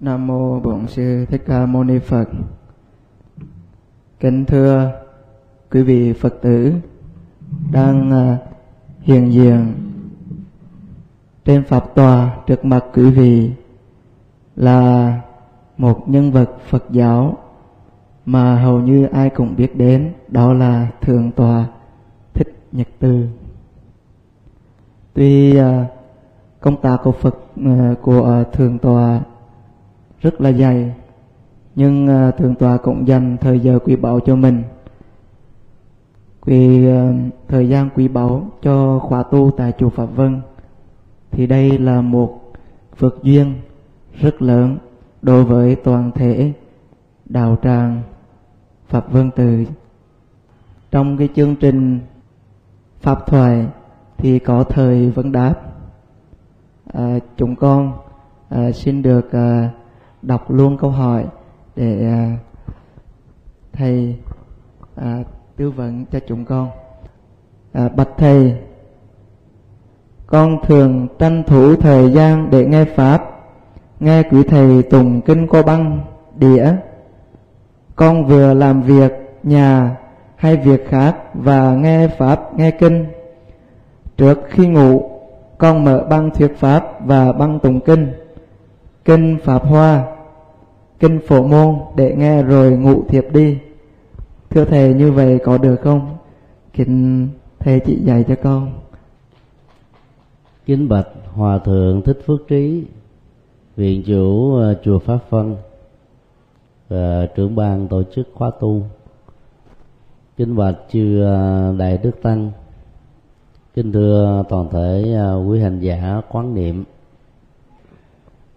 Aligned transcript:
Nam 0.00 0.26
mô 0.26 0.60
Bổn 0.60 0.86
sư 0.86 1.24
Thích 1.24 1.42
Ca 1.46 1.66
Mâu 1.66 1.84
Ni 1.84 1.98
Phật. 1.98 2.28
Kính 4.20 4.44
thưa 4.44 4.92
quý 5.70 5.82
vị 5.82 6.12
Phật 6.12 6.34
tử 6.42 6.72
đang 7.72 8.10
à, 8.10 8.38
hiện 9.00 9.32
diện 9.32 9.74
trên 11.44 11.64
pháp 11.64 11.94
tòa 11.94 12.36
trước 12.46 12.64
mặt 12.64 12.84
quý 12.94 13.10
vị 13.10 13.52
là 14.56 15.20
một 15.76 16.08
nhân 16.08 16.32
vật 16.32 16.50
Phật 16.68 16.84
giáo 16.90 17.36
mà 18.26 18.62
hầu 18.62 18.80
như 18.80 19.06
ai 19.06 19.30
cũng 19.30 19.56
biết 19.56 19.76
đến, 19.76 20.12
đó 20.28 20.52
là 20.52 20.88
thượng 21.00 21.30
tọa 21.32 21.66
thích 22.34 22.58
nhật 22.72 22.88
từ 22.98 23.26
tuy 25.14 25.56
à, 25.56 25.86
công 26.60 26.76
tác 26.76 26.96
của 27.04 27.12
phật 27.12 27.36
à, 27.64 27.94
của 28.02 28.44
thượng 28.52 28.78
tọa 28.78 29.20
rất 30.20 30.40
là 30.40 30.52
dày 30.52 30.94
nhưng 31.74 32.06
uh, 32.28 32.36
thượng 32.36 32.54
tọa 32.54 32.76
cũng 32.76 33.08
dành 33.08 33.36
thời 33.40 33.60
giờ 33.60 33.78
quý 33.84 33.96
báu 33.96 34.20
cho 34.20 34.36
mình 34.36 34.62
vì 36.44 36.86
uh, 36.86 36.92
à, 36.92 37.14
thời 37.48 37.68
gian 37.68 37.88
quý 37.94 38.08
báu 38.08 38.50
cho 38.62 38.98
khóa 38.98 39.22
tu 39.22 39.50
tại 39.56 39.72
chùa 39.78 39.88
pháp 39.88 40.06
vân 40.06 40.40
thì 41.30 41.46
đây 41.46 41.78
là 41.78 42.00
một 42.00 42.52
phước 42.96 43.22
duyên 43.22 43.54
rất 44.14 44.42
lớn 44.42 44.78
đối 45.22 45.44
với 45.44 45.76
toàn 45.76 46.10
thể 46.14 46.52
đạo 47.24 47.56
tràng 47.62 48.02
Pháp 48.88 49.12
Vân 49.12 49.30
Từ. 49.30 49.64
Trong 50.90 51.16
cái 51.16 51.28
chương 51.36 51.56
trình 51.56 52.00
Pháp 53.00 53.26
Thoại 53.26 53.66
thì 54.16 54.38
có 54.38 54.64
thời 54.64 55.10
vấn 55.10 55.32
đáp. 55.32 55.54
À, 56.92 57.18
chúng 57.36 57.56
con 57.56 57.92
à, 58.48 58.72
xin 58.72 59.02
được 59.02 59.32
à, 59.32 59.70
đọc 60.22 60.50
luôn 60.50 60.76
câu 60.76 60.90
hỏi 60.90 61.26
để 61.76 62.06
à, 62.06 62.36
thầy 63.72 64.16
à, 64.96 65.18
tư 65.56 65.70
vấn 65.70 66.04
cho 66.12 66.18
chúng 66.28 66.44
con. 66.44 66.70
À, 67.72 67.88
bạch 67.88 68.08
thầy, 68.16 68.56
con 70.26 70.58
thường 70.66 71.08
tranh 71.18 71.42
thủ 71.46 71.76
thời 71.76 72.12
gian 72.12 72.50
để 72.50 72.64
nghe 72.64 72.84
pháp, 72.84 73.24
nghe 74.00 74.22
quý 74.22 74.42
thầy 74.42 74.82
tùng 74.82 75.20
kinh 75.20 75.46
cô 75.46 75.62
băng 75.62 76.00
đĩa. 76.36 76.72
Con 77.96 78.26
vừa 78.26 78.54
làm 78.54 78.82
việc 78.82 79.12
nhà 79.42 79.96
hay 80.36 80.56
việc 80.56 80.88
khác 80.88 81.16
và 81.34 81.74
nghe 81.74 82.08
pháp 82.08 82.58
nghe 82.58 82.70
kinh. 82.70 83.06
Trước 84.16 84.38
khi 84.48 84.66
ngủ 84.66 85.10
con 85.58 85.84
mở 85.84 86.06
băng 86.10 86.30
thuyết 86.30 86.56
pháp 86.58 87.06
và 87.06 87.32
băng 87.32 87.58
tụng 87.60 87.80
kinh 87.80 88.12
kinh 89.08 89.38
pháp 89.42 89.66
hoa, 89.66 90.06
kinh 91.00 91.20
phổ 91.26 91.42
môn 91.42 91.76
để 91.96 92.14
nghe 92.16 92.42
rồi 92.42 92.70
ngủ 92.70 93.04
thiệp 93.08 93.26
đi. 93.32 93.58
Thưa 94.50 94.64
thầy, 94.64 94.94
như 94.94 95.12
vậy 95.12 95.38
có 95.44 95.58
được 95.58 95.76
không? 95.82 96.16
Kính 96.72 97.28
thầy 97.58 97.80
chỉ 97.80 97.98
dạy 98.04 98.24
cho 98.28 98.34
con. 98.42 98.72
Kính 100.66 100.88
bạch 100.88 101.08
hòa 101.34 101.58
thượng 101.58 102.02
thích 102.02 102.18
phước 102.26 102.48
trí, 102.48 102.84
viện 103.76 104.02
chủ 104.06 104.54
ờ, 104.56 104.74
chùa 104.84 104.98
pháp 104.98 105.18
vân 105.30 105.56
và 106.88 106.96
ờ, 106.96 107.26
trưởng 107.26 107.56
ban 107.56 107.88
tổ 107.88 108.02
chức 108.02 108.28
khóa 108.34 108.50
tu. 108.60 108.82
Kính 110.36 110.56
bạch 110.56 110.76
chư 110.92 111.22
ờ, 111.22 111.74
đại 111.78 111.98
đức 111.98 112.22
tăng, 112.22 112.50
kính 113.74 113.92
thưa 113.92 114.44
toàn 114.48 114.68
thể 114.70 115.18
quý 115.48 115.60
hành 115.60 115.80
giả 115.80 116.22
quán 116.30 116.54
niệm 116.54 116.84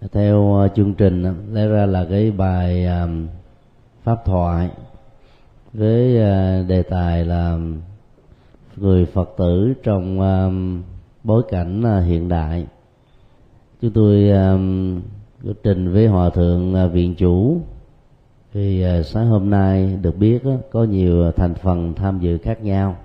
theo 0.09 0.55
ờ, 0.55 0.67
chương 0.67 0.93
trình 0.93 1.23
ờ, 1.23 1.33
lẽ 1.51 1.67
ra 1.67 1.85
là 1.85 2.05
cái 2.09 2.31
bài 2.31 2.85
ờ, 2.85 3.09
pháp 4.03 4.25
thoại 4.25 4.69
với 5.73 6.17
đề 6.63 6.83
tài 6.83 7.25
là 7.25 7.57
người 8.77 9.05
phật 9.05 9.29
tử 9.37 9.73
trong 9.83 10.19
bối 11.23 11.43
cảnh 11.49 11.83
hiện 12.05 12.29
đại. 12.29 12.65
Chúng 13.81 13.91
tôi 13.91 14.31
trình 15.63 15.91
với 15.91 16.07
hòa 16.07 16.29
thượng 16.29 16.91
viện 16.91 17.15
chủ. 17.15 17.61
Thì 18.53 18.85
sáng 19.05 19.27
hôm 19.27 19.49
nay 19.49 19.97
được 20.01 20.17
biết 20.17 20.43
có 20.71 20.83
nhiều 20.83 21.31
thành 21.31 21.53
phần 21.53 21.93
tham 21.93 22.19
dự 22.19 22.37
khác 22.37 22.63
nhau. 22.63 22.95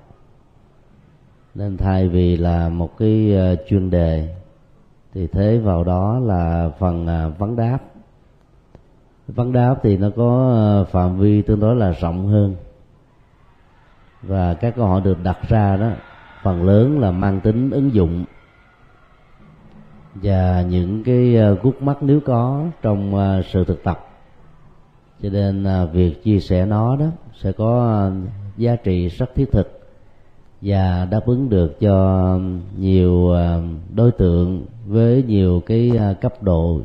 Nên 1.54 1.76
thay 1.76 2.08
vì 2.08 2.36
là 2.36 2.68
một 2.68 2.98
cái 2.98 3.36
chuyên 3.68 3.90
đề 3.90 4.34
thì 5.16 5.26
thế 5.26 5.58
vào 5.58 5.84
đó 5.84 6.18
là 6.18 6.70
phần 6.78 7.06
à, 7.06 7.28
vấn 7.28 7.56
đáp. 7.56 7.78
Vấn 9.28 9.52
đáp 9.52 9.74
thì 9.82 9.96
nó 9.96 10.10
có 10.16 10.54
à, 10.56 10.90
phạm 10.90 11.18
vi 11.18 11.42
tương 11.42 11.60
đối 11.60 11.76
là 11.76 11.90
rộng 11.90 12.26
hơn. 12.26 12.56
Và 14.22 14.54
các 14.54 14.76
câu 14.76 14.86
hỏi 14.86 15.00
được 15.00 15.22
đặt 15.22 15.38
ra 15.48 15.76
đó, 15.76 15.90
phần 16.42 16.62
lớn 16.62 17.00
là 17.00 17.10
mang 17.10 17.40
tính 17.40 17.70
ứng 17.70 17.94
dụng. 17.94 18.24
Và 20.14 20.62
những 20.62 21.04
cái 21.04 21.36
à, 21.36 21.50
gút 21.62 21.82
mắt 21.82 21.96
nếu 22.00 22.20
có 22.20 22.64
trong 22.82 23.14
sự 23.52 23.64
thực 23.64 23.84
tập. 23.84 24.08
Cho 25.22 25.28
nên 25.30 25.66
việc 25.92 26.24
chia 26.24 26.40
sẻ 26.40 26.66
nó 26.66 26.96
đó 26.96 27.06
sẽ 27.34 27.52
có 27.52 28.10
giá 28.56 28.76
trị 28.76 29.08
rất 29.08 29.34
thiết 29.34 29.52
thực 29.52 29.85
và 30.60 31.08
đáp 31.10 31.26
ứng 31.26 31.48
được 31.48 31.80
cho 31.80 32.38
nhiều 32.78 33.32
à, 33.32 33.58
đối 33.94 34.12
tượng 34.12 34.66
với 34.86 35.22
nhiều 35.22 35.62
cái 35.66 35.90
à, 35.98 36.12
cấp 36.12 36.42
độ 36.42 36.80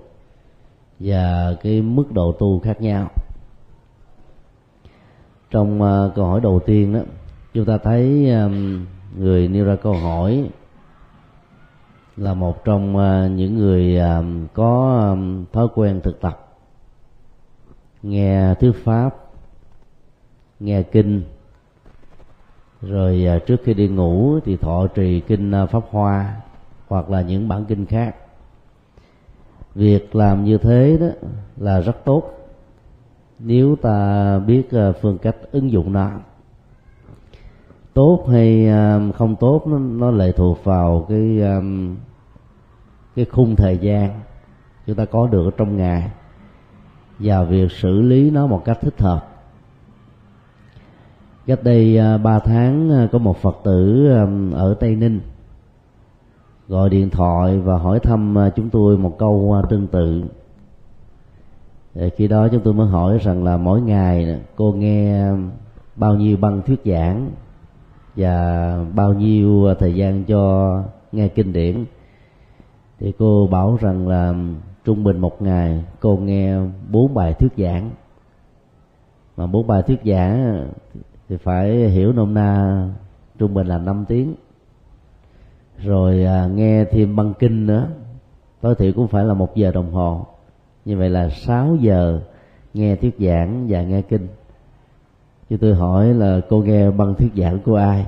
và 1.00 1.56
cái 1.64 1.82
mức 1.82 2.12
độ 2.12 2.32
tu 2.32 2.60
khác 2.60 2.82
nhau. 2.82 3.10
Trong 5.50 5.82
à, 5.82 6.10
câu 6.16 6.26
hỏi 6.26 6.42
đầu 6.42 6.60
tiên 6.66 6.94
đó, 6.94 7.00
chúng 7.54 7.66
ta 7.66 7.78
thấy 7.78 8.32
người 9.18 9.48
nêu 9.48 9.66
ra 9.66 9.76
câu 9.76 9.94
hỏi 9.94 10.50
là 12.18 12.34
một 12.34 12.66
trong 12.66 12.94
những 13.36 13.58
người 13.58 14.00
có 14.54 15.18
thói 15.54 15.68
quen 15.76 16.02
thực 16.04 16.22
tập, 16.22 16.58
nghe 18.04 18.56
thuyết 18.56 18.72
pháp, 18.84 19.16
nghe 20.60 20.84
kinh 20.84 21.24
rồi 22.82 23.26
à, 23.28 23.40
trước 23.40 23.62
khi 23.64 23.74
đi 23.74 23.88
ngủ 23.88 24.40
thì 24.46 24.58
thọ 24.58 24.88
trì 24.88 25.20
kinh 25.20 25.52
à, 25.52 25.66
pháp 25.66 25.84
hoa 25.90 26.36
hoặc 26.88 27.10
là 27.10 27.22
những 27.22 27.48
bản 27.48 27.66
kinh 27.66 27.86
khác. 27.86 28.16
Việc 29.76 30.16
làm 30.16 30.44
như 30.44 30.58
thế 30.58 30.98
đó 31.02 31.08
là 31.58 31.80
rất 31.80 32.06
tốt. 32.06 32.24
Nếu 33.40 33.76
ta 33.76 34.40
biết 34.40 34.72
à, 34.72 34.92
phương 35.02 35.18
cách 35.18 35.36
ứng 35.52 35.72
dụng 35.72 35.94
nó 35.94 36.12
tốt 37.94 38.26
hay 38.32 38.70
không 39.16 39.36
tốt 39.36 39.68
nó, 39.68 39.80
nó 39.80 40.12
lệ 40.12 40.32
thuộc 40.32 40.64
vào 40.64 41.06
cái 41.10 41.42
cái 43.16 43.26
khung 43.26 43.56
thời 43.56 43.78
gian 43.78 44.20
chúng 44.88 44.96
ta 44.96 45.06
có 45.06 45.28
được 45.28 45.58
trong 45.58 45.78
ngày 45.78 46.12
và 47.20 47.44
việc 47.44 47.72
xử 47.72 48.02
lý 48.02 48.32
nó 48.32 48.48
một 48.48 48.66
cách 48.66 48.78
thích 48.82 49.02
hợp 49.02 49.31
cách 51.52 51.64
đây 51.64 51.98
à, 51.98 52.18
ba 52.18 52.40
tháng 52.40 52.92
à, 52.92 53.08
có 53.12 53.20
một 53.20 53.38
phật 53.38 53.58
tử 53.64 54.08
à, 54.12 54.28
ở 54.54 54.74
tây 54.80 54.96
ninh 54.96 55.20
gọi 56.68 56.90
điện 56.90 57.10
thoại 57.10 57.60
và 57.60 57.78
hỏi 57.78 58.00
thăm 58.00 58.36
chúng 58.56 58.70
tôi 58.70 58.98
một 58.98 59.18
câu 59.18 59.62
tương 59.70 59.88
tự. 59.88 60.24
Khi 62.16 62.28
đó 62.28 62.48
chúng 62.48 62.62
tôi 62.64 62.74
mới 62.74 62.88
hỏi 62.88 63.18
rằng 63.22 63.44
là 63.44 63.58
mỗi 63.58 63.82
ngày 63.82 64.42
cô 64.56 64.72
nghe 64.72 65.26
bao 65.96 66.16
nhiêu 66.16 66.38
băng 66.38 66.62
thuyết 66.62 66.82
giảng 66.86 67.32
và 68.16 68.78
bao 68.96 69.14
nhiêu 69.14 69.76
thời 69.80 69.94
gian 69.94 70.24
cho 70.24 70.74
nghe 71.12 71.28
kinh 71.28 71.54
điển. 71.54 71.86
Thì 73.00 73.14
cô 73.20 73.48
bảo 73.52 73.78
rằng 73.82 74.08
là 74.08 74.34
trung 74.86 75.04
bình 75.04 75.20
một 75.20 75.42
ngày 75.42 75.84
cô 76.00 76.18
nghe 76.18 76.58
bốn 76.92 77.14
bài 77.14 77.34
thuyết 77.34 77.52
giảng. 77.58 77.92
Mà 79.38 79.48
bốn 79.48 79.68
bài 79.68 79.82
thuyết 79.82 80.00
giảng 80.06 80.68
thì 81.32 81.38
phải 81.38 81.90
hiểu 81.90 82.14
nôm 82.14 82.34
na 82.34 82.84
trung 83.38 83.54
bình 83.54 83.68
là 83.68 83.78
5 83.78 84.06
tiếng. 84.08 84.36
Rồi 85.78 86.24
à, 86.24 86.48
nghe 86.48 86.86
thêm 86.86 87.16
băng 87.16 87.34
kinh 87.40 87.66
nữa. 87.66 87.88
Tối 88.62 88.76
thiểu 88.76 88.92
cũng 88.96 89.08
phải 89.08 89.26
là 89.26 89.34
một 89.34 89.56
giờ 89.56 89.72
đồng 89.72 89.92
hồ. 89.92 90.26
Như 90.86 90.98
vậy 90.98 91.10
là 91.10 91.30
6 91.30 91.76
giờ 91.76 92.22
nghe 92.74 92.96
thuyết 92.96 93.16
giảng 93.20 93.66
và 93.70 93.82
nghe 93.82 94.02
kinh. 94.02 94.28
Chứ 95.50 95.58
tôi 95.58 95.76
hỏi 95.76 96.14
là 96.14 96.42
cô 96.50 96.62
nghe 96.62 96.92
băng 96.92 97.16
thuyết 97.16 97.32
giảng 97.36 97.60
của 97.60 97.76
ai? 97.76 98.06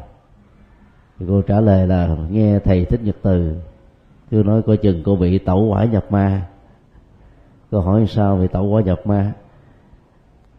Thì 1.19 1.25
cô 1.29 1.41
trả 1.41 1.59
lời 1.59 1.87
là 1.87 2.17
nghe 2.29 2.59
thầy 2.59 2.85
thích 2.85 3.03
nhật 3.03 3.15
từ. 3.21 3.55
Tôi 4.31 4.43
nói 4.43 4.61
coi 4.61 4.77
chừng 4.77 5.03
cô 5.05 5.15
bị 5.15 5.39
tẩu 5.39 5.65
quả 5.65 5.85
nhập 5.85 6.05
ma. 6.09 6.47
Cô 7.71 7.79
hỏi 7.79 8.05
sao 8.07 8.37
về 8.37 8.47
tẩu 8.47 8.65
quả 8.65 8.81
nhập 8.81 9.01
ma? 9.05 9.33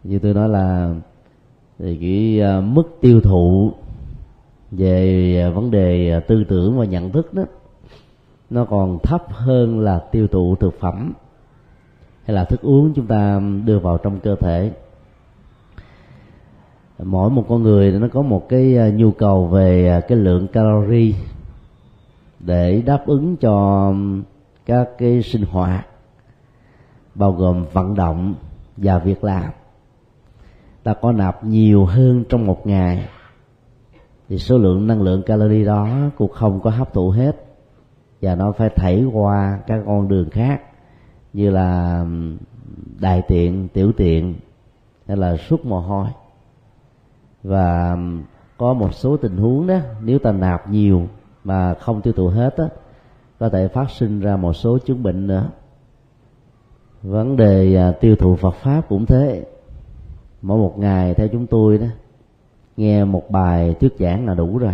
Như 0.03 0.19
tôi 0.19 0.33
nói 0.33 0.49
là 0.49 0.95
thì 1.79 1.97
cái 2.01 2.41
à, 2.41 2.61
mức 2.61 2.97
tiêu 3.01 3.21
thụ 3.21 3.71
về 4.71 5.41
à, 5.41 5.49
vấn 5.49 5.71
đề 5.71 6.11
à, 6.11 6.19
tư 6.19 6.43
tưởng 6.43 6.77
và 6.77 6.85
nhận 6.85 7.11
thức 7.11 7.33
đó, 7.33 7.43
nó 8.49 8.65
còn 8.65 8.99
thấp 8.99 9.23
hơn 9.29 9.79
là 9.79 9.99
tiêu 10.11 10.27
thụ 10.27 10.55
thực 10.55 10.79
phẩm 10.79 11.13
hay 12.25 12.35
là 12.35 12.45
thức 12.45 12.61
uống 12.61 12.93
chúng 12.93 13.07
ta 13.07 13.41
đưa 13.65 13.79
vào 13.79 13.97
trong 13.97 14.19
cơ 14.19 14.35
thể. 14.35 14.71
Mỗi 17.03 17.29
một 17.29 17.45
con 17.49 17.63
người 17.63 17.91
nó 17.91 18.07
có 18.13 18.21
một 18.21 18.49
cái 18.49 18.91
nhu 18.93 19.11
cầu 19.11 19.47
về 19.47 20.01
cái 20.07 20.17
lượng 20.17 20.47
calorie 20.47 21.13
để 22.39 22.81
đáp 22.85 23.03
ứng 23.05 23.37
cho 23.37 23.93
các 24.65 24.89
cái 24.97 25.21
sinh 25.21 25.43
hoạt, 25.43 25.87
bao 27.15 27.31
gồm 27.31 27.65
vận 27.73 27.95
động 27.95 28.35
và 28.77 28.99
việc 28.99 29.23
làm 29.23 29.51
ta 30.85 30.93
có 30.93 31.11
nạp 31.11 31.43
nhiều 31.43 31.85
hơn 31.85 32.23
trong 32.29 32.45
một 32.45 32.67
ngày. 32.67 33.09
Thì 34.29 34.37
số 34.37 34.57
lượng 34.57 34.87
năng 34.87 35.01
lượng 35.01 35.23
calorie 35.23 35.65
đó, 35.65 35.89
cũng 36.17 36.31
không 36.31 36.61
có 36.61 36.69
hấp 36.69 36.93
thụ 36.93 37.09
hết. 37.09 37.45
Và 38.21 38.35
nó 38.35 38.51
phải 38.51 38.69
thảy 38.69 39.05
qua 39.13 39.59
các 39.67 39.83
con 39.85 40.07
đường 40.07 40.29
khác, 40.29 40.61
như 41.33 41.49
là 41.49 42.05
đại 42.99 43.21
tiện, 43.27 43.67
tiểu 43.67 43.91
tiện, 43.97 44.35
hay 45.07 45.17
là 45.17 45.37
suốt 45.37 45.65
mồ 45.65 45.79
hôi. 45.79 46.07
Và 47.43 47.97
có 48.57 48.73
một 48.73 48.93
số 48.93 49.17
tình 49.17 49.37
huống 49.37 49.67
đó, 49.67 49.79
nếu 50.01 50.19
ta 50.19 50.31
nạp 50.31 50.69
nhiều 50.69 51.07
mà 51.43 51.73
không 51.73 52.01
tiêu 52.01 52.13
thụ 52.13 52.27
hết 52.27 52.57
á, 52.57 52.65
có 53.39 53.49
thể 53.49 53.67
phát 53.67 53.89
sinh 53.89 54.19
ra 54.19 54.37
một 54.37 54.53
số 54.53 54.77
chứng 54.77 55.03
bệnh 55.03 55.27
nữa. 55.27 55.49
Vấn 57.01 57.35
đề 57.35 57.75
à, 57.75 57.91
tiêu 57.91 58.15
thụ 58.15 58.35
Phật 58.35 58.55
pháp 58.55 58.81
cũng 58.89 59.05
thế 59.05 59.45
mỗi 60.45 60.57
một 60.57 60.79
ngày 60.79 61.13
theo 61.13 61.27
chúng 61.27 61.47
tôi 61.47 61.77
đó 61.77 61.87
nghe 62.77 63.05
một 63.05 63.31
bài 63.31 63.75
thuyết 63.79 63.93
giảng 63.99 64.27
là 64.27 64.33
đủ 64.33 64.57
rồi. 64.57 64.73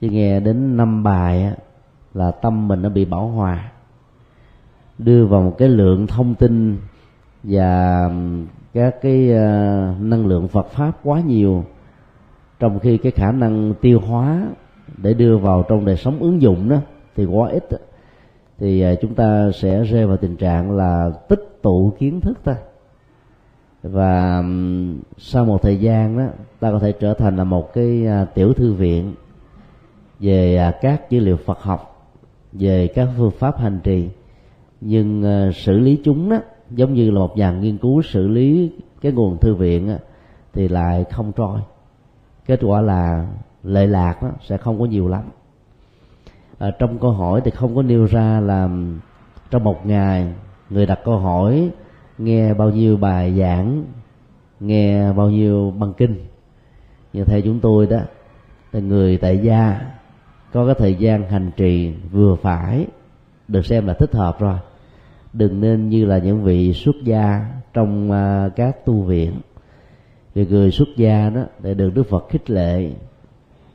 Chứ 0.00 0.08
nghe 0.10 0.40
đến 0.40 0.76
năm 0.76 1.02
bài 1.02 1.42
á, 1.42 1.54
là 2.14 2.30
tâm 2.30 2.68
mình 2.68 2.82
nó 2.82 2.88
bị 2.88 3.04
bảo 3.04 3.26
hòa. 3.26 3.72
Đưa 4.98 5.26
vào 5.26 5.42
một 5.42 5.54
cái 5.58 5.68
lượng 5.68 6.06
thông 6.06 6.34
tin 6.34 6.76
và 7.42 8.10
các 8.74 9.02
cái 9.02 9.30
uh, 9.30 10.00
năng 10.00 10.26
lượng 10.26 10.48
Phật 10.48 10.66
pháp 10.66 10.92
quá 11.04 11.20
nhiều 11.20 11.64
trong 12.58 12.78
khi 12.78 12.98
cái 12.98 13.12
khả 13.12 13.32
năng 13.32 13.74
tiêu 13.80 14.00
hóa 14.00 14.42
để 14.96 15.14
đưa 15.14 15.38
vào 15.38 15.64
trong 15.68 15.84
đời 15.84 15.96
sống 15.96 16.18
ứng 16.18 16.42
dụng 16.42 16.68
đó 16.68 16.76
thì 17.16 17.24
quá 17.24 17.50
ít 17.50 17.64
thì 18.58 18.92
uh, 18.92 18.98
chúng 19.00 19.14
ta 19.14 19.50
sẽ 19.54 19.84
rơi 19.84 20.06
vào 20.06 20.16
tình 20.16 20.36
trạng 20.36 20.70
là 20.70 21.10
tích 21.28 21.58
tụ 21.62 21.92
kiến 21.98 22.20
thức 22.20 22.44
ta 22.44 22.56
và 23.82 24.42
sau 25.18 25.44
một 25.44 25.62
thời 25.62 25.76
gian 25.76 26.18
đó 26.18 26.24
ta 26.60 26.70
có 26.72 26.78
thể 26.78 26.92
trở 26.92 27.14
thành 27.14 27.36
là 27.36 27.44
một 27.44 27.72
cái 27.74 28.06
à, 28.06 28.24
tiểu 28.24 28.52
thư 28.52 28.72
viện 28.72 29.14
về 30.20 30.56
à, 30.56 30.72
các 30.80 31.10
dữ 31.10 31.20
liệu 31.20 31.36
Phật 31.36 31.62
học 31.62 32.10
về 32.52 32.88
các 32.88 33.08
phương 33.16 33.30
pháp 33.30 33.58
hành 33.58 33.80
trì. 33.82 34.08
Nhưng 34.80 35.24
à, 35.24 35.50
xử 35.54 35.78
lý 35.78 36.00
chúng 36.04 36.30
đó 36.30 36.38
giống 36.70 36.94
như 36.94 37.10
là 37.10 37.18
một 37.18 37.36
nhà 37.36 37.52
nghiên 37.52 37.78
cứu 37.78 38.02
xử 38.02 38.28
lý 38.28 38.72
cái 39.00 39.12
nguồn 39.12 39.38
thư 39.38 39.54
viện 39.54 39.88
á, 39.88 39.98
thì 40.52 40.68
lại 40.68 41.04
không 41.10 41.32
trôi. 41.32 41.60
Kết 42.46 42.60
quả 42.62 42.80
là 42.80 43.26
lệ 43.62 43.86
lạc 43.86 44.22
đó 44.22 44.30
sẽ 44.40 44.56
không 44.56 44.78
có 44.78 44.84
nhiều 44.84 45.08
lắm. 45.08 45.22
À, 46.58 46.70
trong 46.78 46.98
câu 46.98 47.10
hỏi 47.10 47.40
thì 47.44 47.50
không 47.50 47.76
có 47.76 47.82
nêu 47.82 48.04
ra 48.04 48.40
là 48.40 48.68
trong 49.50 49.64
một 49.64 49.86
ngày 49.86 50.34
người 50.70 50.86
đặt 50.86 51.00
câu 51.04 51.18
hỏi 51.18 51.70
nghe 52.18 52.54
bao 52.54 52.70
nhiêu 52.70 52.96
bài 52.96 53.34
giảng, 53.38 53.84
nghe 54.60 55.12
bao 55.12 55.30
nhiêu 55.30 55.74
băng 55.78 55.92
kinh. 55.94 56.16
Như 57.12 57.24
theo 57.24 57.40
chúng 57.40 57.60
tôi 57.60 57.86
đó, 57.86 57.98
là 58.72 58.80
người 58.80 59.16
tại 59.16 59.38
gia, 59.38 59.80
có 60.52 60.66
cái 60.66 60.74
thời 60.78 60.94
gian 60.94 61.30
hành 61.30 61.50
trì 61.56 61.92
vừa 62.10 62.34
phải, 62.34 62.86
được 63.48 63.66
xem 63.66 63.86
là 63.86 63.94
thích 63.94 64.12
hợp 64.12 64.40
rồi. 64.40 64.58
Đừng 65.32 65.60
nên 65.60 65.88
như 65.88 66.04
là 66.04 66.18
những 66.18 66.42
vị 66.42 66.72
xuất 66.72 66.96
gia 67.04 67.46
trong 67.72 68.10
à, 68.10 68.48
các 68.56 68.84
tu 68.84 69.02
viện. 69.02 69.32
Vì 70.34 70.46
người 70.46 70.70
xuất 70.70 70.88
gia 70.96 71.30
đó, 71.30 71.42
để 71.62 71.74
được 71.74 71.90
đức 71.94 72.02
phật 72.08 72.28
khích 72.28 72.50
lệ 72.50 72.90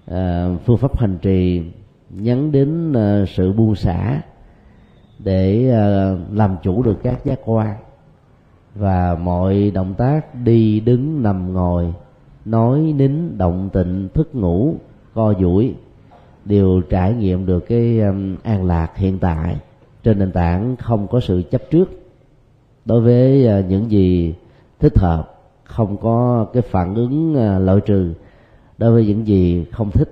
à, 0.06 0.50
phương 0.66 0.78
pháp 0.78 1.00
hành 1.00 1.18
trì 1.22 1.64
nhấn 2.10 2.52
đến 2.52 2.94
à, 2.94 3.26
sự 3.28 3.54
buông 3.54 3.76
xả, 3.76 4.22
để 5.20 5.64
làm 6.32 6.56
chủ 6.64 6.84
được 6.84 6.98
các 7.04 7.26
giác 7.26 7.40
quan 7.46 7.76
và 8.76 9.16
mọi 9.16 9.72
động 9.72 9.94
tác 9.94 10.36
đi 10.44 10.80
đứng 10.80 11.24
nằm 11.24 11.54
ngồi 11.54 11.94
nói 12.46 12.94
nín 12.98 13.38
động 13.38 13.70
tịnh 13.74 14.10
thức 14.14 14.36
ngủ 14.36 14.76
co 15.14 15.34
duỗi 15.40 15.76
đều 16.46 16.82
trải 16.90 17.14
nghiệm 17.14 17.46
được 17.46 17.66
cái 17.68 18.00
um, 18.00 18.36
an 18.44 18.66
lạc 18.66 18.98
hiện 18.98 19.20
tại. 19.20 19.56
Trên 20.04 20.20
nền 20.20 20.32
tảng 20.32 20.76
không 20.76 21.08
có 21.08 21.20
sự 21.20 21.44
chấp 21.52 21.62
trước. 21.72 21.90
Đối 22.86 23.02
với 23.02 23.48
à, 23.48 23.62
những 23.70 23.92
gì 23.92 24.36
thích 24.80 24.98
hợp 24.98 25.34
không 25.64 25.98
có 25.98 26.48
cái 26.54 26.62
phản 26.62 26.96
ứng 26.96 27.36
à, 27.36 27.60
loại 27.60 27.80
trừ. 27.86 28.14
Đối 28.78 28.92
với 28.92 29.06
những 29.06 29.28
gì 29.28 29.66
không 29.72 29.92
thích 29.92 30.10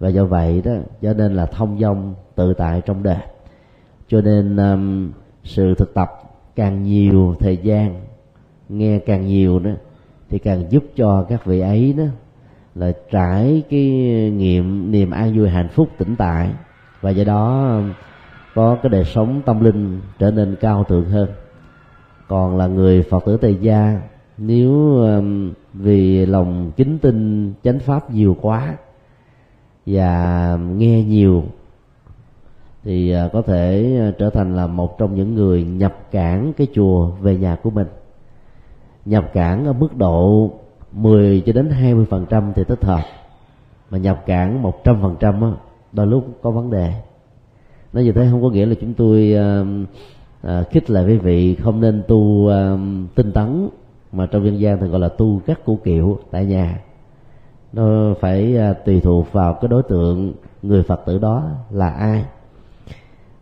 và 0.00 0.08
do 0.08 0.24
vậy 0.24 0.62
đó 0.64 0.72
cho 1.02 1.12
nên 1.12 1.34
là 1.34 1.46
thông 1.46 1.80
dong 1.80 2.14
tự 2.34 2.54
tại 2.54 2.82
trong 2.86 3.02
đời 3.02 3.18
cho 4.08 4.20
nên 4.20 4.56
um, 4.56 5.12
sự 5.44 5.74
thực 5.74 5.94
tập 5.94 6.19
càng 6.60 6.82
nhiều 6.82 7.36
thời 7.40 7.56
gian, 7.56 8.00
nghe 8.68 8.98
càng 8.98 9.26
nhiều 9.26 9.58
đó, 9.58 9.70
thì 10.28 10.38
càng 10.38 10.64
giúp 10.70 10.84
cho 10.96 11.26
các 11.28 11.44
vị 11.44 11.60
ấy 11.60 11.94
đó 11.98 12.04
là 12.74 12.92
trải 13.10 13.62
cái 13.70 13.80
nghiệm, 14.36 14.90
niềm 14.90 15.10
an 15.10 15.38
vui 15.38 15.48
hạnh 15.48 15.68
phúc 15.68 15.88
tĩnh 15.98 16.16
tại. 16.16 16.50
Và 17.00 17.10
do 17.10 17.24
đó, 17.24 17.80
có 18.54 18.76
cái 18.82 18.90
đời 18.90 19.04
sống 19.04 19.42
tâm 19.46 19.60
linh 19.60 20.00
trở 20.18 20.30
nên 20.30 20.56
cao 20.60 20.84
thượng 20.84 21.04
hơn. 21.04 21.28
Còn 22.28 22.56
là 22.56 22.66
người 22.66 23.02
phật 23.02 23.24
tử 23.26 23.36
tây 23.36 23.58
gia, 23.60 24.00
nếu 24.38 24.72
um, 25.00 25.52
vì 25.74 26.26
lòng 26.26 26.72
kính 26.76 26.98
tin 26.98 27.52
chánh 27.64 27.78
pháp 27.78 28.10
nhiều 28.10 28.36
quá 28.40 28.76
và 29.86 30.52
um, 30.52 30.78
nghe 30.78 31.04
nhiều 31.04 31.44
thì 32.84 33.10
à, 33.10 33.28
có 33.32 33.42
thể 33.42 33.96
à, 34.00 34.12
trở 34.18 34.30
thành 34.30 34.56
là 34.56 34.66
một 34.66 34.98
trong 34.98 35.14
những 35.14 35.34
người 35.34 35.64
nhập 35.64 35.96
cản 36.10 36.52
cái 36.56 36.66
chùa 36.74 37.10
về 37.10 37.36
nhà 37.36 37.56
của 37.62 37.70
mình. 37.70 37.86
Nhập 39.04 39.30
cản 39.32 39.66
ở 39.66 39.72
mức 39.72 39.96
độ 39.96 40.50
10 40.92 41.42
cho 41.46 41.52
đến 41.52 41.70
20 41.70 42.06
phần 42.10 42.26
trăm 42.30 42.52
thì 42.56 42.64
thích 42.64 42.84
hợp 42.84 43.02
mà 43.90 43.98
nhập 43.98 44.22
cản 44.26 44.62
100 44.62 45.02
phần 45.02 45.16
trăm 45.20 45.54
đôi 45.92 46.06
lúc 46.06 46.24
có 46.42 46.50
vấn 46.50 46.70
đề. 46.70 46.92
Nói 47.92 48.04
như 48.04 48.12
thế 48.12 48.28
không 48.30 48.42
có 48.42 48.50
nghĩa 48.50 48.66
là 48.66 48.74
chúng 48.80 48.94
tôi 48.94 49.34
uh, 49.34 49.66
uh, 50.46 50.70
khích 50.70 50.90
lại 50.90 51.04
quý 51.06 51.18
vị 51.18 51.54
không 51.54 51.80
nên 51.80 52.02
tu 52.08 52.16
uh, 52.16 52.80
tinh 53.14 53.32
tấn 53.32 53.68
mà 54.12 54.26
trong 54.26 54.44
dân 54.44 54.60
gian 54.60 54.80
thì 54.80 54.86
gọi 54.86 55.00
là 55.00 55.08
tu 55.08 55.40
các 55.46 55.64
củ 55.64 55.78
kiệu 55.84 56.18
tại 56.30 56.46
nhà. 56.46 56.80
Nó 57.72 58.14
phải 58.20 58.56
uh, 58.70 58.76
tùy 58.84 59.00
thuộc 59.00 59.32
vào 59.32 59.54
cái 59.54 59.68
đối 59.68 59.82
tượng 59.82 60.32
người 60.62 60.82
phật 60.82 61.00
tử 61.06 61.18
đó 61.18 61.50
là 61.70 61.90
ai 61.90 62.24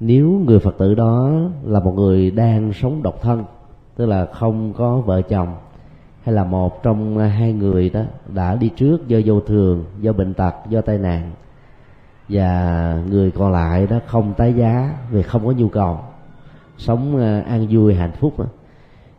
nếu 0.00 0.42
người 0.46 0.58
phật 0.58 0.78
tử 0.78 0.94
đó 0.94 1.30
là 1.64 1.80
một 1.80 1.92
người 1.96 2.30
đang 2.30 2.72
sống 2.72 3.02
độc 3.02 3.20
thân, 3.22 3.44
tức 3.96 4.06
là 4.06 4.26
không 4.26 4.72
có 4.72 4.96
vợ 5.00 5.22
chồng, 5.22 5.56
hay 6.22 6.34
là 6.34 6.44
một 6.44 6.82
trong 6.82 7.18
hai 7.18 7.52
người 7.52 7.90
đó 7.90 8.00
đã 8.34 8.54
đi 8.54 8.70
trước 8.76 9.08
do 9.08 9.18
vô 9.24 9.40
thường, 9.40 9.84
do 10.00 10.12
bệnh 10.12 10.34
tật, 10.34 10.54
do 10.68 10.80
tai 10.80 10.98
nạn, 10.98 11.32
và 12.28 13.02
người 13.10 13.30
còn 13.30 13.52
lại 13.52 13.86
đó 13.86 14.00
không 14.06 14.34
tái 14.34 14.54
giá 14.54 14.98
vì 15.10 15.22
không 15.22 15.46
có 15.46 15.52
nhu 15.52 15.68
cầu, 15.68 15.98
sống 16.76 17.16
ờ, 17.16 17.40
an 17.40 17.66
vui, 17.70 17.94
hạnh 17.94 18.12
phúc 18.12 18.38
đó. 18.38 18.46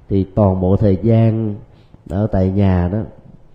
thì 0.09 0.23
toàn 0.23 0.61
bộ 0.61 0.77
thời 0.77 0.97
gian 1.03 1.55
ở 2.09 2.27
tại 2.31 2.51
nhà 2.51 2.89
đó 2.91 2.99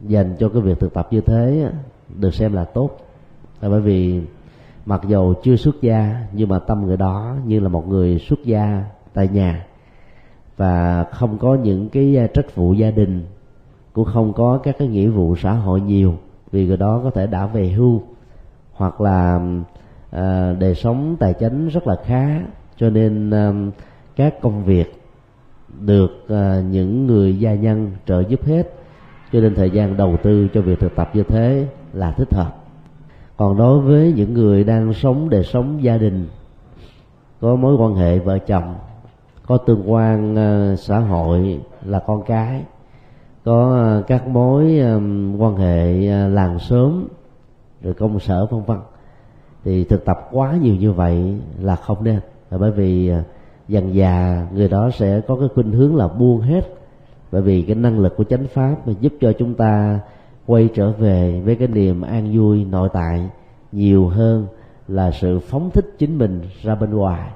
dành 0.01 0.37
cho 0.39 0.49
cái 0.49 0.63
việc 0.63 0.81
thực 0.81 0.95
tập 0.95 1.09
như 1.11 1.21
thế 1.21 1.71
được 2.19 2.35
xem 2.35 2.53
là 2.53 2.65
tốt 2.65 2.91
là 3.61 3.69
bởi 3.69 3.81
vì 3.81 4.23
mặc 4.87 5.01
dù 5.09 5.35
chưa 5.43 5.57
xuất 5.57 5.83
gia 5.83 6.27
nhưng 6.33 6.49
mà 6.49 6.59
tâm 6.59 6.87
người 6.87 6.97
đó 6.97 7.37
như 7.47 7.61
là 7.61 7.69
một 7.69 7.89
người 7.89 8.19
xuất 8.19 8.45
gia 8.45 8.85
tại 9.15 9.29
nhà. 9.29 9.67
Và 10.57 11.05
không 11.05 11.39
có 11.39 11.55
những 11.55 11.89
cái 11.89 12.17
à, 12.17 12.27
trách 12.27 12.55
vụ 12.55 12.73
gia 12.73 12.91
đình 12.91 13.25
cũng 13.93 14.05
không 14.05 14.33
có 14.33 14.59
các 14.63 14.77
cái 14.79 14.89
nghĩa 14.89 15.09
vụ 15.09 15.37
xã 15.37 15.53
hội 15.53 15.81
nhiều 15.81 16.15
vì 16.51 16.67
người 16.67 16.77
đó 16.77 17.01
có 17.05 17.11
thể 17.11 17.27
đã 17.27 17.47
về 17.47 17.69
hưu. 17.69 18.03
Hoặc 18.73 19.01
là 19.01 19.41
à, 20.11 20.55
đời 20.59 20.75
sống 20.75 21.17
tài 21.19 21.35
chính 21.35 21.69
rất 21.69 21.87
là 21.87 21.97
khá 22.05 22.41
cho 22.77 22.91
nên 22.91 23.31
à, 23.31 23.53
các 24.17 24.41
công 24.41 24.65
việc 24.65 25.03
được 25.81 26.29
à, 26.29 26.63
những 26.71 27.07
người 27.07 27.39
gia 27.39 27.55
nhân 27.55 27.93
trợ 28.07 28.21
giúp 28.29 28.45
hết. 28.45 28.75
Cho 29.33 29.41
nên 29.41 29.55
thời 29.55 29.71
gian 29.71 29.97
đầu 29.97 30.17
tư 30.23 30.49
cho 30.55 30.61
việc 30.61 30.81
thực 30.81 30.97
tập 30.97 31.11
như 31.15 31.23
thế 31.23 31.69
là 31.93 32.11
thích 32.11 32.35
hợp 32.35 32.64
còn 33.37 33.57
đối 33.57 33.81
với 33.81 34.13
những 34.17 34.35
người 34.35 34.65
đang 34.65 34.93
sống 34.93 35.31
đời 35.31 35.45
sống 35.45 35.83
gia 35.83 35.99
đình, 35.99 36.27
có 37.41 37.57
mối 37.57 37.75
quan 37.75 37.95
hệ 37.95 38.19
vợ 38.19 38.39
chồng, 38.39 38.75
có 39.47 39.57
tương 39.57 39.93
quan 39.93 40.37
ờ, 40.37 40.77
xã 40.77 40.99
hội 40.99 41.61
là 41.85 41.99
con 41.99 42.23
cái, 42.27 42.63
có 43.45 43.73
ờ, 43.73 44.03
các 44.07 44.29
mối 44.29 44.81
quan 45.39 45.57
hệ 45.57 46.09
ờ, 46.09 46.29
làng 46.29 46.59
xóm, 46.59 47.05
rồi 47.83 47.95
công 47.95 48.21
sở, 48.21 48.47
vân 48.47 48.63
vân, 48.63 48.79
thì 49.65 49.85
thực 49.85 50.05
tập 50.05 50.29
quá 50.33 50.57
nhiều 50.63 50.75
như 50.75 50.93
vậy 50.93 51.39
là 51.61 51.77
không 51.77 52.05
nên. 52.05 52.21
Là 52.51 52.59
bởi 52.59 52.71
vì 52.71 53.13
dần 53.69 53.95
già 53.95 54.47
người 54.55 54.69
đó 54.69 54.91
sẽ 54.91 55.21
có 55.21 55.37
cái 55.37 55.49
khuynh 55.55 55.73
hướng 55.73 55.97
là 55.97 56.09
buông 56.09 56.41
hết, 56.41 56.65
bởi 57.33 57.43
vì 57.43 57.63
cái 57.63 57.77
năng 57.77 57.99
lực 57.99 58.17
của 58.17 58.25
chánh 58.25 58.47
pháp 58.47 58.77
mà 58.87 58.93
giúp 59.01 59.13
cho 59.21 59.33
chúng 59.39 59.55
ta 59.55 60.01
quay 60.47 60.69
trở 60.75 60.93
về 60.93 61.43
với 61.45 61.57
cái 61.57 61.69
niềm 61.69 62.03
an 62.03 62.37
vui 62.37 62.65
nội 62.65 62.89
tại 62.93 63.31
nhiều 63.73 64.09
hơn 64.09 64.47
là 64.89 65.11
sự 65.11 65.39
phóng 65.39 65.71
thích 65.71 65.87
chính 65.99 66.19
mình 66.19 66.41
ra 66.63 66.75
bên 66.75 66.91
ngoài. 66.91 67.31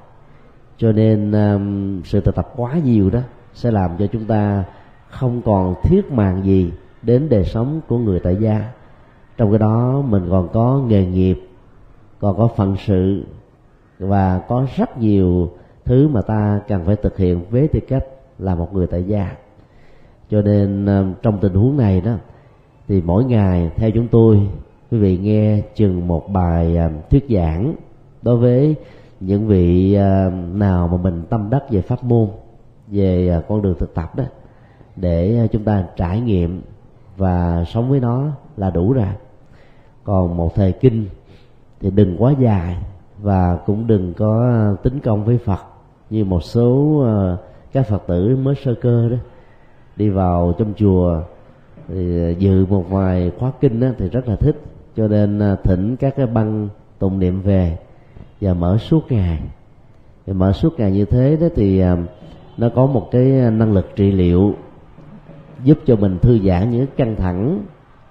Cho 0.77 0.91
nên 0.91 1.31
um, 1.31 2.01
sự 2.03 2.21
thực 2.21 2.35
tập 2.35 2.49
quá 2.55 2.73
nhiều 2.85 3.09
đó 3.09 3.19
sẽ 3.53 3.71
làm 3.71 3.91
cho 3.99 4.07
chúng 4.07 4.25
ta 4.25 4.63
không 5.09 5.41
còn 5.45 5.75
thiết 5.83 6.11
màng 6.11 6.43
gì 6.43 6.71
đến 7.01 7.29
đời 7.29 7.43
sống 7.43 7.81
của 7.87 7.97
người 7.97 8.19
tại 8.19 8.35
gia. 8.35 8.71
Trong 9.37 9.51
cái 9.51 9.59
đó 9.59 10.01
mình 10.07 10.27
còn 10.29 10.47
có 10.53 10.81
nghề 10.87 11.05
nghiệp 11.05 11.39
còn 12.19 12.37
có 12.37 12.47
phận 12.47 12.75
sự 12.85 13.23
và 13.99 14.39
có 14.47 14.65
rất 14.77 14.97
nhiều 14.97 15.49
thứ 15.85 16.07
mà 16.07 16.21
ta 16.21 16.61
cần 16.67 16.85
phải 16.85 16.95
thực 16.95 17.17
hiện 17.17 17.41
với 17.49 17.67
tư 17.67 17.79
cách 17.87 18.03
là 18.39 18.55
một 18.55 18.73
người 18.73 18.87
tại 18.87 19.03
gia. 19.03 19.35
Cho 20.29 20.41
nên 20.41 20.85
um, 20.85 21.13
trong 21.21 21.37
tình 21.41 21.53
huống 21.53 21.77
này 21.77 22.01
đó 22.01 22.11
thì 22.89 23.01
mỗi 23.05 23.25
ngày, 23.25 23.71
theo 23.75 23.91
chúng 23.91 24.07
tôi, 24.07 24.49
quý 24.91 24.97
vị 24.97 25.17
nghe 25.17 25.61
chừng 25.75 26.07
một 26.07 26.29
bài 26.29 26.77
à, 26.77 26.89
thuyết 27.09 27.25
giảng 27.29 27.75
đối 28.21 28.37
với 28.37 28.75
những 29.19 29.47
vị 29.47 29.93
à, 29.93 30.31
nào 30.53 30.87
mà 30.87 30.97
mình 30.97 31.23
tâm 31.29 31.49
đắc 31.49 31.63
về 31.69 31.81
pháp 31.81 32.03
môn, 32.03 32.27
về 32.87 33.29
à, 33.29 33.41
con 33.47 33.61
đường 33.61 33.75
thực 33.79 33.93
tập 33.93 34.15
đó, 34.15 34.23
để 34.95 35.47
chúng 35.51 35.63
ta 35.63 35.85
trải 35.95 36.21
nghiệm 36.21 36.61
và 37.17 37.65
sống 37.67 37.89
với 37.89 37.99
nó 37.99 38.27
là 38.57 38.69
đủ 38.69 38.93
rồi. 38.93 39.05
Còn 40.03 40.37
một 40.37 40.55
thời 40.55 40.71
kinh 40.71 41.05
thì 41.79 41.91
đừng 41.91 42.15
quá 42.17 42.33
dài 42.39 42.77
và 43.21 43.57
cũng 43.65 43.87
đừng 43.87 44.13
có 44.13 44.53
tính 44.83 44.99
công 44.99 45.25
với 45.25 45.37
phật, 45.37 45.61
như 46.09 46.25
một 46.25 46.43
số 46.43 47.03
các 47.73 47.87
phật 47.87 48.03
tử 48.07 48.37
mới 48.41 48.55
sơ 48.55 48.75
cơ 48.81 49.09
đó, 49.09 49.17
đi 49.95 50.09
vào 50.09 50.53
trong 50.57 50.73
chùa 50.77 51.21
thì 51.89 52.23
ờ, 52.23 52.29
dự 52.29 52.65
một 52.65 52.89
vài 52.89 53.31
khóa 53.39 53.51
kinh 53.61 53.79
đó, 53.79 53.87
thì 53.97 54.09
rất 54.09 54.27
là 54.27 54.35
thích. 54.35 54.55
Cho 54.95 55.07
nên 55.07 55.39
ờ, 55.39 55.55
thỉnh 55.63 55.95
các 55.95 56.15
cái 56.15 56.27
băng 56.27 56.69
tụng 56.99 57.19
niệm 57.19 57.41
về 57.41 57.77
và 58.41 58.53
mở 58.53 58.77
suốt 58.77 59.11
ngày. 59.11 59.39
Thì 60.25 60.33
mở 60.33 60.51
suốt 60.51 60.79
ngày 60.79 60.91
như 60.91 61.05
thế 61.05 61.37
đó 61.41 61.47
thì 61.55 61.79
ờ, 61.79 61.97
nó 62.57 62.69
có 62.69 62.85
một 62.85 63.07
cái 63.11 63.23
năng 63.51 63.73
lực 63.73 63.89
trị 63.95 64.11
liệu 64.11 64.53
giúp 65.63 65.79
cho 65.85 65.95
mình 65.95 66.19
thư 66.21 66.39
giãn 66.39 66.69
những 66.69 66.85
căng 66.97 67.15
thẳng 67.15 67.61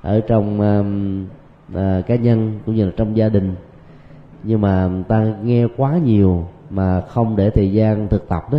ở 0.03 0.21
trong 0.21 0.61
uh, 0.61 0.87
uh, 1.79 2.07
cá 2.07 2.17
nhân 2.17 2.59
cũng 2.67 2.75
như 2.75 2.85
là 2.85 2.93
trong 2.97 3.17
gia 3.17 3.29
đình. 3.29 3.55
Nhưng 4.43 4.61
mà 4.61 4.91
ta 5.09 5.35
nghe 5.43 5.67
quá 5.77 5.99
nhiều 6.05 6.47
mà 6.71 7.01
không 7.01 7.37
để 7.37 7.51
thời 7.51 7.73
gian 7.73 8.09
thực 8.09 8.29
tập 8.29 8.43
đó 8.53 8.59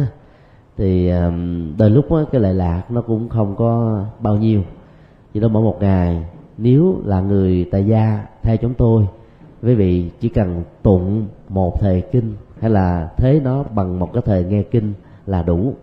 thì 0.78 1.12
đôi 1.78 1.90
lúc 1.90 2.12
đó, 2.12 2.24
cái 2.32 2.42
lệ 2.42 2.54
lạc 2.54 2.84
nó 2.90 3.02
cũng 3.02 3.30
không 3.30 3.56
có 3.56 4.04
bao 4.20 4.38
nhiêu 4.38 4.64
thì 5.40 5.42
tôi 5.42 5.50
mỗi 5.50 5.64
một 5.64 5.78
ngày 5.82 6.24
nếu 6.58 7.02
là 7.06 7.22
người 7.22 7.68
tại 7.72 7.86
gia 7.86 8.26
theo 8.42 8.58
chúng 8.58 8.74
tôi 8.74 9.08
quý 9.64 9.76
vị 9.76 10.10
chỉ 10.20 10.30
cần 10.30 10.64
tụng 10.84 11.28
một 11.50 11.80
thời 11.80 12.02
kinh 12.02 12.36
hay 12.60 12.70
là 12.70 13.10
thế 13.18 13.42
nó 13.44 13.64
bằng 13.64 14.00
một 14.00 14.14
cái 14.14 14.24
thời 14.26 14.44
nghe 14.44 14.64
kinh 14.64 14.94
là 15.26 15.44
đủ. 15.44 15.74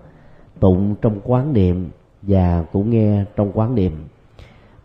Tụng 0.61 0.95
trong 1.03 1.21
quán 1.25 1.53
niệm 1.53 1.91
và 2.23 2.65
cũng 2.73 2.91
nghe 2.91 3.25
trong 3.37 3.53
quán 3.55 3.75
niệm. 3.75 3.93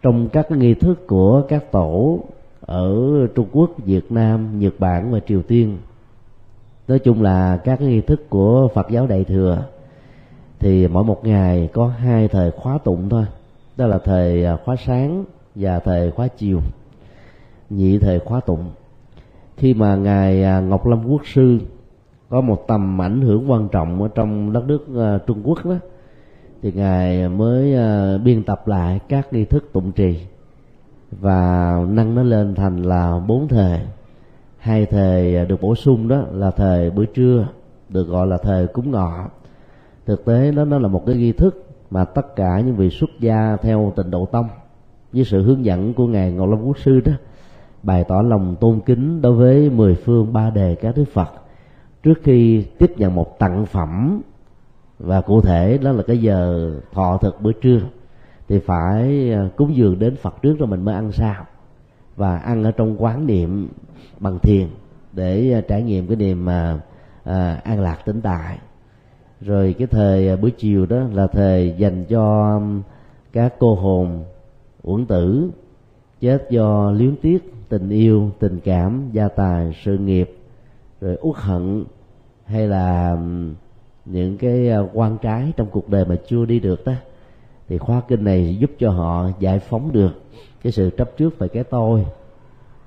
Trong 0.02 0.30
các 0.30 0.46
cái 0.50 0.58
nghi 0.58 0.74
thức 0.74 1.08
của 1.08 1.42
các 1.48 1.72
tổ 1.72 2.20
ở 2.62 2.96
Trung 3.36 3.48
Quốc, 3.52 3.72
Việt 3.86 4.12
Nam, 4.12 4.60
Nhật 4.60 4.74
Bản 4.80 5.12
và 5.12 5.20
Triều 5.20 5.42
Tiên 5.42 5.78
nói 6.88 7.00
chung 7.00 7.22
là 7.22 7.58
các 7.58 7.80
cái 7.80 7.88
nghi 7.88 8.02
thức 8.02 8.30
của 8.30 8.68
Phật 8.74 8.90
giáo 8.90 9.08
Đại 9.08 9.24
thừa 9.24 9.64
thì 10.60 10.88
mỗi 10.88 11.04
một 11.04 11.26
ngày 11.26 11.70
có 11.74 11.88
hai 11.88 12.28
thời 12.28 12.52
khóa 12.52 12.78
tụng 12.84 13.10
thôi 13.10 13.26
đó 13.78 13.88
là 13.88 13.98
thời 13.98 14.46
à, 14.46 14.58
khóa 14.66 14.76
sáng 14.76 15.24
và 15.56 15.80
thời 15.80 16.12
khóa 16.12 16.28
chiều, 16.28 16.62
nhị 17.70 18.00
thời 18.00 18.20
khóa 18.20 18.40
tụng. 18.40 18.70
Khi 19.58 19.74
mà 19.74 19.96
ngài 19.96 20.44
à, 20.44 20.60
ngọc 20.60 20.88
lâm 20.88 21.06
quốc 21.08 21.22
sư 21.26 21.60
có 22.30 22.42
một 22.42 22.68
tầm 22.68 23.02
ảnh 23.02 23.22
hưởng 23.22 23.52
quan 23.52 23.68
trọng 23.72 24.02
ở 24.02 24.08
trong 24.16 24.54
đất 24.54 24.64
nước 24.68 24.86
à, 24.98 25.18
trung 25.28 25.42
quốc 25.44 25.66
đó, 25.66 25.76
thì 26.62 26.72
ngài 26.72 27.30
mới 27.30 27.76
biên 28.18 28.44
tập 28.44 28.68
lại 28.68 29.00
các 29.08 29.34
nghi 29.34 29.46
thức 29.46 29.70
tụng 29.74 29.92
trì 29.92 30.20
và 31.12 31.74
nâng 31.90 32.16
nó 32.16 32.24
lên 32.24 32.56
thành 32.56 32.84
là 32.84 33.20
bốn 33.28 33.48
thời. 33.48 33.80
Hai 34.58 34.86
thời 34.86 35.46
được 35.46 35.62
bổ 35.62 35.76
sung 35.76 36.08
đó 36.08 36.24
là 36.32 36.52
thời 36.52 36.90
bữa 36.90 37.06
trưa, 37.06 37.48
được 37.90 38.08
gọi 38.08 38.28
là 38.28 38.38
thời 38.38 38.68
cúng 38.68 38.92
ngọ. 38.92 39.30
Thực 40.06 40.26
tế 40.26 40.52
đó, 40.52 40.66
nó 40.66 40.80
là 40.80 40.88
một 40.88 41.06
cái 41.06 41.16
nghi 41.16 41.32
thức 41.32 41.66
mà 41.92 42.06
tất 42.06 42.36
cả 42.36 42.60
những 42.60 42.76
vị 42.76 42.90
xuất 42.90 43.10
gia 43.20 43.58
theo 43.62 43.94
tịnh 43.96 44.12
độ 44.12 44.26
tông 44.26 44.48
với 45.14 45.24
sự 45.24 45.44
hướng 45.44 45.66
dẫn 45.66 45.94
của 45.94 46.08
ngài 46.08 46.32
ngọc 46.32 46.50
long 46.50 46.68
quốc 46.68 46.78
sư 46.78 47.00
đó 47.00 47.12
bày 47.84 48.04
tỏ 48.04 48.22
lòng 48.22 48.56
tôn 48.60 48.80
kính 48.86 49.22
đối 49.22 49.34
với 49.34 49.70
mười 49.70 49.96
phương 49.96 50.34
ba 50.34 50.50
đề 50.50 50.76
các 50.76 50.96
đức 50.98 51.06
phật. 51.14 51.30
Trước 52.04 52.20
khi 52.24 52.66
tiếp 52.78 52.92
nhận 52.98 53.16
một 53.16 53.40
tặng 53.40 53.66
phẩm 53.66 54.22
và 55.00 55.22
cụ 55.22 55.42
thể 55.42 55.78
đó 55.78 55.92
là 55.92 56.04
cái 56.04 56.18
giờ 56.18 56.72
thọ 56.94 57.18
thực 57.18 57.42
bữa 57.42 57.52
trưa 57.52 57.80
thì 58.48 58.60
phải 58.60 59.32
à, 59.34 59.50
cúng 59.56 59.76
dường 59.76 60.00
đến 60.00 60.16
phật 60.16 60.42
trước 60.42 60.60
rồi 60.60 60.68
mình 60.68 60.86
mới 60.86 60.96
ăn 60.96 61.12
sao 61.12 61.46
và 62.16 62.38
ăn 62.38 62.64
ở 62.64 62.72
trong 62.72 63.04
quán 63.04 63.28
niệm 63.28 63.70
bằng 64.20 64.40
thiền 64.40 64.68
để 65.14 65.54
à, 65.54 65.62
trải 65.68 65.82
nghiệm 65.82 66.08
cái 66.08 66.16
niềm 66.16 66.46
mà 66.46 66.80
à, 67.24 67.62
an 67.64 67.82
lạc 67.82 67.98
tĩnh 68.06 68.22
tại 68.22 68.58
rồi 69.42 69.76
cái 69.80 69.88
thời 69.88 70.30
à, 70.30 70.36
buổi 70.36 70.52
chiều 70.52 70.86
đó 70.86 70.98
là 71.14 71.28
thời 71.28 71.76
dành 71.78 72.06
cho 72.06 72.54
um, 72.56 72.82
các 73.34 73.54
cô 73.60 73.76
hồn 73.76 74.24
uẩn 74.82 75.06
tử 75.06 75.50
chết 76.20 76.50
do 76.50 76.92
liếm 76.92 77.16
tiếc 77.16 77.54
tình 77.70 77.90
yêu 77.90 78.32
tình 78.40 78.60
cảm 78.64 79.10
gia 79.12 79.28
tài 79.28 79.74
sự 79.84 79.98
nghiệp 79.98 80.38
rồi 81.02 81.18
uất 81.22 81.38
hận 81.38 81.84
hay 82.46 82.68
là 82.68 83.12
um, 83.12 83.54
những 84.06 84.38
cái 84.38 84.70
à, 84.70 84.80
quan 84.94 85.18
trái 85.22 85.54
trong 85.58 85.68
cuộc 85.72 85.90
đời 85.90 86.06
mà 86.06 86.16
chưa 86.28 86.46
đi 86.46 86.60
được 86.60 86.86
đó 86.86 86.94
thì 87.68 87.78
khóa 87.78 88.02
kinh 88.08 88.24
này 88.24 88.58
giúp 88.60 88.72
cho 88.80 88.90
họ 88.90 89.30
giải 89.40 89.60
phóng 89.60 89.92
được 89.92 90.22
cái 90.64 90.72
sự 90.72 90.90
chấp 90.98 91.18
trước 91.18 91.40
về 91.40 91.48
cái 91.48 91.64
tôi 91.64 92.06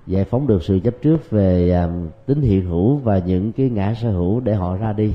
giải 0.06 0.24
phóng 0.24 0.46
được 0.46 0.62
sự 0.62 0.80
chấp 0.84 0.94
trước 1.02 1.30
về 1.30 1.70
à, 1.70 1.84
um, 1.84 2.08
tính 2.26 2.40
hiện 2.40 2.64
hữu 2.64 2.96
và 2.96 3.18
những 3.18 3.52
cái 3.52 3.70
ngã 3.70 3.94
sở 4.02 4.10
hữu 4.10 4.40
để 4.40 4.54
họ 4.54 4.76
ra 4.76 4.92
đi 4.92 5.12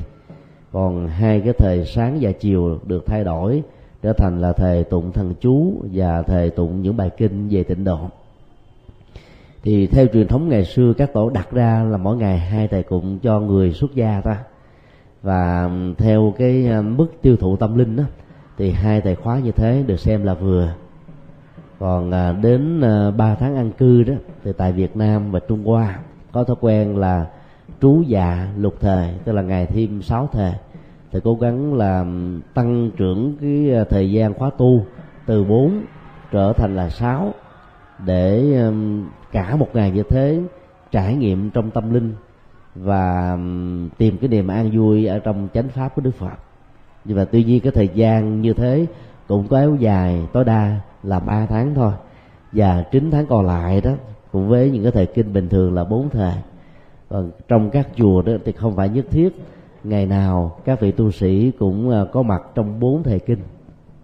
còn 0.72 1.08
hai 1.08 1.40
cái 1.40 1.52
thời 1.52 1.84
sáng 1.84 2.18
và 2.20 2.32
chiều 2.32 2.78
được 2.86 3.06
thay 3.06 3.24
đổi 3.24 3.62
trở 4.02 4.12
thành 4.12 4.40
là 4.40 4.52
thời 4.52 4.84
tụng 4.84 5.12
thần 5.12 5.34
chú 5.40 5.72
và 5.92 6.22
thời 6.22 6.50
tụng 6.50 6.82
những 6.82 6.96
bài 6.96 7.10
kinh 7.16 7.48
về 7.48 7.62
tịnh 7.62 7.84
độ. 7.84 7.98
Thì 9.62 9.86
theo 9.86 10.06
truyền 10.06 10.28
thống 10.28 10.48
ngày 10.48 10.64
xưa 10.64 10.92
các 10.92 11.12
tổ 11.12 11.30
đặt 11.30 11.52
ra 11.52 11.84
là 11.90 11.96
mỗi 11.96 12.16
ngày 12.16 12.38
hai 12.38 12.68
thầy 12.68 12.82
cụng 12.82 13.18
cho 13.22 13.40
người 13.40 13.72
xuất 13.72 13.94
gia 13.94 14.20
ta. 14.20 14.38
Và 15.22 15.70
theo 15.98 16.34
cái 16.38 16.68
à, 16.68 16.82
mức 16.82 17.06
tiêu 17.22 17.36
thụ 17.36 17.56
tâm 17.56 17.78
linh 17.78 17.96
đó 17.96 18.04
thì 18.58 18.70
hai 18.70 19.00
thầy 19.00 19.14
khóa 19.14 19.38
như 19.38 19.52
thế 19.52 19.84
được 19.86 20.00
xem 20.00 20.24
là 20.24 20.34
vừa. 20.34 20.74
Còn 21.78 22.10
à, 22.10 22.32
đến 22.32 22.80
à, 22.80 23.10
ba 23.10 23.34
tháng 23.34 23.56
ăn 23.56 23.70
cư 23.72 24.02
đó 24.02 24.14
thì 24.44 24.52
tại 24.56 24.72
Việt 24.72 24.96
Nam 24.96 25.30
và 25.30 25.40
Trung 25.48 25.64
Hoa 25.64 25.98
có 26.32 26.44
thói 26.44 26.56
quen 26.60 26.96
là 26.96 27.26
trú 27.80 28.02
dạ 28.06 28.48
lục 28.56 28.74
thời 28.80 29.14
tức 29.24 29.32
là 29.32 29.42
ngày 29.42 29.66
thêm 29.66 30.02
sáu 30.02 30.28
thời 30.32 30.52
thì 31.12 31.20
cố 31.24 31.34
gắng 31.34 31.74
là 31.74 32.04
tăng 32.54 32.90
trưởng 32.96 33.36
cái 33.40 33.70
ờ, 33.70 33.84
thời 33.84 34.12
gian 34.12 34.34
khóa 34.34 34.50
tu 34.58 34.84
từ 35.26 35.44
4 35.44 35.82
trở 36.30 36.52
thành 36.52 36.76
là 36.76 36.88
6 36.88 37.34
để 38.06 38.54
cả 39.32 39.56
một 39.56 39.68
ngày 39.74 39.90
như 39.90 40.02
thế 40.02 40.40
trải 40.90 41.14
nghiệm 41.14 41.50
trong 41.50 41.70
tâm 41.70 41.94
linh 41.94 42.14
và 42.74 43.38
tìm 43.98 44.18
cái 44.18 44.28
niềm 44.28 44.48
an 44.48 44.70
vui 44.74 45.06
ở 45.06 45.18
trong 45.18 45.48
chánh 45.54 45.68
pháp 45.68 45.94
của 45.94 46.02
Đức 46.02 46.14
Phật. 46.14 46.36
Nhưng 47.04 47.16
mà 47.16 47.24
tuy 47.24 47.44
nhiên 47.44 47.60
cái 47.60 47.72
thời 47.72 47.88
gian 47.88 48.40
như 48.40 48.52
thế 48.52 48.86
cũng 49.28 49.48
có 49.48 49.56
kéo 49.56 49.74
dài 49.74 50.26
tối 50.32 50.44
đa 50.44 50.80
là 51.02 51.20
3 51.20 51.46
tháng 51.46 51.74
thôi 51.74 51.92
và 52.52 52.84
9 52.92 53.10
tháng 53.10 53.26
còn 53.26 53.46
lại 53.46 53.80
đó, 53.80 53.90
cùng 54.32 54.48
với 54.48 54.70
những 54.70 54.82
cái 54.82 54.92
thời 54.92 55.06
kinh 55.06 55.32
bình 55.32 55.48
thường 55.48 55.74
là 55.74 55.84
bốn 55.84 56.10
thời 56.10 56.34
còn 57.10 57.30
trong 57.48 57.70
các 57.70 57.88
chùa 57.96 58.22
đó 58.22 58.32
thì 58.44 58.52
không 58.52 58.76
phải 58.76 58.88
nhất 58.88 59.04
thiết. 59.10 59.28
Ngày 59.84 60.06
nào 60.06 60.56
các 60.64 60.80
vị 60.80 60.92
tu 60.92 61.10
sĩ 61.10 61.50
cũng 61.58 61.90
ờ, 61.90 62.08
có 62.12 62.22
mặt 62.22 62.42
trong 62.54 62.80
bốn 62.80 63.02
thời 63.02 63.18
kinh. 63.18 63.38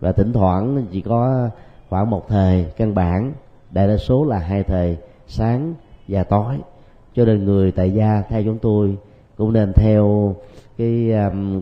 Và 0.00 0.12
thỉnh 0.12 0.32
thoảng 0.32 0.86
chỉ 0.90 1.00
có 1.00 1.48
khoảng 1.88 2.10
một 2.10 2.28
thời 2.28 2.66
căn 2.76 2.94
bản 2.94 3.32
đại 3.70 3.88
đa 3.88 3.96
số 3.96 4.25
là 4.25 4.38
hai 4.38 4.62
thời 4.62 4.96
sáng 5.26 5.75
và 6.08 6.25
tối. 6.25 6.58
Cho 7.14 7.25
nên 7.25 7.44
người 7.44 7.72
tại 7.72 7.90
gia 7.90 8.22
theo 8.28 8.42
chúng 8.42 8.58
tôi 8.58 8.96
cũng 9.36 9.52
nên 9.52 9.72
theo 9.72 10.34
cái 10.78 11.12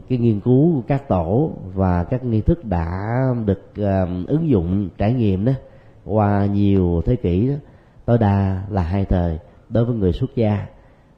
cái 0.08 0.18
nghiên 0.18 0.40
cứu 0.40 0.74
của 0.74 0.82
các 0.86 1.08
tổ 1.08 1.50
và 1.74 2.04
các 2.04 2.24
nghi 2.24 2.40
thức 2.40 2.64
đã 2.64 3.18
được 3.44 3.62
um, 3.76 4.26
ứng 4.26 4.48
dụng 4.48 4.88
trải 4.98 5.12
nghiệm 5.12 5.44
đó 5.44 5.52
qua 6.04 6.46
nhiều 6.46 7.02
thế 7.06 7.16
kỷ 7.16 7.48
đó. 7.48 7.54
Tối 8.04 8.18
đa 8.18 8.62
là 8.70 8.82
hai 8.82 9.04
thời 9.04 9.38
đối 9.68 9.84
với 9.84 9.96
người 9.96 10.12
xuất 10.12 10.36
gia 10.36 10.66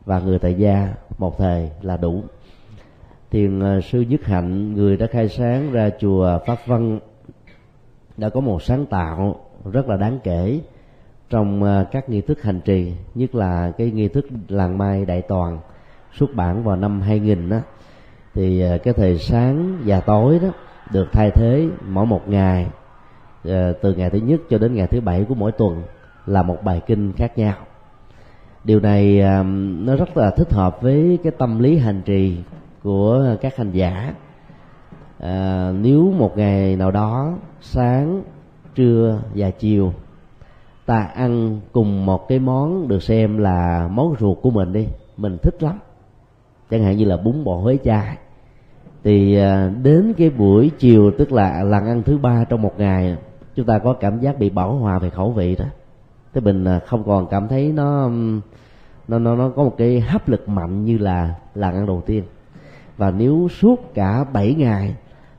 và 0.07 0.21
người 0.21 0.39
tại 0.39 0.55
gia 0.55 0.95
một 1.19 1.39
thời 1.39 1.71
là 1.83 1.97
đủ. 1.97 2.23
Thiền 3.31 3.61
ờ, 3.61 3.81
sư 3.81 4.01
nhất 4.01 4.25
hạnh, 4.25 4.75
người 4.75 4.97
đã 4.97 5.07
khai 5.07 5.29
sáng 5.29 5.73
ra 5.73 5.91
chùa 6.01 6.39
pháp 6.47 6.59
văn, 6.67 6.99
đã 8.17 8.29
có 8.29 8.41
một 8.41 8.63
sáng 8.63 8.87
tạo 8.87 9.41
rất 9.73 9.89
là 9.89 9.97
đáng 9.97 10.19
kể 10.25 10.61
trong 11.31 11.63
ờ, 11.63 11.87
các 11.93 12.09
nghi 12.09 12.21
thức 12.21 12.43
hành 12.43 12.61
trì, 12.61 12.93
nhất 13.15 13.35
là 13.35 13.73
cái 13.79 13.91
nghi 13.91 14.09
thức 14.09 14.27
làng 14.49 14.79
mai 14.79 15.05
đại 15.05 15.23
toàn, 15.23 15.59
xuất 16.13 16.35
bản 16.35 16.65
vào 16.65 16.77
năm 16.77 17.01
2000 17.01 17.49
đó 17.49 17.59
thì 18.35 18.61
ờ, 18.61 18.79
cái 18.79 18.95
thời 18.95 19.19
sáng 19.19 19.79
và 19.85 20.01
tối 20.01 20.39
đó 20.39 20.49
được 20.93 21.09
thay 21.13 21.31
thế 21.31 21.69
mỗi 21.89 22.07
một 22.07 22.29
ngày 22.29 22.67
từ 23.83 23.95
ngày 23.97 24.11
thứ 24.11 24.19
nhất 24.19 24.41
cho 24.51 24.59
đến 24.59 24.75
ngày 24.75 24.87
thứ 24.87 25.01
bảy 25.01 25.25
của 25.29 25.35
mỗi 25.35 25.53
tuần 25.53 25.83
là 26.27 26.43
một 26.43 26.59
bài 26.63 26.83
kinh 26.87 27.13
khác 27.13 27.39
nhau 27.39 27.55
điều 28.67 28.81
này 28.81 29.21
um, 29.21 29.85
nó 29.87 29.97
rất 29.97 30.17
là 30.17 30.31
thích 30.31 30.53
hợp 30.53 30.83
với 30.83 31.19
cái 31.23 31.33
tâm 31.39 31.59
lý 31.59 31.79
hành 31.79 32.03
trì 32.05 32.37
của 32.83 33.37
các 33.41 33.57
hành 33.57 33.71
giả. 33.73 34.15
À, 35.19 35.73
nếu 35.81 36.13
một 36.19 36.37
ngày 36.37 36.77
nào 36.77 36.91
đó 36.91 37.35
sáng 37.61 38.23
trưa 38.75 39.21
và 39.35 39.51
chiều 39.51 39.93
ta 40.87 40.99
ăn 41.15 41.61
cùng 41.73 42.07
một 42.07 42.29
cái 42.29 42.39
món 42.39 42.89
được 42.89 43.03
xem 43.03 43.39
là 43.39 43.89
món 43.93 44.15
ruột 44.21 44.39
của 44.43 44.51
mình 44.51 44.73
đi 44.73 44.87
mình 45.17 45.37
thích 45.43 45.63
lắm. 45.63 45.79
Chẳng 46.71 46.83
hạn 46.83 46.97
như 46.97 47.05
là 47.05 47.17
bún 47.17 47.45
bò 47.45 47.57
huế 47.57 47.79
chai. 47.85 48.17
Thì 49.05 49.37
à, 49.37 49.71
đến 49.83 50.13
cái 50.17 50.31
buổi 50.31 50.71
chiều 50.79 51.11
tức 51.19 51.33
là 51.33 51.63
lần 51.63 51.87
ăn 51.87 52.03
thứ 52.03 52.19
ba 52.19 52.45
trong 52.45 52.63
một 52.63 52.73
ngày 52.79 53.17
chúng 53.55 53.67
ta 53.67 53.79
có 53.79 53.93
cảm 53.93 54.21
giác 54.21 54.39
bị 54.39 54.51
bảo 54.51 54.75
hòa 54.75 54.99
về 54.99 55.11
khẩu 55.11 55.31
vị 55.31 55.57
đó 55.57 55.65
thế 56.37 56.43
mình 56.43 56.65
à, 56.65 56.81
không 56.87 57.05
còn 57.05 57.27
cảm 57.27 57.49
thấy 57.49 57.73
nó 57.73 58.11
nó 59.09 59.19
nó 59.19 59.37
nó 59.37 59.49
có 59.57 59.65
một 59.65 59.75
cái 59.79 60.01
hấp 60.01 60.29
lực 60.29 60.49
mạnh 60.49 60.85
như 60.85 60.99
là 60.99 61.35
lần 61.55 61.75
ăn 61.75 61.87
đầu 61.87 62.03
tiên. 62.07 62.25
Và 62.97 63.11
nếu 63.11 63.49
suốt 63.61 63.95
cả 63.95 64.25
7 64.33 64.55
ngày 64.55 64.95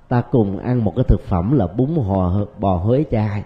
ta 0.07 0.21
cùng 0.21 0.59
ăn 0.59 0.83
một 0.83 0.93
cái 0.95 1.03
thực 1.07 1.21
phẩm 1.21 1.57
là 1.57 1.67
bún 1.67 1.89
hò 2.07 2.45
bò 2.59 2.75
huế 2.75 3.03
chai, 3.11 3.43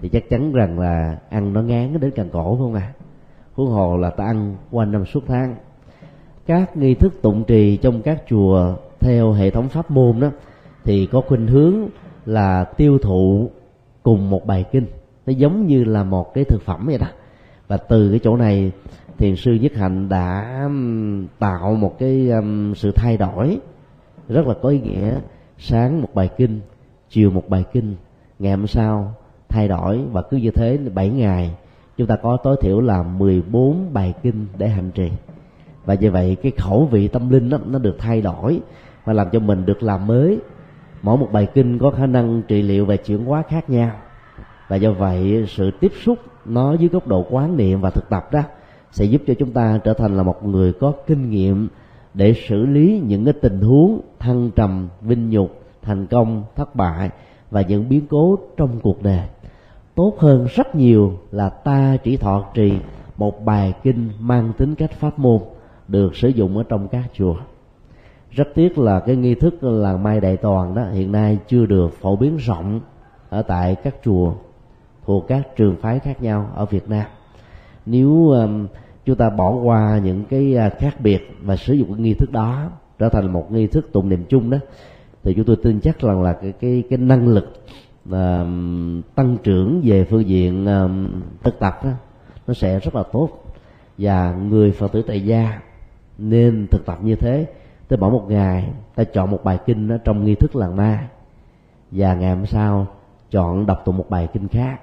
thì 0.00 0.08
chắc 0.08 0.30
chắn 0.30 0.52
rằng 0.52 0.78
là 0.78 1.18
ăn 1.30 1.52
nó 1.52 1.62
ngán 1.62 2.00
đến 2.00 2.10
càng 2.14 2.30
cổ, 2.32 2.56
phải 2.56 2.58
không 2.58 2.74
à 2.74 2.92
huống 3.54 3.70
hồ 3.70 3.96
là 3.96 4.10
ta 4.10 4.24
ăn 4.24 4.56
qua 4.70 4.84
năm 4.84 5.06
suốt 5.06 5.24
tháng. 5.26 5.56
Các 6.46 6.76
nghi 6.76 6.94
thức 6.94 7.22
tụng 7.22 7.44
trì 7.44 7.76
trong 7.76 8.02
các 8.02 8.22
chùa 8.28 8.74
theo 9.00 9.32
hệ 9.32 9.50
thống 9.50 9.68
pháp 9.68 9.90
môn 9.90 10.20
đó 10.20 10.30
thì 10.84 11.06
có 11.06 11.20
khuynh 11.20 11.46
hướng 11.46 11.74
là 12.26 12.64
tiêu 12.64 12.98
thụ 12.98 13.50
cùng 14.02 14.30
một 14.30 14.46
bài 14.46 14.64
kinh 14.72 14.86
nó 15.26 15.32
giống 15.32 15.66
như 15.66 15.84
là 15.84 16.04
một 16.04 16.34
cái 16.34 16.44
thực 16.44 16.62
phẩm 16.62 16.86
vậy 16.86 16.98
đó. 16.98 17.06
Và 17.68 17.76
từ 17.76 18.10
cái 18.10 18.20
chỗ 18.22 18.36
này 18.36 18.72
thiền 19.18 19.36
sư 19.36 19.54
nhất 19.54 19.72
hạnh 19.74 20.08
đã 20.08 20.60
tạo 21.38 21.74
một 21.74 21.98
cái 21.98 22.30
um, 22.30 22.74
sự 22.74 22.90
thay 22.90 23.16
đổi 23.16 23.58
rất 24.28 24.46
là 24.46 24.54
có 24.62 24.68
ý 24.68 24.80
nghĩa. 24.80 25.14
Sáng 25.58 26.02
một 26.02 26.08
bài 26.14 26.28
kinh 26.36 26.60
chiều 27.08 27.30
một 27.30 27.48
bài 27.48 27.64
kinh 27.72 27.96
ngày 28.38 28.50
hôm 28.50 28.66
sau 28.66 29.14
thay 29.48 29.68
đổi 29.68 30.00
và 30.12 30.22
cứ 30.22 30.36
như 30.36 30.50
thế 30.50 30.78
7 30.94 31.08
ngày. 31.08 31.54
Chúng 31.96 32.06
ta 32.06 32.16
có 32.16 32.36
tối 32.36 32.56
thiểu 32.60 32.80
là 32.80 33.02
14 33.02 33.90
bài 33.92 34.14
kinh 34.22 34.46
để 34.58 34.68
hành 34.68 34.90
trì. 34.90 35.10
Và 35.84 35.94
như 35.94 36.10
vậy 36.10 36.36
cái 36.42 36.52
khẩu 36.58 36.86
vị 36.86 37.08
tâm 37.08 37.30
linh 37.30 37.50
đó, 37.50 37.58
nó 37.66 37.78
được 37.78 37.96
thay 37.98 38.20
đổi 38.20 38.60
và 39.04 39.12
làm 39.12 39.30
cho 39.32 39.38
mình 39.38 39.66
được 39.66 39.82
làm 39.82 40.06
mới. 40.06 40.38
Mỗi 41.02 41.16
một 41.16 41.28
bài 41.32 41.48
kinh 41.54 41.78
có 41.78 41.90
khả 41.90 42.06
năng 42.06 42.42
trị 42.48 42.62
liệu 42.62 42.86
và 42.86 42.96
chuyển 42.96 43.24
hóa 43.24 43.42
khác 43.48 43.70
nhau 43.70 43.90
và 44.68 44.76
do 44.76 44.92
vậy, 44.92 45.44
sự 45.48 45.70
tiếp 45.80 45.92
xúc 46.04 46.18
nó 46.44 46.74
dưới 46.74 46.88
góc 46.88 47.06
độ 47.06 47.26
quán 47.30 47.56
niệm 47.56 47.80
và 47.80 47.90
thực 47.90 48.08
tập 48.08 48.32
đó 48.32 48.42
sẽ 48.90 49.04
giúp 49.04 49.22
cho 49.26 49.34
chúng 49.38 49.52
ta 49.52 49.80
trở 49.84 49.94
thành 49.94 50.16
là 50.16 50.22
một 50.22 50.44
người 50.44 50.72
có 50.72 50.92
kinh 51.06 51.30
nghiệm 51.30 51.68
để 52.14 52.34
xử 52.48 52.66
lý 52.66 53.02
những 53.06 53.24
cái 53.24 53.34
tình 53.42 53.60
huống 53.60 54.00
thăng 54.18 54.50
trầm, 54.50 54.88
vinh 55.00 55.30
nhục, 55.30 55.62
thành 55.82 56.06
công, 56.06 56.44
thất 56.56 56.76
bại 56.76 57.10
và 57.50 57.62
những 57.62 57.88
biến 57.88 58.06
cố 58.10 58.38
trong 58.56 58.80
cuộc 58.82 59.02
đời. 59.02 59.20
Tốt 59.94 60.14
hơn 60.18 60.46
rất 60.54 60.74
nhiều 60.74 61.12
là 61.30 61.48
ta 61.48 61.96
chỉ 62.04 62.16
thọ 62.16 62.44
trì 62.54 62.72
một 63.16 63.44
bài 63.44 63.72
kinh 63.82 64.10
mang 64.18 64.52
tính 64.58 64.74
cách 64.74 64.92
pháp 64.92 65.18
môn 65.18 65.40
được 65.88 66.16
sử 66.16 66.28
dụng 66.28 66.56
ở 66.56 66.64
trong 66.68 66.88
các 66.88 67.04
chùa. 67.12 67.36
Rất 68.30 68.48
tiếc 68.54 68.78
là 68.78 69.00
cái 69.00 69.16
nghi 69.16 69.34
thức 69.34 69.64
làng 69.64 70.02
mai 70.02 70.20
đại 70.20 70.36
toàn 70.36 70.74
đó 70.74 70.82
hiện 70.92 71.12
nay 71.12 71.38
chưa 71.48 71.66
được 71.66 71.92
phổ 72.00 72.16
biến 72.16 72.36
rộng 72.36 72.80
ở 73.28 73.42
tại 73.42 73.74
các 73.74 73.94
chùa 74.04 74.32
thuộc 75.04 75.28
các 75.28 75.56
trường 75.56 75.76
phái 75.76 75.98
khác 75.98 76.22
nhau 76.22 76.50
ở 76.54 76.64
Việt 76.64 76.88
Nam. 76.88 77.06
Nếu 77.86 78.28
um, 78.28 78.66
chúng 79.04 79.16
ta 79.16 79.30
bỏ 79.30 79.50
qua 79.50 80.00
những 80.04 80.24
cái 80.24 80.56
à, 80.56 80.68
khác 80.68 81.00
biệt 81.00 81.36
và 81.42 81.56
sử 81.56 81.74
dụng 81.74 81.92
cái 81.92 82.00
nghi 82.00 82.14
thức 82.14 82.32
đó 82.32 82.70
trở 82.98 83.08
thành 83.08 83.32
một 83.32 83.52
nghi 83.52 83.66
thức 83.66 83.92
tụng 83.92 84.08
niệm 84.08 84.24
chung 84.28 84.50
đó 84.50 84.58
thì 85.24 85.34
chúng 85.34 85.44
tôi 85.44 85.56
tin 85.62 85.80
chắc 85.80 86.00
rằng 86.00 86.22
là 86.22 86.32
cái 86.32 86.52
cái 86.60 86.82
cái 86.90 86.98
năng 86.98 87.28
lực 87.28 87.44
uh, 88.08 88.14
tăng 89.14 89.36
trưởng 89.42 89.80
về 89.84 90.04
phương 90.04 90.26
diện 90.26 90.66
um, 90.66 91.08
thực 91.42 91.58
tập 91.58 91.84
đó, 91.84 91.90
nó 92.46 92.54
sẽ 92.54 92.78
rất 92.80 92.94
là 92.94 93.02
tốt. 93.12 93.28
Và 93.98 94.32
người 94.32 94.72
phật 94.72 94.92
tử 94.92 95.02
tại 95.02 95.24
gia 95.24 95.60
nên 96.18 96.66
thực 96.70 96.86
tập 96.86 96.98
như 97.02 97.16
thế. 97.16 97.46
Tới 97.88 97.98
mỗi 97.98 98.10
một 98.10 98.24
ngày 98.28 98.70
ta 98.94 99.04
chọn 99.04 99.30
một 99.30 99.44
bài 99.44 99.58
kinh 99.66 99.88
đó 99.88 99.96
trong 100.04 100.24
nghi 100.24 100.34
thức 100.34 100.56
làng 100.56 100.76
ma. 100.76 101.08
Và 101.90 102.14
ngày 102.14 102.34
hôm 102.34 102.46
sau 102.46 102.86
chọn 103.30 103.66
đọc 103.66 103.82
tụng 103.84 103.96
một 103.96 104.10
bài 104.10 104.28
kinh 104.32 104.48
khác 104.48 104.80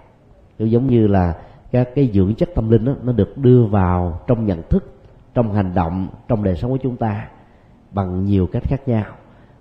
giống 0.60 0.88
như 0.88 1.08
là 1.08 1.36
các 1.72 1.90
cái 1.96 2.10
dưỡng 2.14 2.36
chất 2.36 2.50
tâm 2.56 2.70
linh 2.70 2.86
đó, 2.86 2.94
nó 3.04 3.14
được 3.14 3.38
đưa 3.38 3.66
vào 3.66 4.20
trong 4.28 4.46
nhận 4.46 4.62
thức 4.70 4.94
trong 5.34 5.54
hành 5.54 5.74
động 5.76 6.08
trong 6.28 6.44
đời 6.44 6.56
sống 6.56 6.72
của 6.72 6.78
chúng 6.78 6.96
ta 6.96 7.28
bằng 7.92 8.26
nhiều 8.26 8.48
cách 8.48 8.64
khác 8.64 8.88
nhau. 8.88 9.06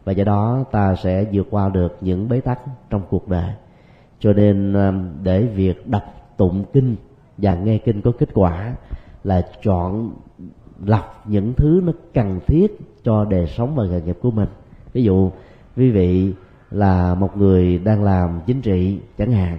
Và 0.05 0.13
do 0.13 0.25
đó 0.25 0.65
ta 0.73 0.95
sẽ 0.95 1.25
vượt 1.33 1.47
qua 1.51 1.69
được 1.69 1.97
những 2.01 2.29
bế 2.29 2.41
tắc 2.41 2.61
trong 2.91 3.03
cuộc 3.11 3.29
đời. 3.29 3.55
Cho 4.19 4.33
nên 4.33 4.73
à, 4.73 4.93
để 5.23 5.43
việc 5.43 5.89
đọc 5.89 6.03
tụng 6.37 6.65
kinh 6.73 6.97
và 7.39 7.55
nghe 7.55 7.79
kinh 7.79 8.03
có 8.03 8.13
kết 8.19 8.29
quả 8.35 8.75
là 9.25 9.43
chọn 9.63 10.11
lọc 10.85 11.25
những 11.27 11.53
thứ 11.57 11.81
nó 11.85 11.93
cần 12.15 12.41
thiết 12.47 12.79
cho 13.05 13.25
đời 13.25 13.47
sống 13.47 13.75
và 13.75 13.85
nghề 13.85 14.01
nghiệp 14.01 14.19
của 14.23 14.31
mình. 14.31 14.49
Ví 14.93 15.03
dụ 15.03 15.31
quý 15.77 15.91
vị 15.91 16.35
là 16.71 17.15
một 17.15 17.37
người 17.37 17.79
đang 17.79 18.05
làm 18.05 18.41
chính 18.47 18.61
trị 18.61 19.01
chẳng 19.19 19.33
hạn 19.33 19.59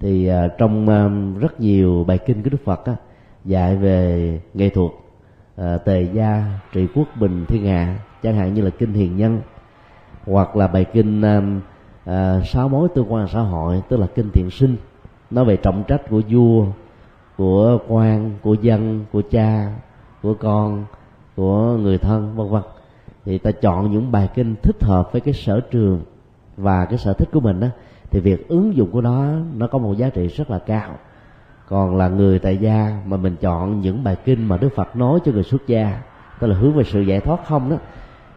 thì 0.00 0.30
uh, 0.30 0.52
trong 0.58 0.84
uh, 0.88 1.40
rất 1.42 1.60
nhiều 1.60 2.04
bài 2.04 2.18
kinh 2.18 2.42
của 2.42 2.50
đức 2.50 2.64
phật 2.64 2.84
á, 2.84 2.96
dạy 3.44 3.76
về 3.76 4.40
nghệ 4.54 4.68
thuật 4.68 4.90
uh, 5.60 5.84
tề 5.84 6.02
gia 6.02 6.60
trị 6.72 6.86
quốc 6.94 7.08
bình 7.20 7.44
thiên 7.48 7.66
hạ 7.66 7.98
chẳng 8.22 8.36
hạn 8.36 8.54
như 8.54 8.62
là 8.62 8.70
kinh 8.70 8.92
hiền 8.92 9.16
nhân 9.16 9.40
hoặc 10.26 10.56
là 10.56 10.66
bài 10.66 10.84
kinh 10.92 11.20
uh, 11.20 11.62
uh, 12.10 12.46
sáu 12.46 12.68
mối 12.68 12.88
tương 12.94 13.12
quan 13.12 13.28
xã 13.28 13.40
hội 13.40 13.82
tức 13.88 14.00
là 14.00 14.06
kinh 14.14 14.30
thiện 14.30 14.50
sinh. 14.50 14.76
Nói 15.30 15.44
về 15.44 15.56
trọng 15.56 15.84
trách 15.88 16.10
của 16.10 16.22
vua 16.30 16.66
của 17.36 17.78
quan 17.88 18.30
của 18.42 18.54
dân 18.54 19.04
của 19.12 19.22
cha 19.30 19.72
của 20.22 20.34
con 20.34 20.84
của 21.36 21.76
người 21.76 21.98
thân 21.98 22.36
vân 22.36 22.48
vân. 22.48 22.62
Thì 23.24 23.38
ta 23.38 23.50
chọn 23.50 23.92
những 23.92 24.12
bài 24.12 24.28
kinh 24.34 24.54
thích 24.62 24.84
hợp 24.84 25.12
với 25.12 25.20
cái 25.20 25.34
sở 25.34 25.60
trường 25.60 26.00
và 26.56 26.84
cái 26.84 26.98
sở 26.98 27.12
thích 27.12 27.28
của 27.32 27.40
mình 27.40 27.60
đó 27.60 27.68
thì 28.16 28.22
việc 28.22 28.48
ứng 28.48 28.76
dụng 28.76 28.90
của 28.90 29.00
nó 29.00 29.24
nó 29.56 29.66
có 29.66 29.78
một 29.78 29.94
giá 29.96 30.08
trị 30.08 30.26
rất 30.26 30.50
là 30.50 30.58
cao. 30.58 30.90
Còn 31.68 31.96
là 31.96 32.08
người 32.08 32.38
tại 32.38 32.56
gia 32.56 33.02
mà 33.06 33.16
mình 33.16 33.36
chọn 33.40 33.80
những 33.80 34.04
bài 34.04 34.16
kinh 34.24 34.48
mà 34.48 34.56
đức 34.56 34.68
phật 34.76 34.96
nói 34.96 35.20
cho 35.24 35.32
người 35.32 35.42
xuất 35.42 35.66
gia, 35.66 36.02
tức 36.40 36.46
là 36.46 36.56
hướng 36.56 36.72
về 36.72 36.84
sự 36.84 37.00
giải 37.00 37.20
thoát 37.20 37.46
không 37.46 37.70
đó, 37.70 37.76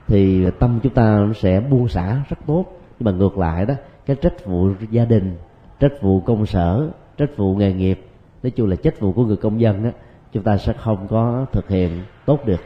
thì 0.08 0.52
tâm 0.60 0.80
chúng 0.84 0.94
ta 0.94 1.04
nó 1.28 1.34
sẽ 1.34 1.60
buông 1.60 1.88
xả 1.88 2.24
rất 2.30 2.38
tốt. 2.48 2.66
Nhưng 3.00 3.06
mà 3.06 3.12
ngược 3.12 3.38
lại 3.38 3.66
đó, 3.66 3.74
cái 4.06 4.16
trách 4.16 4.46
vụ 4.46 4.70
gia 4.92 5.06
đình, 5.06 5.38
trách 5.80 6.02
vụ 6.02 6.22
công 6.22 6.46
sở, 6.46 6.90
trách 7.18 7.38
vụ 7.38 7.56
nghề 7.56 7.74
nghiệp, 7.74 8.08
nói 8.44 8.52
chung 8.52 8.70
là 8.70 8.76
trách 8.76 9.00
vụ 9.00 9.12
của 9.12 9.26
người 9.26 9.38
công 9.38 9.62
dân 9.62 9.84
đó, 9.84 9.90
chúng 10.32 10.44
ta 10.44 10.58
sẽ 10.58 10.74
không 10.74 11.08
có 11.08 11.46
thực 11.52 11.70
hiện 11.70 12.04
tốt 12.26 12.46
được. 12.46 12.62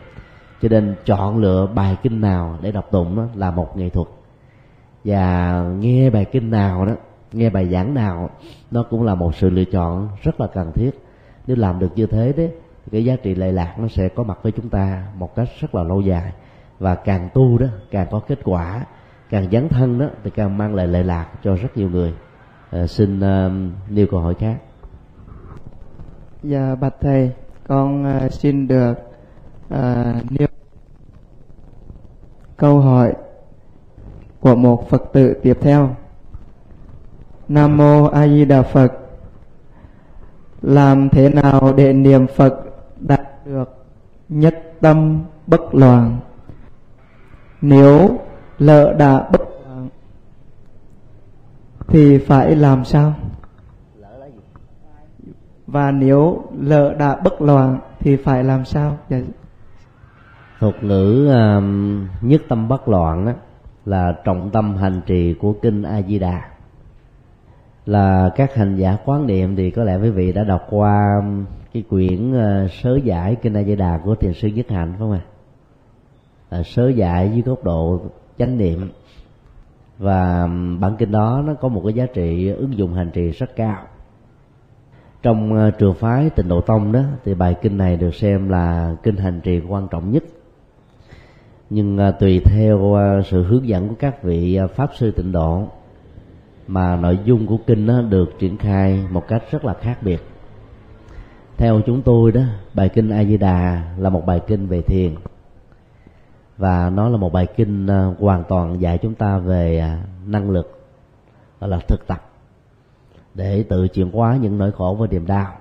Cho 0.62 0.70
nên 0.70 0.96
chọn 1.06 1.38
lựa 1.38 1.68
bài 1.76 1.98
kinh 2.04 2.22
nào 2.22 2.58
để 2.62 2.72
đọc 2.72 2.86
tụng 2.92 3.16
đó 3.16 3.24
là 3.36 3.52
một 3.52 3.78
nghệ 3.78 3.90
thuật 3.90 4.08
và 5.04 5.54
nghe 5.80 6.10
bài 6.10 6.26
kinh 6.26 6.52
nào 6.52 6.86
đó 6.86 6.94
nghe 7.32 7.50
bài 7.50 7.70
giảng 7.70 7.94
nào 7.94 8.30
nó 8.72 8.84
cũng 8.90 9.04
là 9.04 9.16
một 9.16 9.36
sự 9.36 9.50
lựa 9.50 9.64
chọn 9.64 10.10
rất 10.22 10.40
là 10.40 10.48
cần 10.48 10.72
thiết. 10.72 10.92
Nếu 11.48 11.58
làm 11.58 11.80
được 11.80 11.92
như 11.96 12.06
thế 12.06 12.34
đấy 12.38 12.52
cái 12.92 13.06
giá 13.06 13.16
trị 13.16 13.36
lệ 13.36 13.52
lạc 13.52 13.76
nó 13.80 13.88
sẽ 13.88 14.10
có 14.10 14.24
mặt 14.24 14.38
với 14.44 14.52
chúng 14.52 14.70
ta 14.70 15.08
một 15.18 15.36
cách 15.36 15.48
rất 15.60 15.76
là 15.76 15.84
lâu 15.84 16.02
dài. 16.02 16.32
Và 16.80 16.96
càng 16.96 17.30
tu 17.34 17.58
đó 17.58 17.68
càng 17.92 18.08
có 18.12 18.20
kết 18.28 18.40
quả 18.44 18.86
càng 19.30 19.52
dấn 19.52 19.70
thân 19.70 20.00
đó 20.00 20.06
thì 20.24 20.30
càng 20.30 20.58
mang 20.58 20.76
lại 20.76 20.88
lệ 20.88 21.04
lạc 21.04 21.28
cho 21.44 21.56
rất 21.56 21.78
nhiều 21.78 21.90
người. 21.90 22.14
À, 22.70 22.88
xin 22.88 23.20
uh, 23.20 23.52
nêu 23.90 24.08
câu 24.12 24.20
hỏi 24.20 24.36
khác. 24.36 24.58
Dạ 26.44 26.76
bạch 26.76 26.96
thầy 27.02 27.32
con 27.68 28.18
uh, 28.26 28.34
xin 28.34 28.68
được 28.68 28.94
uh, 29.74 30.32
nêu 30.32 30.48
câu 32.58 32.80
hỏi 32.80 33.14
của 34.44 34.56
một 34.56 34.90
Phật 34.90 35.04
tử 35.14 35.34
tiếp 35.44 35.58
theo. 35.62 35.96
Nam 37.48 37.78
mô 37.78 38.06
A 38.06 38.28
Di 38.28 38.46
Đà 38.46 38.62
Phật. 38.62 38.94
Làm 40.62 41.10
thế 41.10 41.30
nào 41.30 41.74
để 41.78 41.94
niệm 41.94 42.28
Phật 42.28 42.54
đạt 43.00 43.22
được 43.46 43.86
nhất 44.30 44.64
tâm 44.82 45.24
bất 45.48 45.76
loạn? 45.76 46.20
nếu 47.64 48.20
lỡ 48.60 48.94
đã 48.94 49.30
bất 49.32 49.42
loạn 49.42 49.90
thì 51.88 52.18
phải 52.18 52.56
làm 52.56 52.86
sao 52.86 53.14
và 55.68 55.92
nếu 55.92 56.44
lỡ 56.60 56.94
đã 57.00 57.16
bất 57.16 57.42
loạn 57.42 57.80
thì 58.00 58.16
phải 58.16 58.44
làm 58.44 58.66
sao 58.66 58.98
dạ. 59.10 59.18
thuật 60.60 60.84
ngữ 60.84 61.28
um, 61.28 62.08
nhất 62.22 62.42
tâm 62.50 62.68
bất 62.68 62.88
loạn 62.88 63.26
đó 63.26 63.32
là 63.86 64.16
trọng 64.24 64.50
tâm 64.50 64.76
hành 64.76 65.02
trì 65.06 65.34
của 65.34 65.54
kinh 65.62 65.84
a 65.84 66.02
di 66.02 66.20
đà 66.20 66.54
là 67.86 68.30
các 68.36 68.56
hành 68.56 68.76
giả 68.76 68.98
quán 69.06 69.28
niệm 69.28 69.56
thì 69.56 69.72
có 69.72 69.84
lẽ 69.84 69.98
quý 69.98 70.10
vị 70.10 70.32
đã 70.32 70.44
đọc 70.44 70.68
qua 70.70 71.20
um, 71.22 71.46
cái 71.74 71.84
quyển 71.90 72.34
ờ, 72.34 72.68
sớ 72.68 73.00
giải 73.04 73.36
kinh 73.36 73.54
a 73.54 73.64
di 73.64 73.76
đà 73.76 74.00
của 74.04 74.16
thiền 74.16 74.34
sư 74.34 74.48
nhất 74.48 74.66
hạnh, 74.70 74.90
phải 74.90 75.00
không 75.00 75.12
ạ? 75.12 75.22
À? 76.50 76.64
sớ 76.64 76.90
giải 76.90 77.32
dưới 77.32 77.42
góc 77.42 77.64
độ 77.64 78.02
chánh 78.38 78.58
niệm. 78.58 78.92
Và 79.98 80.42
um, 80.42 80.80
bản 80.80 80.96
kinh 80.98 81.12
đó 81.12 81.44
nó 81.46 81.54
có 81.54 81.68
một 81.68 81.82
cái 81.86 81.94
giá 81.94 82.06
trị 82.06 82.50
ứng 82.50 82.78
dụng 82.78 82.94
hành 82.94 83.12
trì 83.14 83.32
rất 83.32 83.56
cao. 83.56 83.78
Trong 85.22 85.54
ờ, 85.54 85.72
trường 85.72 85.94
phái 85.94 86.30
tịnh 86.30 86.48
độ 86.48 86.62
tông 86.62 86.92
đó 86.92 87.02
thì 87.26 87.34
bài 87.34 87.56
kinh 87.62 87.78
này 87.78 87.98
được 87.98 88.16
xem 88.16 88.50
là 88.50 88.96
kinh 89.04 89.18
hành 89.18 89.42
trì 89.42 89.62
quan 89.68 89.88
trọng 89.88 90.12
nhất 90.12 90.24
nhưng 91.70 91.98
à, 91.98 92.12
tùy 92.12 92.40
theo 92.40 92.96
à, 92.96 93.22
sự 93.26 93.44
hướng 93.44 93.68
dẫn 93.68 93.90
của 93.90 93.96
các 94.00 94.24
vị 94.24 94.56
à, 94.56 94.68
pháp 94.68 94.92
sư 94.96 95.12
tịnh 95.12 95.32
độ, 95.32 95.68
mà 96.68 96.96
nội 96.96 97.20
dung 97.26 97.48
của 97.48 97.58
kinh 97.68 97.86
nó 97.86 98.02
được 98.02 98.40
triển 98.40 98.58
khai 98.58 99.04
một 99.12 99.28
cách 99.28 99.44
rất 99.52 99.66
là 99.66 99.74
khác 99.74 99.98
biệt. 100.02 100.22
Theo 101.58 101.82
chúng 101.86 102.02
tôi 102.02 102.32
đó, 102.32 102.42
bài 102.74 102.90
kinh 102.90 103.10
a 103.10 103.24
di 103.24 103.38
đà 103.38 103.84
là 103.98 104.10
một 104.10 104.26
bài 104.26 104.42
kinh 104.48 104.68
về 104.68 104.82
thiền. 104.82 105.16
Và 106.58 106.90
nó 106.90 107.10
là 107.10 107.18
một 107.18 107.34
bài 107.34 107.48
kinh 107.56 107.88
hoàn 108.20 108.44
toàn 108.44 108.82
dạy 108.82 108.98
chúng 108.98 109.16
ta 109.16 109.38
về 109.38 109.92
năng 110.26 110.50
lực, 110.50 110.80
gọi 111.60 111.70
là 111.70 111.80
thực 111.88 112.08
tập, 112.08 112.30
để 113.34 113.64
tự 113.64 113.88
chuyển 113.88 114.12
hóa 114.12 114.38
những 114.42 114.58
nỗi 114.58 114.72
khổ 114.72 114.98
và 115.00 115.08
niềm 115.08 115.26
đau. 115.26 115.54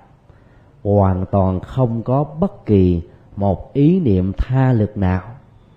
Hoàn 0.83 1.25
toàn 1.31 1.59
không 1.59 2.03
có 2.03 2.23
bất 2.23 2.65
kỳ 2.65 3.01
một 3.35 3.73
ý 3.73 3.99
niệm 3.99 4.33
tha 4.37 4.73
lực 4.73 4.97
nào 4.97 5.21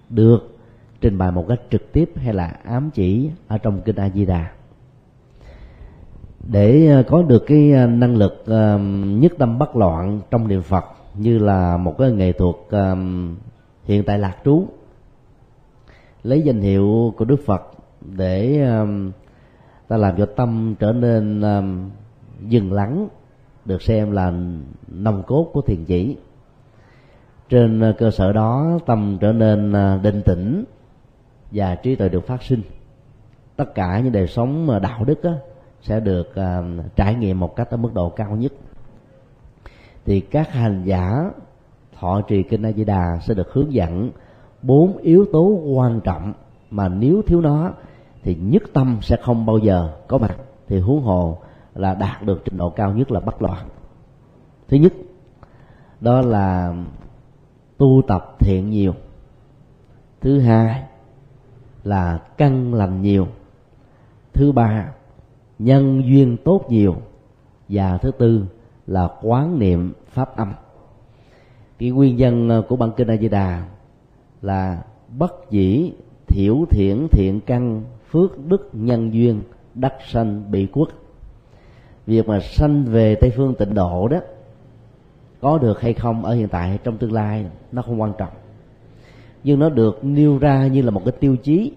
được 0.08 0.56
trình 1.00 1.18
bày 1.18 1.32
một 1.32 1.44
cách 1.48 1.60
trực 1.70 1.92
tiếp 1.92 2.10
hay 2.16 2.34
là 2.34 2.46
ám 2.64 2.90
chỉ 2.94 3.30
ở 3.48 3.58
trong 3.58 3.80
kinh 3.84 3.96
A 3.96 4.08
Di 4.08 4.26
Đà 4.26 4.50
để 6.48 6.86
ờ, 6.86 7.02
có 7.02 7.22
được 7.22 7.46
cái 7.46 7.72
ờ, 7.72 7.86
năng 7.86 8.16
lực 8.16 8.42
ờ, 8.46 8.78
nhất 9.04 9.32
tâm 9.38 9.58
bất 9.58 9.76
loạn 9.76 10.20
trong 10.30 10.48
niệm 10.48 10.62
Phật 10.62 10.84
như 11.14 11.38
là 11.38 11.76
một 11.76 11.98
cái 11.98 12.12
nghệ 12.12 12.32
thuật 12.32 12.56
hiện 13.84 14.02
tại 14.04 14.18
lạc 14.18 14.36
trú, 14.44 14.66
lấy 16.22 16.42
danh 16.42 16.60
hiệu 16.60 17.14
của 17.16 17.24
Đức 17.24 17.40
Phật 17.46 17.62
để 18.00 18.66
ta 19.88 19.96
làm 19.96 20.16
cho 20.18 20.26
tâm 20.26 20.74
trở 20.78 20.92
nên 20.92 21.42
dừng 22.48 22.72
lắng, 22.72 23.08
được 23.64 23.82
xem 23.82 24.10
là 24.10 24.32
nòng 24.88 25.22
cốt 25.26 25.50
của 25.52 25.60
thiền 25.60 25.84
chỉ 25.84 26.16
trên 27.48 27.80
ờ, 27.80 27.92
cơ 27.98 28.10
sở 28.10 28.32
đó 28.32 28.78
tâm 28.86 29.18
trở 29.20 29.32
nên 29.32 29.72
ờ, 29.72 29.98
định 30.02 30.22
tĩnh 30.22 30.64
và 31.50 31.74
trí 31.74 31.96
tuệ 31.96 32.08
được 32.08 32.26
phát 32.26 32.42
sinh. 32.42 32.62
Tất 33.56 33.74
cả 33.74 34.00
những 34.00 34.12
đời 34.12 34.26
sống 34.26 34.70
ờ, 34.70 34.78
đạo 34.78 35.04
đức 35.04 35.22
á, 35.22 35.32
sẽ 35.82 36.00
được 36.00 36.28
uh, 36.30 36.96
trải 36.96 37.14
nghiệm 37.14 37.40
một 37.40 37.56
cách 37.56 37.70
ở 37.70 37.76
mức 37.76 37.94
độ 37.94 38.08
cao 38.08 38.36
nhất. 38.36 38.52
Thì 40.04 40.20
các 40.20 40.52
hành 40.52 40.84
giả 40.84 41.30
thọ 41.98 42.20
trì 42.20 42.42
kinh 42.42 42.62
A 42.62 42.72
Di 42.72 42.84
Đà 42.84 43.18
sẽ 43.22 43.34
được 43.34 43.52
hướng 43.52 43.72
dẫn 43.72 44.10
bốn 44.62 44.96
yếu 44.96 45.26
tố 45.32 45.60
quan 45.74 46.00
trọng 46.00 46.32
mà 46.70 46.88
nếu 46.88 47.22
thiếu 47.26 47.40
nó 47.40 47.72
thì 48.22 48.34
nhất 48.34 48.62
tâm 48.72 48.98
sẽ 49.02 49.16
không 49.16 49.46
bao 49.46 49.58
giờ 49.58 49.90
có 50.08 50.18
mặt. 50.18 50.36
Thì 50.68 50.80
huống 50.80 51.02
hồ 51.02 51.38
là 51.74 51.94
đạt 51.94 52.22
được 52.22 52.42
trình 52.44 52.56
độ 52.56 52.70
cao 52.70 52.92
nhất 52.92 53.10
là 53.10 53.20
bất 53.20 53.42
loạn. 53.42 53.68
Thứ 54.68 54.76
nhất 54.76 54.92
đó 56.00 56.20
là 56.20 56.74
tu 57.78 58.02
tập 58.08 58.36
thiện 58.38 58.70
nhiều. 58.70 58.94
Thứ 60.20 60.40
hai 60.40 60.82
là 61.84 62.18
căn 62.36 62.74
lành 62.74 63.02
nhiều. 63.02 63.26
Thứ 64.32 64.52
ba, 64.52 64.92
nhân 65.58 66.02
duyên 66.06 66.36
tốt 66.44 66.64
nhiều. 66.68 66.96
Và 67.68 67.98
thứ 67.98 68.10
tư 68.10 68.44
là 68.86 69.08
quán 69.22 69.58
niệm 69.58 69.92
pháp 70.06 70.36
âm. 70.36 70.52
Cái 71.78 71.90
nguyên 71.90 72.16
nhân 72.16 72.48
ờ, 72.48 72.62
của 72.68 72.76
bản 72.76 72.90
kinh 72.96 73.08
A 73.08 73.16
Di 73.16 73.28
Đà 73.28 73.64
là 74.42 74.82
bất 75.18 75.50
dĩ 75.50 75.92
thiểu 76.26 76.64
thiện 76.70 77.08
thiện 77.10 77.40
căn 77.46 77.82
phước 78.10 78.46
đức 78.46 78.70
nhân 78.72 79.14
duyên 79.14 79.42
đắc 79.74 79.94
sanh 80.06 80.50
bị 80.50 80.66
quốc 80.72 80.88
việc 82.06 82.28
mà 82.28 82.40
sanh 82.40 82.84
về 82.84 83.14
tây 83.14 83.30
phương 83.36 83.54
tịnh 83.54 83.74
độ 83.74 84.08
đó 84.08 84.20
có 85.46 85.58
được 85.58 85.80
hay 85.80 85.94
không 85.94 86.24
ở 86.24 86.34
hiện 86.34 86.48
tại 86.48 86.78
trong 86.84 86.98
tương 86.98 87.12
lai 87.12 87.46
nó 87.72 87.82
không 87.82 88.00
quan 88.00 88.12
trọng. 88.18 88.32
Nhưng 89.44 89.58
nó 89.58 89.68
được 89.68 90.04
nêu 90.04 90.38
ra 90.38 90.66
như 90.66 90.82
là 90.82 90.90
một 90.90 91.02
cái 91.04 91.12
tiêu 91.20 91.36
chí 91.36 91.72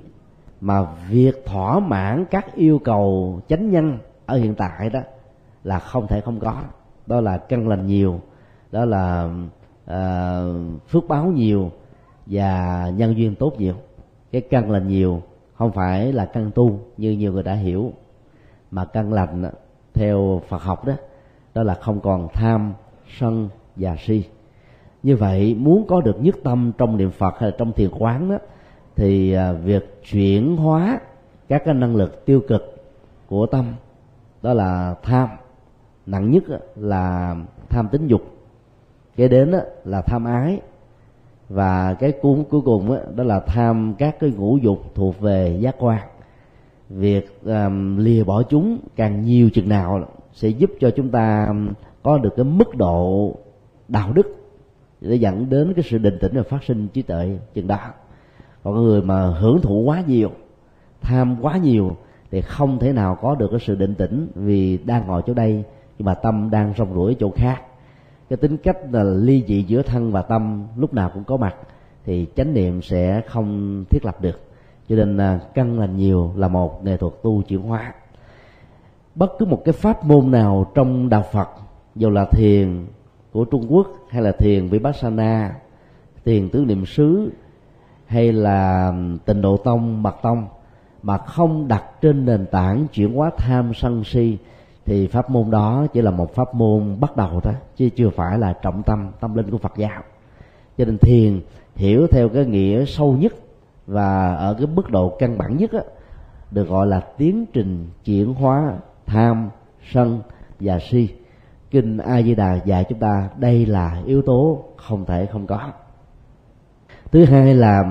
mà 0.62 0.86
việc 1.10 1.46
thỏa 1.46 1.80
mãn 1.80 2.26
các 2.26 2.56
yêu 2.56 2.80
cầu 2.80 3.40
chánh 3.48 3.70
nhân 3.70 3.98
ở 4.26 4.38
hiện 4.38 4.56
tại 4.56 4.90
đó 4.90 5.00
là 5.64 5.80
không 5.80 6.08
thể 6.08 6.22
không 6.22 6.40
có. 6.40 6.62
Đó 7.08 7.22
là 7.22 7.38
căn 7.38 7.68
lành 7.68 7.88
nhiều 7.88 8.20
đó 8.72 8.86
là 8.86 9.30
uh, 9.92 10.90
phước 10.90 11.08
báo 11.08 11.26
nhiều 11.26 11.72
và 12.26 12.92
nhân 12.96 13.18
duyên 13.18 13.36
tốt 13.36 13.54
nhiều. 13.58 13.76
Cái 14.32 14.42
căn 14.42 14.72
lành 14.72 14.88
nhiều 14.88 15.22
không 15.54 15.72
phải 15.72 16.14
là 16.14 16.26
căn 16.26 16.52
tu 16.56 16.80
như 16.98 17.12
nhiều 17.12 17.34
người 17.34 17.44
đã 17.44 17.54
hiểu 17.54 17.94
mà 18.72 18.86
căn 18.86 19.14
lành 19.14 19.44
theo 19.94 20.42
Phật 20.48 20.62
học 20.62 20.86
đó 20.86 20.94
đó 21.54 21.64
là 21.64 21.74
không 21.74 22.00
còn 22.00 22.28
tham 22.34 22.74
sân 23.20 23.50
và 23.80 23.96
si. 24.00 24.24
Như 25.04 25.16
vậy 25.16 25.56
muốn 25.60 25.88
có 25.88 26.02
được 26.02 26.22
nhất 26.22 26.36
tâm 26.44 26.72
trong 26.78 26.98
niệm 26.98 27.12
Phật 27.12 27.40
hay 27.40 27.50
là 27.50 27.56
trong 27.58 27.74
thiền 27.74 27.90
quán 28.00 28.30
đó 28.30 28.38
thì 28.96 29.34
à, 29.34 29.52
việc 29.52 30.04
chuyển 30.12 30.58
hóa 30.58 31.00
các 31.48 31.62
cái 31.66 31.74
năng 31.74 31.96
lực 31.96 32.26
tiêu 32.26 32.42
cực 32.48 32.84
của 33.28 33.46
tâm 33.46 33.74
đó 34.42 34.54
là 34.54 34.96
tham. 35.04 35.30
Nặng 36.06 36.32
nhất 36.32 36.44
là 36.76 37.36
tham 37.70 37.88
tính 37.92 38.08
dục. 38.08 38.22
Kế 39.16 39.28
đến 39.28 39.52
là 39.86 40.02
tham 40.02 40.26
ái. 40.26 40.62
Và 41.50 41.94
cái 41.94 42.12
cuốn 42.12 42.44
cuối 42.50 42.62
cùng 42.66 42.98
đó 43.16 43.24
là 43.24 43.40
tham 43.40 43.94
các 43.98 44.20
cái 44.20 44.32
ngũ 44.38 44.58
dục 44.58 44.80
thuộc 44.96 45.20
về 45.20 45.58
giác 45.60 45.76
quan. 45.80 46.02
Việc 46.90 47.44
um, 47.44 47.98
lìa 47.98 48.24
bỏ 48.24 48.44
chúng 48.44 48.78
càng 48.96 49.22
nhiều 49.22 49.50
chừng 49.50 49.70
nào 49.70 50.06
sẽ 50.34 50.50
giúp 50.50 50.72
cho 50.80 50.92
chúng 50.96 51.10
ta 51.10 51.46
à, 51.46 51.54
có 52.04 52.18
được 52.18 52.34
cái 52.36 52.46
mức 52.46 52.76
độ 52.76 53.36
đạo 53.90 54.14
đức 54.14 54.28
để 55.02 55.16
dẫn 55.16 55.50
đến 55.50 55.74
cái 55.76 55.84
sự 55.84 55.98
định 55.98 56.18
tĩnh 56.22 56.32
và 56.36 56.44
phát 56.44 56.64
sinh 56.64 56.88
trí 56.88 57.02
tuệ 57.02 57.40
chừng 57.54 57.68
đó. 57.68 57.80
Còn 58.64 58.76
người 58.76 59.02
mà 59.02 59.28
hưởng 59.28 59.62
thụ 59.62 59.84
quá 59.86 60.04
nhiều, 60.08 60.32
tham 61.02 61.38
quá 61.42 61.58
nhiều 61.58 61.96
thì 62.32 62.42
không 62.42 62.80
thể 62.80 62.94
nào 62.94 63.18
có 63.22 63.36
được 63.36 63.48
cái 63.52 63.60
sự 63.60 63.76
định 63.76 63.96
tĩnh 63.96 64.28
vì 64.36 64.78
đang 64.78 65.08
ngồi 65.08 65.22
chỗ 65.26 65.34
đây 65.34 65.64
nhưng 65.98 66.06
mà 66.06 66.14
tâm 66.14 66.50
đang 66.52 66.74
rong 66.78 66.94
ruổi 66.94 67.16
chỗ 67.20 67.32
khác. 67.36 67.62
Cái 68.30 68.38
tính 68.38 68.58
cách 68.58 68.78
là 68.92 69.04
ly 69.04 69.44
dị 69.48 69.64
giữa 69.64 69.82
thân 69.82 70.12
và 70.12 70.22
tâm 70.22 70.68
lúc 70.78 70.94
nào 70.94 71.12
cũng 71.14 71.24
có 71.24 71.38
mặt 71.38 71.56
thì 72.06 72.28
chánh 72.36 72.54
niệm 72.54 72.82
sẽ 72.82 73.22
không 73.28 73.84
thiết 73.90 74.06
lập 74.06 74.22
được. 74.22 74.40
Cho 74.90 74.96
nên 74.96 75.18
là 75.18 75.40
căn 75.54 75.80
lành 75.80 75.98
nhiều 75.98 76.34
là 76.36 76.48
một 76.48 76.86
nghệ 76.86 76.98
thuật 76.98 77.14
tu 77.24 77.42
chuyển 77.42 77.62
hóa. 77.62 77.94
Bất 79.16 79.32
cứ 79.40 79.46
một 79.46 79.62
cái 79.66 79.74
pháp 79.74 80.06
môn 80.06 80.32
nào 80.32 80.72
trong 80.76 81.10
đạo 81.10 81.24
phật, 81.32 81.50
dù 81.96 82.10
là 82.10 82.26
thiền 82.32 82.86
của 83.32 83.46
trung 83.46 83.66
quốc 83.70 83.88
hay 84.10 84.22
là 84.22 84.32
thiền 84.32 84.68
vipassana 84.68 85.56
thiền 86.26 86.50
tứ 86.50 86.66
niệm 86.66 86.86
xứ 86.86 87.32
hay 88.06 88.34
là 88.34 88.94
tịnh 89.26 89.42
độ 89.42 89.58
tông 89.58 90.04
mật 90.04 90.16
tông 90.22 90.48
mà 91.04 91.18
không 91.18 91.68
đặt 91.68 91.84
trên 92.02 92.26
nền 92.26 92.46
tảng 92.46 92.88
chuyển 92.94 93.14
hóa 93.14 93.32
tham 93.38 93.74
sân 93.74 94.04
si 94.04 94.38
thì 94.86 95.08
pháp 95.08 95.30
môn 95.30 95.52
đó 95.52 95.88
chỉ 95.94 96.02
là 96.02 96.12
một 96.12 96.36
pháp 96.36 96.56
môn 96.56 97.00
bắt 97.00 97.18
đầu 97.18 97.40
thôi 97.44 97.54
chứ 97.76 97.90
chưa 97.90 98.10
phải 98.10 98.38
là 98.38 98.54
trọng 98.54 98.84
tâm 98.84 99.12
tâm 99.20 99.36
linh 99.36 99.52
của 99.52 99.58
phật 99.58 99.74
giáo. 99.78 100.04
Cho 100.78 100.86
nên 100.86 100.98
thiền 100.98 101.42
hiểu 101.76 102.08
theo 102.08 102.30
cái 102.30 102.46
nghĩa 102.46 102.86
sâu 102.86 103.18
nhất 103.20 103.34
và 103.88 104.36
ở 104.36 104.54
cái 104.54 104.68
mức 104.68 104.90
độ 104.90 105.16
căn 105.20 105.38
bản 105.38 105.58
nhất 105.58 105.72
á, 105.72 105.82
được 106.52 106.70
gọi 106.70 106.88
là 106.88 107.00
tiến 107.00 107.46
trình 107.54 107.88
chuyển 108.06 108.34
hóa 108.34 108.74
tham 109.06 109.50
sân 109.92 110.22
và 110.60 110.80
si 110.80 111.10
kinh 111.72 111.98
a 111.98 112.22
di 112.22 112.36
đà 112.36 112.60
dạy 112.66 112.86
chúng 112.90 113.00
ta 113.00 113.30
đây 113.38 113.66
là 113.66 114.02
yếu 114.06 114.22
tố 114.22 114.64
không 114.78 115.06
thể 115.06 115.26
không 115.26 115.48
có. 115.48 115.72
Thứ 117.12 117.26
hai 117.26 117.56
là 117.56 117.84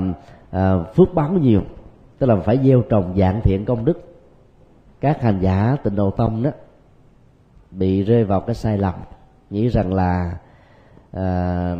à, 0.51 0.79
phước 0.97 1.14
báo 1.14 1.33
nhiều 1.33 1.62
tức 2.19 2.27
là 2.27 2.37
phải 2.37 2.59
gieo 2.64 2.83
trồng 2.83 3.14
dạng 3.17 3.41
thiện 3.41 3.64
công 3.64 3.85
đức. 3.85 4.14
Các 5.01 5.23
hành 5.23 5.41
giả 5.41 5.77
tịnh 5.85 5.97
độ 5.97 6.11
tông 6.11 6.43
đó 6.43 6.51
bị 7.71 8.03
rơi 8.03 8.25
vào 8.25 8.41
cái 8.41 8.55
sai 8.55 8.79
lầm 8.79 8.95
nghĩ 9.51 9.69
rằng 9.69 9.95
là 9.95 10.38
à, 11.12 11.77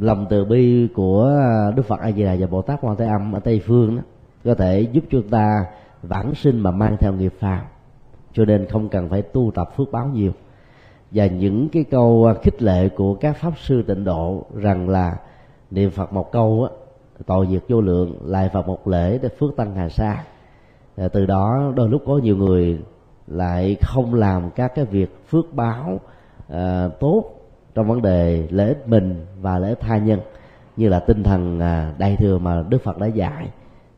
lòng 0.00 0.26
từ 0.30 0.44
bi 0.44 0.88
của 0.94 1.40
đức 1.76 1.86
phật 1.86 2.00
a 2.00 2.12
di 2.12 2.22
đà 2.22 2.36
và 2.40 2.46
bồ 2.46 2.62
tát 2.62 2.80
quan 2.80 2.96
thế 2.96 3.06
âm 3.06 3.32
ở 3.32 3.40
tây 3.40 3.62
phương 3.66 3.96
đó 3.96 4.02
có 4.44 4.54
thể 4.54 4.80
giúp 4.80 5.04
chúng 5.10 5.28
ta 5.28 5.66
vãng 6.02 6.34
sinh 6.34 6.60
mà 6.60 6.70
mang 6.70 6.96
theo 7.00 7.12
nghiệp 7.12 7.34
phàm. 7.40 7.60
Cho 8.32 8.44
nên 8.44 8.66
không 8.66 8.88
cần 8.88 9.08
phải 9.08 9.22
tu 9.22 9.50
tập 9.54 9.70
phước 9.76 9.92
báo 9.92 10.06
nhiều 10.06 10.32
và 11.14 11.26
những 11.26 11.68
cái 11.68 11.84
câu 11.84 12.24
à, 12.24 12.34
khích 12.42 12.62
lệ 12.62 12.88
của 12.88 13.14
các 13.14 13.36
pháp 13.36 13.52
sư 13.58 13.82
tịnh 13.82 14.04
độ 14.04 14.44
rằng 14.54 14.88
là 14.88 15.16
niệm 15.70 15.90
phật 15.90 16.12
một 16.12 16.32
câu 16.32 16.68
á 16.70 16.76
tội 17.26 17.46
diệt 17.50 17.62
vô 17.68 17.80
lượng 17.80 18.16
lại 18.24 18.50
phật 18.52 18.68
một 18.68 18.88
lễ 18.88 19.18
để 19.22 19.28
phước 19.28 19.56
tăng 19.56 19.74
hà 19.74 19.88
sa. 19.88 20.24
À, 20.96 21.08
từ 21.08 21.26
đó 21.26 21.72
đôi 21.76 21.88
lúc 21.88 22.02
có 22.06 22.18
nhiều 22.18 22.36
người 22.36 22.78
lại 23.26 23.76
không 23.82 24.14
làm 24.14 24.50
các 24.50 24.72
cái 24.74 24.84
việc 24.84 25.26
phước 25.28 25.54
báo 25.54 26.00
uh, 26.52 26.56
tốt 27.00 27.24
trong 27.74 27.88
vấn 27.88 28.02
đề 28.02 28.46
lễ 28.50 28.68
ích 28.68 28.88
mình 28.88 29.26
và 29.40 29.58
lễ 29.58 29.74
tha 29.80 29.96
nhân 29.98 30.20
như 30.76 30.88
là 30.88 31.00
tinh 31.00 31.22
thần 31.22 31.56
uh, 31.56 31.98
đại 31.98 32.16
thừa 32.16 32.38
mà 32.38 32.64
đức 32.68 32.82
phật 32.82 32.98
đã 32.98 33.06
dạy. 33.06 33.48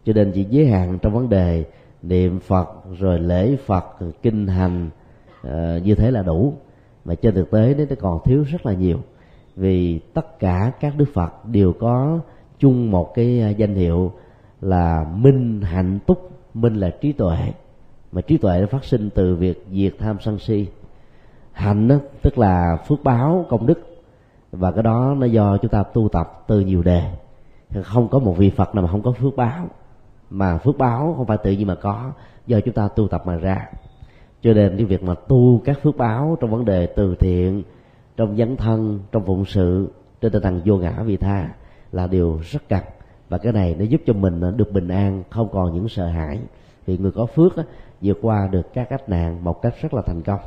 Cho 0.04 0.12
nên 0.12 0.32
chỉ 0.32 0.44
giới 0.44 0.66
hạn 0.66 0.98
trong 0.98 1.12
vấn 1.12 1.28
đề 1.28 1.64
niệm 2.02 2.40
phật 2.40 2.68
rồi 2.98 3.18
lễ 3.18 3.56
phật 3.66 3.84
kinh 4.22 4.46
hành 4.46 4.90
uh, 5.46 5.52
như 5.84 5.94
thế 5.94 6.10
là 6.10 6.22
đủ 6.22 6.54
mà 7.04 7.14
trên 7.14 7.34
thực 7.34 7.50
tế 7.50 7.74
nó 7.78 7.84
còn 8.00 8.20
thiếu 8.24 8.42
rất 8.42 8.66
là 8.66 8.72
nhiều. 8.72 8.98
Vì 9.56 9.98
tất 9.98 10.38
cả 10.38 10.72
các 10.80 10.94
đức 10.96 11.08
phật 11.14 11.46
đều 11.46 11.72
có 11.72 12.18
chung 12.58 12.90
một 12.90 13.14
cái 13.14 13.40
à, 13.40 13.48
danh 13.48 13.74
hiệu 13.74 14.12
là 14.60 15.06
minh 15.14 15.60
hạnh 15.62 15.98
túc 16.06 16.30
minh 16.54 16.74
là 16.74 16.90
trí 16.90 17.12
tuệ. 17.12 17.52
Mà 18.12 18.20
trí 18.20 18.36
tuệ 18.36 18.60
nó 18.60 18.66
phát 18.66 18.84
sinh 18.84 19.10
từ 19.14 19.36
việc 19.36 19.66
diệt 19.72 19.94
tham 19.98 20.16
sân 20.20 20.38
si. 20.38 20.66
Hạnh 21.52 21.88
đó, 21.88 21.96
tức 22.22 22.38
là 22.38 22.76
phước 22.88 23.04
báo 23.04 23.46
công 23.48 23.66
đức. 23.66 23.80
Và 24.52 24.72
cái 24.72 24.82
đó 24.82 25.14
nó 25.18 25.26
do 25.26 25.56
chúng 25.56 25.70
ta 25.70 25.82
tu 25.82 26.08
tập 26.08 26.44
từ 26.46 26.60
nhiều 26.60 26.82
đề. 26.82 27.12
Không 27.82 28.08
có 28.08 28.18
một 28.18 28.34
vị 28.38 28.50
phật 28.50 28.74
nào 28.74 28.82
mà 28.82 28.90
không 28.90 29.02
có 29.02 29.12
phước 29.12 29.36
báo. 29.36 29.66
Mà 30.30 30.58
phước 30.58 30.78
báo 30.78 31.14
không 31.16 31.26
phải 31.26 31.38
tự 31.38 31.52
nhiên 31.52 31.66
mà 31.66 31.74
có 31.74 32.10
do 32.46 32.60
chúng 32.60 32.74
ta 32.74 32.88
tu 32.88 33.08
tập 33.08 33.22
mà 33.26 33.36
ra 33.36 33.68
cho 34.44 34.52
nên 34.52 34.76
cái 34.76 34.84
việc 34.84 35.02
mà 35.02 35.14
tu 35.14 35.62
các 35.64 35.78
phước 35.82 35.96
báo 35.96 36.36
trong 36.40 36.50
vấn 36.50 36.64
đề 36.64 36.86
từ 36.86 37.14
thiện 37.14 37.62
trong 38.16 38.36
dấn 38.36 38.56
thân 38.56 39.00
trong 39.12 39.24
phụng 39.26 39.44
sự 39.44 39.88
trên 40.20 40.32
tinh 40.32 40.42
thần 40.42 40.60
vô 40.64 40.76
ngã 40.76 41.02
vị 41.06 41.16
tha 41.16 41.48
là 41.92 42.06
điều 42.06 42.40
rất 42.42 42.68
cần. 42.68 42.82
Và 43.28 43.38
cái 43.38 43.52
này 43.52 43.76
nó 43.78 43.84
giúp 43.84 44.00
cho 44.06 44.12
mình 44.12 44.40
được 44.56 44.72
bình 44.72 44.88
an 44.88 45.22
không 45.30 45.48
còn 45.52 45.74
những 45.74 45.88
sợ 45.88 46.06
hãi. 46.06 46.38
Vì 46.86 46.98
người 46.98 47.12
có 47.12 47.26
phước 47.26 47.52
vượt 48.00 48.18
qua 48.22 48.48
được 48.52 48.74
các 48.74 48.88
cách 48.90 49.08
nạn 49.08 49.44
một 49.44 49.62
cách 49.62 49.74
rất 49.82 49.94
là 49.94 50.02
thành 50.06 50.22
công. 50.22 50.40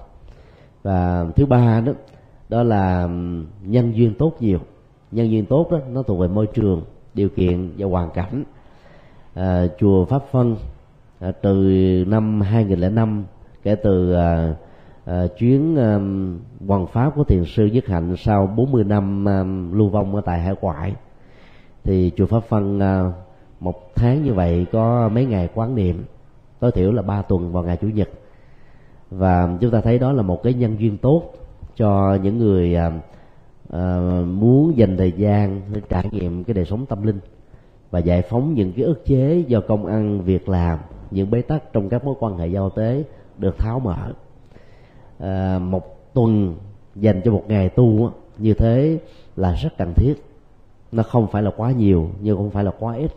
Và 0.83 1.25
thứ 1.35 1.45
ba 1.45 1.81
đó 1.81 1.91
đó 2.49 2.63
là 2.63 3.07
nhân 3.63 3.95
duyên 3.95 4.13
tốt 4.13 4.33
nhiều. 4.39 4.59
Nhân 5.11 5.31
duyên 5.31 5.45
tốt 5.45 5.67
đó 5.71 5.77
nó 5.89 6.03
thuộc 6.03 6.19
về 6.19 6.27
môi 6.27 6.47
trường 6.47 6.81
điều 7.13 7.29
kiện 7.29 7.71
và 7.77 7.87
hoàn 7.87 8.09
cảnh. 8.09 8.43
À, 9.33 9.67
chùa 9.79 10.05
pháp 10.05 10.23
phân 10.31 10.55
à, 11.19 11.31
từ 11.31 11.53
năm 12.07 12.41
2005 12.41 13.23
kể 13.67 13.75
từ 13.75 14.13
à, 14.13 14.55
à, 15.05 15.27
chuyến 15.37 15.75
à, 15.75 15.99
hoàn 16.67 16.87
pháp 16.87 17.15
của 17.15 17.23
thiền 17.23 17.45
sư 17.45 17.65
nhất 17.65 17.85
hạnh 17.87 18.15
sau 18.17 18.47
40 18.47 18.83
năm 18.83 19.27
à, 19.27 19.43
lưu 19.71 19.89
vong 19.89 20.15
ở 20.15 20.21
tại 20.21 20.39
hải 20.39 20.55
ngoại. 20.61 20.93
Thì 21.83 22.11
chùa 22.15 22.25
pháp 22.25 22.43
phân 22.43 22.79
à, 22.79 23.11
một 23.59 23.95
tháng 23.95 24.23
như 24.23 24.33
vậy 24.33 24.65
có 24.71 25.09
mấy 25.09 25.25
ngày 25.25 25.49
quán 25.53 25.75
niệm 25.75 26.03
tối 26.59 26.71
thiểu 26.71 26.91
là 26.91 27.01
ba 27.01 27.21
tuần 27.21 27.51
vào 27.51 27.63
ngày 27.63 27.77
chủ 27.77 27.87
nhật. 27.87 28.09
Và 29.11 29.57
chúng 29.61 29.71
ta 29.71 29.81
thấy 29.81 29.99
đó 29.99 30.11
là 30.11 30.21
một 30.21 30.43
cái 30.43 30.53
nhân 30.53 30.79
duyên 30.79 30.97
tốt 30.97 31.23
cho 31.75 32.17
những 32.23 32.37
người 32.37 32.75
à, 32.75 32.91
à, 33.69 33.97
muốn 34.27 34.77
dành 34.77 34.97
thời 34.97 35.11
gian 35.11 35.61
để 35.73 35.81
trải 35.89 36.09
nghiệm 36.11 36.43
cái 36.43 36.53
đời 36.53 36.65
sống 36.65 36.85
tâm 36.85 37.03
linh 37.03 37.19
và 37.91 37.99
giải 37.99 38.21
phóng 38.21 38.53
những 38.53 38.73
cái 38.73 38.85
ức 38.85 39.05
chế 39.05 39.43
do 39.47 39.61
công 39.61 39.85
ăn 39.85 40.21
việc 40.21 40.49
làm 40.49 40.79
những 41.11 41.31
bế 41.31 41.41
tắc 41.41 41.73
trong 41.73 41.89
các 41.89 42.05
mối 42.05 42.15
quan 42.19 42.37
hệ 42.37 42.47
giao 42.47 42.69
tế 42.69 43.03
được 43.37 43.57
tháo 43.57 43.79
mở. 43.79 44.13
À, 45.19 45.59
một 45.59 46.13
tuần 46.13 46.55
dành 46.95 47.21
cho 47.25 47.31
một 47.31 47.43
ngày 47.47 47.69
tu 47.69 48.11
như 48.37 48.53
thế 48.53 48.99
là 49.35 49.53
rất 49.53 49.77
cần 49.77 49.93
thiết. 49.93 50.13
Nó 50.91 51.03
không 51.03 51.27
phải 51.27 51.43
là 51.43 51.51
quá 51.57 51.71
nhiều 51.71 52.09
nhưng 52.21 52.37
không 52.37 52.49
phải 52.49 52.63
là 52.63 52.71
quá 52.79 52.95
ít. 52.95 53.11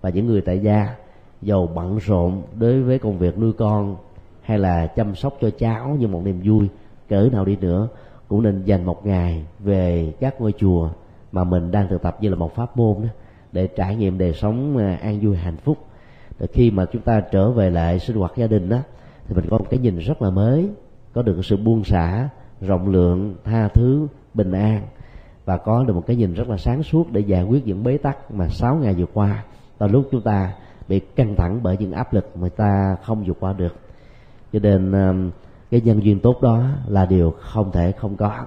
Và 0.00 0.10
những 0.10 0.26
người 0.26 0.40
tại 0.40 0.58
gia 0.58 0.96
giàu 1.42 1.66
bận 1.74 1.98
rộn 1.98 2.42
đối 2.58 2.82
với 2.82 2.98
công 2.98 3.18
việc 3.18 3.38
nuôi 3.38 3.52
con 3.52 3.96
hay 4.42 4.58
là 4.58 4.86
chăm 4.86 5.14
sóc 5.14 5.36
cho 5.40 5.50
cháu 5.50 5.96
như 6.00 6.08
một 6.08 6.22
niềm 6.24 6.40
vui 6.44 6.68
cỡ 7.08 7.28
nào 7.32 7.44
đi 7.44 7.56
nữa 7.56 7.88
cũng 8.28 8.42
nên 8.42 8.64
dành 8.64 8.84
một 8.84 9.06
ngày 9.06 9.44
về 9.58 10.12
các 10.20 10.40
ngôi 10.40 10.52
chùa 10.52 10.90
mà 11.32 11.44
mình 11.44 11.70
đang 11.70 11.88
thực 11.88 12.02
tập 12.02 12.16
như 12.20 12.28
là 12.28 12.36
một 12.36 12.54
pháp 12.54 12.76
môn 12.76 13.02
đó 13.02 13.08
để 13.52 13.66
trải 13.66 13.96
nghiệm 13.96 14.18
đời 14.18 14.32
sống 14.32 14.76
à, 14.76 14.98
an 15.02 15.20
vui 15.22 15.36
hạnh 15.36 15.56
phúc. 15.56 15.78
Để 16.38 16.46
khi 16.52 16.70
mà 16.70 16.84
chúng 16.92 17.02
ta 17.02 17.20
trở 17.20 17.50
về 17.50 17.70
lại 17.70 17.98
sinh 17.98 18.16
hoạt 18.16 18.32
gia 18.36 18.46
đình 18.46 18.68
đó 18.68 18.78
thì 19.28 19.34
mình 19.34 19.44
có 19.50 19.58
một 19.58 19.66
cái 19.70 19.80
nhìn 19.80 19.98
rất 19.98 20.22
là 20.22 20.30
mới, 20.30 20.70
có 21.12 21.22
được 21.22 21.44
sự 21.44 21.56
buông 21.56 21.84
xả, 21.84 22.28
rộng 22.60 22.88
lượng, 22.88 23.34
tha 23.44 23.68
thứ, 23.68 24.06
bình 24.34 24.52
an. 24.52 24.82
Và 25.44 25.56
có 25.56 25.84
được 25.84 25.94
một 25.94 26.06
cái 26.06 26.16
nhìn 26.16 26.34
rất 26.34 26.48
là 26.48 26.56
sáng 26.56 26.82
suốt 26.82 27.12
để 27.12 27.20
giải 27.20 27.42
quyết 27.42 27.66
những 27.66 27.84
bế 27.84 27.98
tắc 27.98 28.30
mà 28.34 28.48
sáu 28.48 28.76
ngày 28.76 28.94
vừa 28.94 29.06
qua. 29.14 29.44
Vào 29.78 29.88
lúc 29.88 30.08
chúng 30.10 30.22
ta 30.22 30.54
bị 30.88 31.00
căng 31.00 31.34
thẳng 31.36 31.60
bởi 31.62 31.76
những 31.76 31.92
áp 31.92 32.14
lực 32.14 32.36
mà 32.36 32.48
ta 32.48 32.96
không 33.02 33.24
vượt 33.26 33.36
qua 33.40 33.52
được. 33.52 33.74
Cho 34.52 34.58
nên 34.62 34.92
um, 34.92 35.30
cái 35.70 35.80
nhân 35.80 36.04
duyên 36.04 36.20
tốt 36.20 36.42
đó 36.42 36.64
là 36.86 37.06
điều 37.06 37.30
không 37.40 37.72
thể 37.72 37.92
không 37.92 38.16
có. 38.16 38.46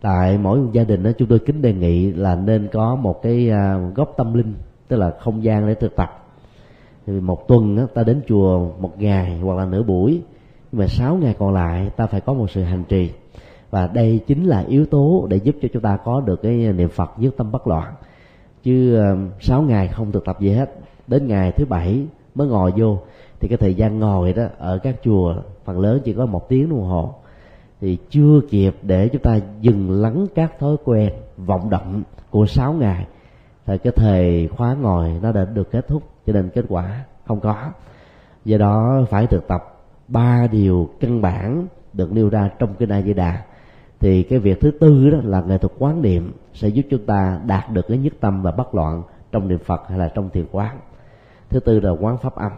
Tại 0.00 0.38
mỗi 0.38 0.58
một 0.58 0.72
gia 0.72 0.84
đình 0.84 1.02
đó 1.02 1.10
chúng 1.18 1.28
tôi 1.28 1.38
kính 1.38 1.62
đề 1.62 1.72
nghị 1.72 2.12
là 2.12 2.34
nên 2.34 2.68
có 2.72 2.94
một 2.94 3.22
cái 3.22 3.50
à, 3.50 3.90
góc 3.94 4.14
tâm 4.16 4.34
linh, 4.34 4.54
tức 4.88 4.96
là 4.96 5.10
không 5.20 5.44
gian 5.44 5.66
để 5.66 5.74
thực 5.74 5.96
tập 5.96 6.29
thì 7.10 7.20
một 7.20 7.48
tuần 7.48 7.76
đó, 7.76 7.86
ta 7.94 8.02
đến 8.02 8.20
chùa 8.28 8.68
một 8.80 8.98
ngày 8.98 9.38
hoặc 9.38 9.54
là 9.54 9.64
nửa 9.64 9.82
buổi 9.82 10.22
nhưng 10.72 10.80
mà 10.80 10.86
sáu 10.86 11.16
ngày 11.16 11.34
còn 11.38 11.54
lại 11.54 11.90
ta 11.96 12.06
phải 12.06 12.20
có 12.20 12.32
một 12.32 12.50
sự 12.50 12.62
hành 12.62 12.84
trì. 12.88 13.10
Và 13.70 13.86
đây 13.86 14.20
chính 14.26 14.44
là 14.44 14.64
yếu 14.68 14.86
tố 14.86 15.26
để 15.30 15.36
giúp 15.36 15.56
cho 15.62 15.68
chúng 15.72 15.82
ta 15.82 15.96
có 16.04 16.20
được 16.20 16.42
cái 16.42 16.52
niệm 16.52 16.88
phật 16.88 17.10
nhất 17.16 17.34
tâm 17.36 17.52
bất 17.52 17.66
loạn. 17.66 17.94
Chứ 18.62 18.96
ờ, 18.96 19.16
sáu 19.40 19.62
ngày 19.62 19.88
không 19.88 20.12
thực 20.12 20.24
tập 20.24 20.40
gì 20.40 20.50
hết. 20.50 20.70
Đến 21.06 21.26
ngày 21.26 21.52
thứ 21.52 21.64
bảy 21.64 22.06
mới 22.34 22.48
ngồi 22.48 22.72
vô. 22.76 22.98
Thì 23.40 23.48
cái 23.48 23.58
thời 23.58 23.74
gian 23.74 23.98
ngồi 23.98 24.32
đó 24.32 24.42
ở 24.58 24.78
các 24.78 24.96
chùa 25.04 25.34
phần 25.64 25.80
lớn 25.80 26.00
chỉ 26.04 26.12
có 26.12 26.26
một 26.26 26.48
tiếng 26.48 26.70
đồng 26.70 26.84
hồ. 26.84 27.14
Thì 27.80 27.98
chưa 28.10 28.40
kịp 28.50 28.76
để 28.82 29.08
chúng 29.08 29.22
ta 29.22 29.40
dừng 29.60 29.90
lắng 29.90 30.26
các 30.34 30.58
thói 30.58 30.76
quen 30.84 31.12
vọng 31.36 31.70
động 31.70 32.02
của 32.30 32.46
sáu 32.46 32.72
ngày 32.72 33.06
thì 33.66 33.78
cái 33.78 33.92
thời 33.96 34.48
khóa 34.48 34.74
ngồi 34.74 35.18
nó 35.22 35.32
đã 35.32 35.44
được 35.44 35.70
kết 35.70 35.88
thúc, 35.88 36.02
cho 36.26 36.32
nên 36.32 36.50
kết 36.54 36.64
quả 36.68 37.04
không 37.24 37.40
có. 37.40 37.56
Do 38.44 38.58
đó 38.58 39.04
phải 39.10 39.26
thực 39.26 39.48
tập 39.48 39.76
ba 40.08 40.46
điều 40.46 40.90
căn 41.00 41.22
bản 41.22 41.66
được 41.92 42.12
nêu 42.12 42.28
ra 42.28 42.50
trong 42.58 42.74
kinh 42.74 42.88
A 42.88 43.02
Di 43.02 43.14
Đà 43.14 43.42
thì 44.00 44.22
cái 44.22 44.38
việc 44.38 44.60
thứ 44.60 44.70
tư 44.80 45.10
đó 45.10 45.18
là 45.22 45.40
nghệ 45.40 45.58
thuật 45.58 45.72
quán 45.78 46.02
niệm 46.02 46.32
sẽ 46.54 46.68
giúp 46.68 46.82
chúng 46.90 47.06
ta 47.06 47.40
đạt 47.46 47.70
được 47.70 47.88
cái 47.88 47.98
nhất 47.98 48.12
tâm 48.20 48.42
và 48.42 48.50
bất 48.50 48.74
loạn 48.74 49.02
trong 49.32 49.48
niệm 49.48 49.58
Phật 49.58 49.88
hay 49.88 49.98
là 49.98 50.08
trong 50.08 50.30
thiền 50.30 50.46
quán. 50.52 50.78
Thứ 51.48 51.60
tư 51.60 51.80
là 51.80 51.90
quán 51.90 52.18
pháp 52.18 52.34
âm. 52.34 52.52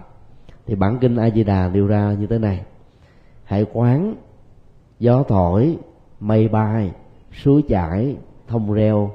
Thì 0.66 0.74
bản 0.74 0.98
kinh 0.98 1.16
a 1.16 1.30
di 1.30 1.44
đà 1.44 1.68
nêu 1.68 1.86
ra 1.86 2.12
như 2.18 2.26
thế 2.26 2.38
này. 2.38 2.62
Hãy 3.44 3.66
quán 3.72 4.14
gió 4.98 5.22
thổi, 5.22 5.78
mây 6.20 6.48
bay, 6.48 6.92
suối 7.32 7.62
chảy, 7.68 8.16
thông 8.48 8.72
reo, 8.72 9.10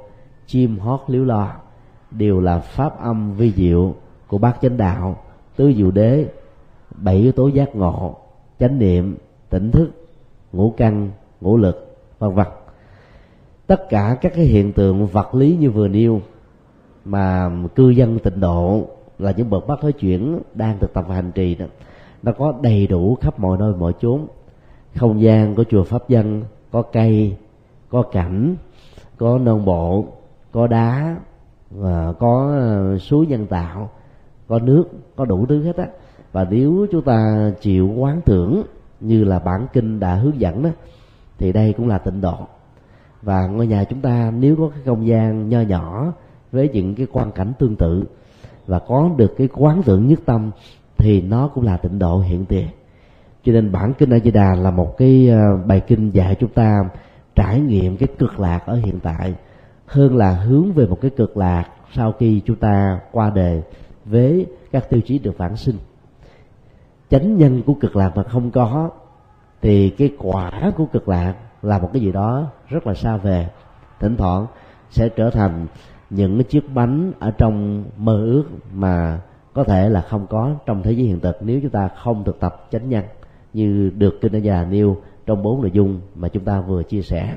chim 0.46 0.80
hót 0.80 1.00
líu 1.08 1.26
lo 1.26 1.54
đều 2.12 2.40
là 2.40 2.60
pháp 2.60 3.00
âm 3.00 3.34
vi 3.34 3.52
diệu 3.52 3.96
của 4.28 4.38
bát 4.38 4.58
chánh 4.62 4.78
đạo. 4.78 5.18
Tứ 5.56 5.74
diệu 5.74 5.92
đế, 5.92 6.26
bảy 6.96 7.16
yếu 7.16 7.32
tố 7.32 7.48
giác 7.48 7.76
ngộ, 7.76 8.16
chánh 8.60 8.80
niệm, 8.80 9.18
tỉnh 9.50 9.72
thức, 9.72 9.90
ngũ 10.54 10.74
căn, 10.78 11.12
ngũ 11.42 11.58
lực, 11.58 11.98
vân 12.20 12.34
vân. 12.34 12.48
Tất 13.68 13.90
cả 13.90 14.18
các 14.22 14.34
cái 14.36 14.46
hiện 14.46 14.74
tượng 14.74 15.08
vật 15.08 15.36
lý 15.36 15.58
như 15.60 15.72
vừa 15.72 15.88
nêu 15.88 16.22
mà 17.06 17.52
cư 17.76 17.90
dân 17.90 18.20
tịnh 18.20 18.40
độ 18.40 18.88
là 19.20 19.34
những 19.38 19.50
bậc 19.50 19.68
bác 19.68 19.84
nói 19.84 19.92
chuyển 19.92 20.40
đang 20.54 20.80
thực 20.80 20.94
tập 20.94 21.06
và 21.08 21.16
hành 21.16 21.32
trì 21.32 21.56
đó, 21.56 21.66
nó 22.24 22.32
có 22.32 22.54
đầy 22.62 22.88
đủ 22.88 23.18
khắp 23.22 23.40
mọi 23.40 23.58
nơi, 23.58 23.74
mọi 23.74 23.94
chốn. 24.00 24.28
Không 24.96 25.22
gian 25.22 25.56
của 25.56 25.64
chùa 25.64 25.84
pháp 25.84 26.10
dân, 26.10 26.44
có 26.72 26.82
cây, 26.82 27.36
có 27.90 28.02
cảnh, 28.02 28.56
có 29.18 29.38
nông 29.38 29.66
bộ, 29.66 30.06
có 30.52 30.68
đá 30.68 31.16
và 31.72 32.14
có 32.20 32.56
ờ, 32.58 32.98
suối 32.98 33.28
nhân 33.28 33.48
tạo, 33.48 33.90
có 34.48 34.60
nước, 34.60 34.86
có 35.16 35.26
đủ 35.26 35.46
thứ 35.46 35.64
hết 35.64 35.78
á. 35.78 35.88
Và 36.32 36.48
nếu 36.50 36.88
chúng 36.92 37.02
ta 37.02 37.52
chịu 37.62 37.90
quán 37.98 38.22
tưởng 38.26 38.64
như 39.00 39.24
là 39.24 39.40
bản 39.40 39.68
kinh 39.74 40.00
đã 40.00 40.16
hướng 40.16 40.40
dẫn 40.40 40.64
đó, 40.64 40.70
thì 41.38 41.52
đây 41.52 41.74
cũng 41.78 41.88
là 41.88 41.98
tịnh 41.98 42.22
độ. 42.22 42.38
Và 43.22 43.48
ngôi 43.48 43.68
nhà 43.68 43.84
chúng 43.84 44.02
ta 44.02 44.32
nếu 44.40 44.56
có 44.56 44.70
cái 44.70 44.80
không 44.86 45.08
gian 45.08 45.50
nho 45.50 45.62
nhỏ 45.62 46.14
với 46.52 46.70
những 46.74 46.96
cái 46.96 47.08
quan 47.12 47.32
cảnh 47.32 47.54
tương 47.60 47.76
tự 47.76 48.04
và 48.68 48.80
có 48.80 49.10
được 49.18 49.34
cái 49.38 49.48
quán 49.54 49.82
tưởng 49.86 50.08
nhất 50.08 50.20
tâm, 50.26 50.52
thì 50.98 51.22
nó 51.22 51.48
cũng 51.48 51.64
là 51.64 51.78
tịnh 51.78 52.00
độ 52.00 52.20
hiện 52.20 52.46
tiền. 52.46 52.68
Cho 53.44 53.52
nên 53.54 53.72
bản 53.72 53.94
kinh 53.94 54.10
A 54.10 54.20
Di 54.20 54.32
Đà 54.32 54.56
là 54.56 54.72
một 54.72 54.98
cái 54.98 55.30
ờ, 55.30 55.58
bài 55.66 55.82
kinh 55.88 56.10
dạy 56.10 56.36
chúng 56.40 56.50
ta 56.50 56.80
trải 57.36 57.62
nghiệm 57.62 57.98
cái 57.98 58.08
cực 58.20 58.40
lạc 58.40 58.60
ở 58.66 58.76
hiện 58.76 59.00
tại 59.00 59.36
hơn 59.88 60.18
là 60.18 60.34
hướng 60.34 60.74
về 60.74 60.86
một 60.86 61.02
cái 61.02 61.12
cực 61.12 61.38
lạc 61.38 61.70
sau 61.94 62.12
khi 62.12 62.42
chúng 62.46 62.56
ta 62.56 63.00
qua 63.12 63.30
đề 63.30 63.62
với 64.06 64.46
các 64.72 64.90
tiêu 64.90 65.02
chí 65.06 65.20
được 65.20 65.38
phản 65.38 65.56
sinh. 65.56 65.76
Chánh 67.10 67.38
nhân 67.38 67.62
của 67.66 67.74
cực 67.74 67.96
lạc 67.96 68.18
mà 68.18 68.24
không 68.24 68.52
có, 68.52 68.90
thì 69.62 69.90
cái 69.90 70.16
quả 70.18 70.72
của 70.78 70.86
cực 70.86 71.10
lạc 71.10 71.36
là 71.62 71.80
một 71.80 71.90
cái 71.94 72.02
gì 72.02 72.12
đó 72.12 72.46
rất 72.68 72.88
là 72.88 72.94
xa 72.94 73.18
về 73.18 73.50
thỉnh 74.00 74.18
thoảng 74.18 74.46
sẽ 74.90 75.10
trở 75.10 75.30
thành 75.30 75.68
những 76.10 76.38
cái 76.38 76.44
chiếc 76.44 76.74
bánh 76.74 77.12
ở 77.20 77.32
trong 77.32 77.84
mơ 77.98 78.26
ước 78.26 78.44
mà 78.74 79.22
có 79.54 79.64
thể 79.64 79.90
là 79.90 80.02
không 80.02 80.28
có 80.28 80.56
trong 80.66 80.84
thế 80.84 80.92
giới 80.92 81.06
hiện 81.06 81.20
thực 81.20 81.38
nếu 81.42 81.60
chúng 81.62 81.72
ta 81.72 81.88
không 81.88 82.24
thực 82.24 82.40
tập 82.40 82.68
chánh 82.72 82.90
nhân, 82.90 83.04
như 83.54 83.92
được 83.98 84.22
kinh 84.22 84.44
gia 84.44 84.64
nêu 84.64 84.98
trong 85.26 85.44
bốn 85.44 85.62
nội 85.62 85.72
dung 85.72 86.02
mà 86.16 86.28
chúng 86.28 86.44
ta 86.44 86.62
vừa 86.62 86.84
chia 86.84 87.02
sẻ 87.02 87.36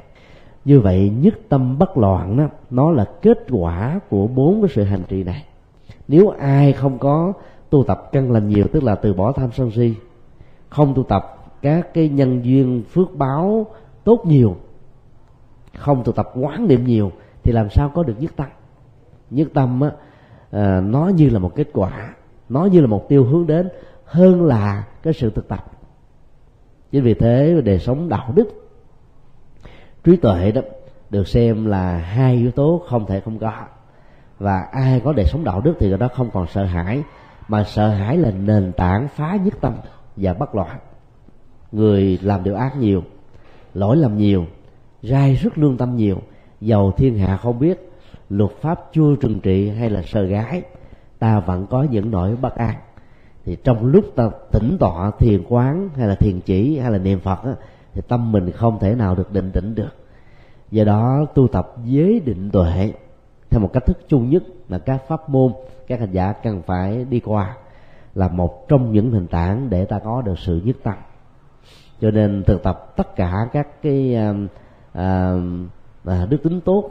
như 0.64 0.80
vậy 0.80 1.12
nhất 1.20 1.34
tâm 1.48 1.78
bất 1.78 1.96
loạn 1.96 2.36
đó 2.36 2.48
nó 2.70 2.90
là 2.90 3.04
kết 3.22 3.38
quả 3.50 4.00
của 4.10 4.26
bốn 4.26 4.62
cái 4.62 4.68
sự 4.74 4.82
hành 4.82 5.02
trì 5.08 5.24
này. 5.24 5.44
Nếu 6.08 6.28
ai 6.28 6.72
không 6.72 6.98
có 6.98 7.32
tu 7.70 7.84
tập 7.84 8.08
căn 8.12 8.32
lành 8.32 8.48
nhiều 8.48 8.66
tức 8.72 8.82
là 8.82 8.94
từ 8.94 9.14
bỏ 9.14 9.32
tham 9.32 9.52
sân 9.52 9.70
si 9.70 9.94
không 10.68 10.94
tu 10.94 11.02
tập 11.02 11.36
các 11.62 11.94
cái 11.94 12.08
nhân 12.08 12.44
duyên 12.44 12.82
phước 12.92 13.14
báo 13.14 13.66
tốt 14.04 14.22
nhiều 14.26 14.56
không 15.76 16.02
tu 16.04 16.12
tập 16.12 16.30
quán 16.34 16.68
niệm 16.68 16.84
nhiều 16.84 17.12
thì 17.42 17.52
làm 17.52 17.70
sao 17.70 17.90
có 17.94 18.02
được 18.02 18.14
nhất 18.18 18.32
tâm? 18.36 18.46
Nhất 19.30 19.48
tâm 19.54 19.80
á 19.80 19.90
à, 20.50 20.80
nó 20.80 21.08
như 21.08 21.28
là 21.28 21.38
một 21.38 21.54
kết 21.54 21.68
quả 21.72 22.14
nó 22.48 22.64
như 22.64 22.80
là 22.80 22.86
mục 22.86 23.08
tiêu 23.08 23.24
hướng 23.24 23.46
đến 23.46 23.68
hơn 24.04 24.42
là 24.42 24.84
cái 25.02 25.12
sự 25.12 25.30
thực 25.30 25.48
tập. 25.48 25.64
Chính 26.90 27.04
vì 27.04 27.14
thế 27.14 27.60
đời 27.64 27.78
sống 27.78 28.08
đạo 28.08 28.32
đức 28.34 28.59
trí 30.04 30.16
tuệ 30.16 30.52
đó 30.52 30.62
được 31.10 31.28
xem 31.28 31.66
là 31.66 31.98
hai 31.98 32.36
yếu 32.36 32.50
tố 32.50 32.82
không 32.88 33.06
thể 33.06 33.20
không 33.20 33.38
có. 33.38 33.52
Và 34.38 34.60
ai 34.72 35.00
có 35.04 35.12
đời 35.12 35.26
sống 35.26 35.44
đạo 35.44 35.60
đức 35.60 35.74
thì 35.80 35.88
người 35.88 35.98
đó 35.98 36.08
không 36.14 36.30
còn 36.32 36.46
sợ 36.46 36.64
hãi 36.64 37.02
mà 37.48 37.64
sợ 37.64 37.88
hãi 37.88 38.16
là 38.16 38.30
nền 38.30 38.72
tảng 38.72 39.08
phá 39.08 39.38
nhất 39.44 39.54
tâm 39.60 39.74
và 40.16 40.34
bất 40.34 40.54
loạn. 40.54 40.78
Người 41.72 42.18
làm 42.22 42.44
điều 42.44 42.54
ác 42.54 42.76
nhiều 42.76 43.02
lỗi 43.74 43.96
lầm 43.96 44.16
nhiều 44.16 44.44
rai 45.02 45.34
rất 45.34 45.58
lương 45.58 45.76
tâm 45.76 45.96
nhiều 45.96 46.16
giàu 46.60 46.92
thiên 46.96 47.18
hạ 47.18 47.36
không 47.36 47.58
biết 47.58 47.90
luật 48.28 48.50
pháp 48.60 48.80
chưa 48.92 49.16
trừng 49.20 49.40
trị 49.40 49.68
hay 49.68 49.90
là 49.90 50.02
sờ 50.02 50.22
gái 50.22 50.62
ta 51.18 51.40
vẫn 51.40 51.66
có 51.70 51.86
những 51.90 52.10
nỗi 52.10 52.36
bất 52.36 52.54
an. 52.54 52.74
Thì 53.44 53.56
trong 53.64 53.86
lúc 53.86 54.04
ta 54.16 54.30
tỉnh 54.52 54.76
tọa 54.80 55.10
thiền 55.18 55.42
quán 55.48 55.88
hay 55.96 56.08
là 56.08 56.14
thiền 56.14 56.40
chỉ 56.40 56.78
hay 56.78 56.90
là 56.90 56.98
niệm 56.98 57.20
phật 57.20 57.44
á, 57.44 57.52
thì 57.94 58.00
tâm 58.08 58.32
mình 58.32 58.50
không 58.50 58.78
thể 58.78 58.94
nào 58.94 59.14
được 59.14 59.32
định 59.32 59.50
tĩnh 59.52 59.74
được. 59.74 59.90
Do 60.70 60.84
đó 60.84 61.26
tu 61.34 61.48
tập 61.48 61.72
giới 61.84 62.20
định 62.20 62.50
tuệ 62.50 62.92
theo 63.50 63.60
một 63.60 63.70
cách 63.72 63.86
thức 63.86 63.98
chung 64.08 64.30
nhất 64.30 64.42
là 64.68 64.78
các 64.78 65.02
pháp 65.08 65.28
môn 65.28 65.52
các 65.88 66.00
hành 66.00 66.12
giả 66.12 66.32
cần 66.32 66.62
phải 66.62 67.04
đi 67.04 67.20
qua 67.20 67.56
là 68.14 68.28
một 68.28 68.68
trong 68.68 68.92
những 68.92 69.10
hình 69.10 69.26
tảng 69.26 69.70
để 69.70 69.84
ta 69.84 69.98
có 69.98 70.22
được 70.22 70.38
sự 70.38 70.60
nhất 70.64 70.76
tâm. 70.82 70.94
Cho 72.00 72.10
nên 72.10 72.44
thực 72.46 72.62
tập 72.62 72.96
tất 72.96 73.16
cả 73.16 73.48
các 73.52 73.82
cái 73.82 74.14
à, 74.14 74.34
à, 74.92 75.34
à, 76.04 76.26
đức 76.26 76.42
tính 76.42 76.60
tốt 76.60 76.90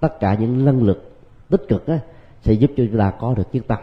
tất 0.00 0.20
cả 0.20 0.34
những 0.34 0.64
năng 0.64 0.82
lực 0.82 1.12
tích 1.50 1.62
cực 1.68 1.86
á, 1.86 1.98
sẽ 2.40 2.52
giúp 2.52 2.70
cho 2.76 2.84
chúng 2.90 2.98
ta 2.98 3.10
có 3.10 3.34
được 3.34 3.48
nhất 3.52 3.64
tâm. 3.68 3.78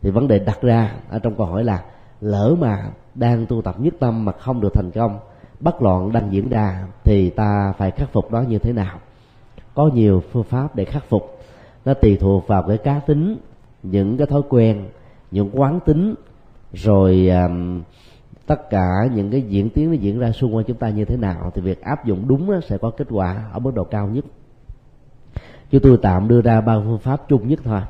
Thì 0.00 0.10
vấn 0.10 0.28
đề 0.28 0.38
đặt 0.38 0.62
ra 0.62 0.94
ở 1.10 1.18
trong 1.18 1.34
câu 1.34 1.46
hỏi 1.46 1.64
là 1.64 1.84
lỡ 2.20 2.56
mà 2.58 2.90
đang 3.14 3.46
tu 3.46 3.62
tập 3.62 3.74
nhất 3.78 3.94
tâm 4.00 4.24
mà 4.24 4.32
không 4.32 4.60
được 4.60 4.74
thành 4.74 4.90
công 4.90 5.18
bất 5.62 5.82
loạn 5.82 6.12
đang 6.12 6.32
diễn 6.32 6.48
ra 6.48 6.86
thì 7.04 7.30
ta 7.30 7.72
phải 7.78 7.90
khắc 7.90 8.12
phục 8.12 8.32
nó 8.32 8.40
như 8.40 8.58
thế 8.58 8.72
nào. 8.72 8.98
Có 9.74 9.90
nhiều 9.94 10.22
phương 10.32 10.44
pháp 10.44 10.76
để 10.76 10.84
khắc 10.84 11.04
phục. 11.08 11.38
Nó 11.84 11.94
tùy 11.94 12.16
thuộc 12.20 12.46
vào 12.46 12.62
cái 12.62 12.78
cá 12.78 12.98
tính 12.98 13.36
những 13.82 14.16
cái 14.16 14.26
thói 14.26 14.42
quen 14.48 14.88
những 15.30 15.50
quán 15.52 15.80
tính 15.80 16.14
rồi 16.72 17.28
um, 17.28 17.82
tất 18.46 18.70
cả 18.70 18.88
những 19.14 19.30
cái 19.30 19.42
diễn 19.42 19.70
tiến 19.70 19.90
nó 19.90 19.92
diễn 19.92 20.18
ra 20.18 20.32
xung 20.32 20.54
quanh 20.54 20.64
chúng 20.64 20.76
ta 20.76 20.88
như 20.88 21.04
thế 21.04 21.16
nào 21.16 21.52
thì 21.54 21.62
việc 21.62 21.82
áp 21.82 22.04
dụng 22.04 22.28
đúng 22.28 22.50
đó 22.50 22.60
sẽ 22.68 22.78
có 22.78 22.90
kết 22.90 23.06
quả 23.10 23.44
ở 23.52 23.58
mức 23.58 23.74
độ 23.74 23.84
cao 23.84 24.08
nhất. 24.08 24.24
Chúng 25.70 25.82
tôi 25.82 25.98
tạm 26.02 26.28
đưa 26.28 26.42
ra 26.42 26.60
ba 26.60 26.78
phương 26.84 26.98
pháp 26.98 27.28
chung 27.28 27.48
nhất 27.48 27.60
thôi. 27.64 27.80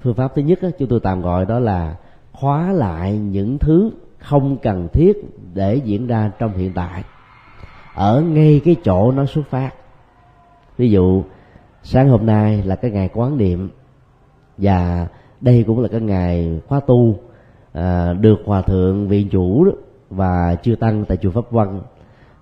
Phương 0.00 0.14
pháp 0.14 0.32
thứ 0.34 0.42
nhất 0.42 0.58
đó, 0.62 0.68
chúng 0.78 0.88
tôi 0.88 1.00
tạm 1.00 1.22
gọi 1.22 1.46
đó 1.46 1.58
là 1.58 1.96
khóa 2.32 2.72
lại 2.72 3.18
những 3.18 3.58
thứ 3.58 3.90
không 4.20 4.56
cần 4.56 4.88
thiết 4.92 5.16
để 5.54 5.74
diễn 5.74 6.06
ra 6.06 6.30
trong 6.38 6.56
hiện 6.56 6.72
tại. 6.74 7.04
Ở 7.94 8.20
ngay 8.20 8.60
cái 8.64 8.76
chỗ 8.84 9.12
nó 9.12 9.26
xuất 9.26 9.46
phát. 9.50 9.70
Ví 10.76 10.90
dụ 10.90 11.22
sáng 11.82 12.08
hôm 12.08 12.26
nay 12.26 12.62
là 12.62 12.76
cái 12.76 12.90
ngày 12.90 13.08
quán 13.14 13.36
niệm 13.36 13.70
và 14.58 15.06
đây 15.40 15.64
cũng 15.66 15.80
là 15.80 15.88
cái 15.88 16.00
ngày 16.00 16.60
khóa 16.68 16.80
tu 16.80 17.14
à, 17.72 18.12
được 18.12 18.38
hòa 18.44 18.62
thượng 18.62 19.08
viện 19.08 19.28
chủ 19.28 19.66
và 20.10 20.56
chư 20.62 20.76
tăng 20.76 21.04
tại 21.04 21.16
chùa 21.16 21.30
pháp 21.30 21.50
văn 21.50 21.82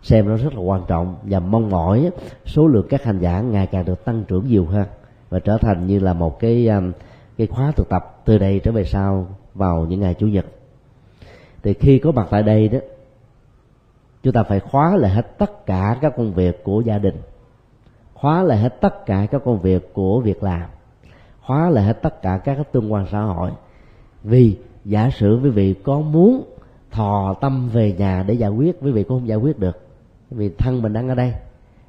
xem 0.03 0.29
nó 0.29 0.37
rất 0.37 0.55
là 0.55 0.61
quan 0.61 0.83
trọng 0.89 1.17
và 1.23 1.41
mong 1.41 1.71
mỏi 1.71 2.11
số 2.47 2.67
lượng 2.67 2.87
các 2.91 3.05
hành 3.05 3.19
giả 3.19 3.41
ngày 3.41 3.67
càng 3.67 3.85
được 3.85 4.05
tăng 4.05 4.25
trưởng 4.29 4.47
nhiều 4.47 4.67
hơn 4.67 4.87
và 5.31 5.39
trở 5.39 5.59
thành 5.59 5.87
như 5.87 5.99
là 5.99 6.13
một 6.13 6.41
cái 6.41 6.69
à, 6.69 6.81
cái 7.39 7.47
khóa 7.47 7.73
thực 7.77 7.89
tập 7.89 8.23
từ 8.25 8.39
đây 8.39 8.61
trở 8.65 8.73
về 8.73 8.85
sau 8.85 9.27
vào 9.55 9.87
những 9.89 10.01
ngày 10.01 10.15
chủ 10.15 10.27
nhật 10.27 10.47
thì 11.63 11.75
khi 11.75 11.99
có 11.99 12.13
mặt 12.13 12.27
tại 12.31 12.43
đây 12.43 12.69
đó, 12.69 12.79
chúng 14.23 14.33
ta 14.33 14.43
phải 14.43 14.61
khóa 14.61 14.97
lại 14.97 15.11
hết 15.11 15.39
tất 15.39 15.67
cả 15.67 15.99
các 16.01 16.13
công 16.17 16.33
việc 16.33 16.65
của 16.65 16.81
gia 16.81 16.99
đình. 16.99 17.17
Khóa 18.15 18.43
lại 18.43 18.59
hết 18.59 18.81
tất 18.81 19.07
cả 19.07 19.27
các 19.31 19.43
công 19.45 19.61
việc 19.61 19.95
của 19.95 20.21
việc 20.21 20.43
làm. 20.43 20.63
Khóa 21.41 21.71
lại 21.71 21.85
hết 21.85 22.03
tất 22.03 22.23
cả 22.23 22.41
các 22.45 22.73
tương 22.73 22.93
quan 22.93 23.07
xã 23.13 23.21
hội. 23.21 23.51
Vì 24.23 24.57
giả 24.85 25.11
sử 25.11 25.41
quý 25.43 25.51
vị 25.51 25.75
có 25.75 26.01
muốn 26.01 26.43
thò 26.91 27.35
tâm 27.41 27.69
về 27.73 27.93
nhà 27.93 28.25
để 28.27 28.35
giải 28.35 28.51
quyết, 28.51 28.77
quý 28.81 28.91
vị 28.91 29.03
cũng 29.03 29.19
không 29.19 29.29
giải 29.29 29.39
quyết 29.39 29.59
được. 29.59 29.87
Vì 30.31 30.49
thân 30.49 30.83
mình 30.83 30.93
đang 30.93 31.09
ở 31.09 31.15
đây. 31.15 31.33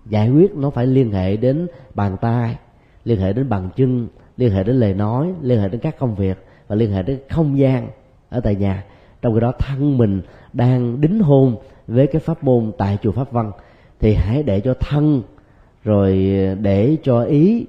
Giải 0.05 0.29
quyết 0.29 0.55
nó 0.55 0.69
phải 0.69 0.87
liên 0.87 1.11
hệ 1.11 1.37
đến 1.37 1.67
bàn 1.95 2.17
tay, 2.21 2.57
liên 3.03 3.19
hệ 3.19 3.33
đến 3.33 3.49
bàn 3.49 3.69
chân, 3.75 4.07
liên 4.37 4.51
hệ 4.51 4.63
đến 4.63 4.75
lời 4.75 4.93
nói, 4.93 5.33
liên 5.41 5.61
hệ 5.61 5.69
đến 5.69 5.81
các 5.81 5.99
công 5.99 6.15
việc 6.15 6.45
và 6.67 6.75
liên 6.75 6.91
hệ 6.91 7.03
đến 7.03 7.19
không 7.29 7.59
gian 7.59 7.87
ở 8.29 8.39
tại 8.39 8.55
nhà 8.55 8.83
trong 9.21 9.33
khi 9.33 9.39
đó, 9.39 9.51
thân 9.59 9.97
mình 9.97 10.21
đang 10.53 11.01
đính 11.01 11.19
hôn 11.19 11.55
với 11.87 12.07
cái 12.07 12.19
pháp 12.19 12.43
môn 12.43 12.71
tại 12.77 12.97
chùa 13.01 13.11
pháp 13.11 13.31
văn, 13.31 13.51
thì 13.99 14.13
hãy 14.13 14.43
để 14.43 14.59
cho 14.59 14.73
thân, 14.73 15.21
rồi 15.83 16.13
để 16.61 16.97
cho 17.03 17.21
ý, 17.21 17.65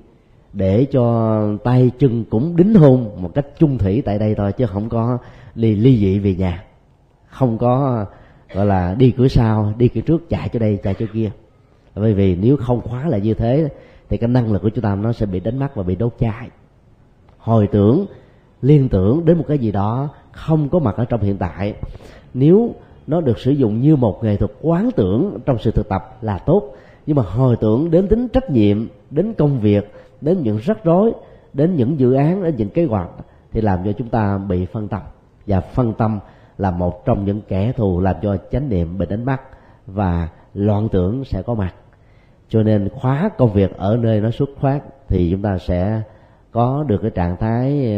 để 0.53 0.85
cho 0.85 1.43
tay 1.65 1.91
chân 1.99 2.25
cũng 2.31 2.57
đính 2.57 2.75
hôn 2.75 3.23
một 3.23 3.35
cách 3.35 3.47
chung 3.59 3.79
thủy 3.79 4.03
tại 4.05 4.19
đây 4.19 4.35
thôi, 4.35 4.53
chứ 4.53 4.67
không 4.67 4.89
có 4.89 5.19
ly 5.55 5.75
ly 5.75 5.97
dị 5.97 6.19
về 6.19 6.35
nhà. 6.35 6.65
Không 7.27 7.59
có, 7.59 8.07
gọi 8.55 8.67
là, 8.67 8.95
đi 8.95 9.11
cửa 9.11 9.29
sau, 9.29 9.75
đi 9.79 9.89
cửa 9.89 10.01
trước, 10.01 10.29
chạy 10.29 10.49
cho 10.49 10.59
đây, 10.59 10.79
chạy 10.83 10.95
cho 10.99 11.07
kia. 11.13 11.31
Bởi 11.95 12.15
vì 12.15 12.37
nếu 12.37 12.57
không 12.57 12.81
khóa 12.81 13.09
lại 13.09 13.21
như 13.21 13.35
thế, 13.35 13.69
thì 14.09 14.17
cái 14.17 14.29
năng 14.29 14.53
lực 14.53 14.63
của 14.63 14.69
chúng 14.69 14.83
ta 14.83 14.95
nó 14.95 15.13
sẽ 15.13 15.27
bị 15.27 15.41
đánh 15.41 15.59
mất 15.59 15.75
và 15.75 15.83
bị 15.83 15.97
đốt 15.97 16.15
cháy. 16.19 16.49
Hồi 17.39 17.67
tưởng 17.67 18.07
liên 18.63 18.89
tưởng 18.89 19.25
đến 19.25 19.39
một 19.39 19.45
cái 19.49 19.59
gì 19.59 19.73
đó 19.73 20.09
không 20.33 20.69
có 20.69 20.79
mặt 20.79 20.97
ở 20.97 21.05
trong 21.05 21.21
hiện 21.21 21.37
tại. 21.39 21.75
Nếu 22.35 22.75
nó 23.07 23.21
được 23.21 23.39
sử 23.39 23.51
dụng 23.51 23.81
như 23.81 23.97
một 23.97 24.25
nghệ 24.25 24.37
thuật 24.37 24.51
quán 24.63 24.91
tưởng 24.97 25.39
trong 25.47 25.59
sự 25.59 25.71
thực 25.71 25.89
tập 25.89 26.19
là 26.23 26.39
tốt, 26.39 26.75
nhưng 27.07 27.17
mà 27.17 27.23
hồi 27.23 27.57
tưởng 27.61 27.91
đến 27.91 28.09
tính 28.09 28.29
trách 28.29 28.51
nhiệm, 28.51 28.87
đến 29.11 29.35
công 29.39 29.61
việc, 29.61 29.93
đến 30.21 30.43
những 30.43 30.59
rắc 30.59 30.85
rối, 30.85 31.13
đến 31.53 31.77
những 31.77 32.01
dự 32.01 32.13
án, 32.13 32.43
đến 32.43 32.57
những 32.57 32.71
kế 32.71 32.85
hoạch 32.85 33.09
thì 33.53 33.61
làm 33.61 33.85
cho 33.85 33.93
chúng 33.93 34.09
ta 34.09 34.39
bị 34.39 34.67
phân 34.67 34.89
tâm. 34.89 35.03
Và 35.47 35.61
phân 35.61 35.93
tâm 35.93 36.19
là 36.59 36.71
một 36.71 37.05
trong 37.05 37.25
những 37.25 37.41
kẻ 37.49 37.73
thù 37.77 38.01
làm 38.01 38.17
cho 38.23 38.37
chánh 38.53 38.69
niệm 38.69 38.99
bị 38.99 39.07
đánh 39.07 39.25
mất 39.25 39.41
và 39.87 40.29
loạn 40.55 40.89
tưởng 40.93 41.25
sẽ 41.25 41.43
có 41.43 41.55
mặt. 41.55 41.75
Cho 42.49 42.63
nên 42.63 42.89
khóa 42.89 43.31
công 43.39 43.53
việc 43.53 43.77
ở 43.77 43.97
nơi 43.97 44.21
nó 44.21 44.31
xuất 44.31 44.49
phát 44.61 44.81
thì 45.09 45.31
chúng 45.31 45.43
ta 45.43 45.59
sẽ 45.59 46.03
có 46.53 46.85
được 46.89 46.99
cái 47.03 47.11
trạng 47.11 47.37
thái 47.37 47.97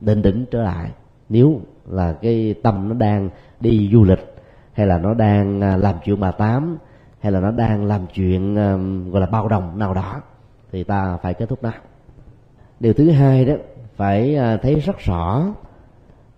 định 0.00 0.22
tĩnh 0.22 0.44
trở 0.50 0.62
lại. 0.62 0.90
Nếu 1.28 1.60
là 1.88 2.12
cái 2.12 2.54
tâm 2.62 2.88
nó 2.88 2.94
đang 2.94 3.30
đi 3.60 3.90
du 3.92 4.04
lịch, 4.04 4.34
hay 4.72 4.86
là 4.86 4.98
nó 4.98 5.14
đang 5.14 5.60
à, 5.60 5.76
làm 5.76 5.94
chuyện 6.04 6.20
bà 6.20 6.30
tám, 6.30 6.78
hay 7.20 7.32
là 7.32 7.40
nó 7.40 7.50
đang 7.50 7.84
làm 7.84 8.06
chuyện 8.14 8.54
gọi 9.10 9.20
là 9.20 9.26
bao 9.26 9.48
đồng 9.48 9.78
nào 9.78 9.94
đó, 9.94 10.20
thì 10.72 10.84
ta 10.84 11.16
phải 11.22 11.34
kết 11.34 11.48
thúc 11.48 11.62
nó. 11.62 11.70
Điều 12.80 12.92
thứ 12.92 13.10
hai 13.10 13.44
đó, 13.44 13.54
phải 13.96 14.36
à, 14.36 14.56
thấy 14.56 14.74
rất 14.74 14.98
rõ 14.98 15.46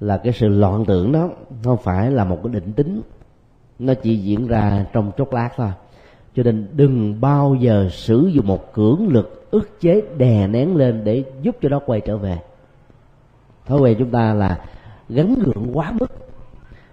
là 0.01 0.19
cái 0.19 0.33
sự 0.33 0.49
loạn 0.49 0.85
tưởng 0.87 1.13
đó 1.13 1.29
không 1.65 1.79
phải 1.83 2.11
là 2.11 2.25
một 2.25 2.39
cái 2.43 2.53
định 2.53 2.73
tính. 2.73 3.03
Nó 3.79 3.95
chỉ 3.95 4.17
diễn 4.17 4.47
ra 4.47 4.87
trong 4.93 5.13
chốc 5.17 5.33
lát 5.33 5.51
thôi. 5.57 5.71
Cho 6.35 6.43
nên 6.43 6.69
đừng 6.73 7.21
bao 7.21 7.55
giờ 7.55 7.89
sử 7.91 8.31
dụng 8.33 8.47
một 8.47 8.73
cưỡng 8.73 9.09
lực 9.09 9.42
ức 9.53 9.81
chế 9.81 10.03
đè 10.17 10.47
nén 10.47 10.77
lên 10.77 11.05
để 11.05 11.25
giúp 11.43 11.57
cho 11.63 11.69
nó 11.69 11.79
quay 11.87 12.01
trở 12.01 12.17
về. 12.17 12.39
Thói 13.67 13.81
quen 13.81 13.97
chúng 13.99 14.11
ta 14.11 14.35
là 14.35 14.59
gắn 15.09 15.35
gượng 15.45 15.71
quá 15.73 15.93
mức. 16.01 16.07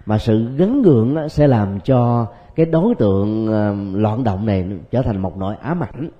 Mà 0.06 0.18
sự 0.18 0.56
gắn 0.56 0.82
gượng 0.82 1.28
sẽ 1.28 1.46
làm 1.46 1.80
cho 1.80 2.26
cái 2.54 2.66
đối 2.66 2.94
tượng 2.94 3.48
loạn 4.02 4.24
động 4.24 4.46
này 4.46 4.66
trở 4.90 5.02
thành 5.02 5.22
một 5.22 5.36
nỗi 5.36 5.56
ám 5.56 5.82
ảnh. 5.82 6.10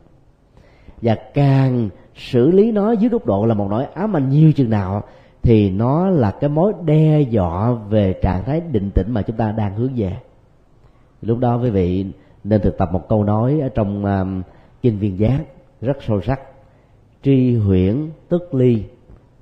Và 1.03 1.15
càng 1.35 1.89
xử 2.15 2.51
lý 2.51 2.73
nó 2.73 2.93
dưới 2.93 3.11
góc 3.11 3.27
độ 3.27 3.47
là 3.47 3.55
một 3.55 3.67
nỗi 3.71 3.85
ám 3.85 4.17
ảnh 4.17 4.29
nhiều 4.29 4.53
chừng 4.53 4.71
nào 4.71 5.03
thì 5.43 5.71
nó 5.71 6.09
là 6.09 6.31
cái 6.31 6.51
mối 6.51 6.73
đe 6.85 7.21
dọa 7.21 7.73
về 7.73 8.13
trạng 8.13 8.45
thái 8.45 8.61
định 8.61 8.91
tĩnh 8.95 9.07
mà 9.09 9.23
chúng 9.23 9.37
ta 9.37 9.53
đang 9.53 9.75
hướng 9.75 9.93
về. 9.97 10.17
Lúc 11.23 11.39
đó 11.39 11.59
quý 11.63 11.71
vị 11.71 12.07
nên 12.45 12.61
thực 12.61 12.79
tập 12.79 12.93
một 12.93 13.09
câu 13.09 13.25
nói 13.25 13.61
ở 13.61 13.69
trong 13.69 14.05
um, 14.05 14.43
kinh 14.83 14.99
viên 14.99 15.19
giác 15.19 15.41
rất 15.81 16.03
sâu 16.03 16.21
sắc. 16.21 16.41
Tri 17.23 17.57
huyễn 17.57 18.11
tức 18.29 18.55
ly 18.55 18.85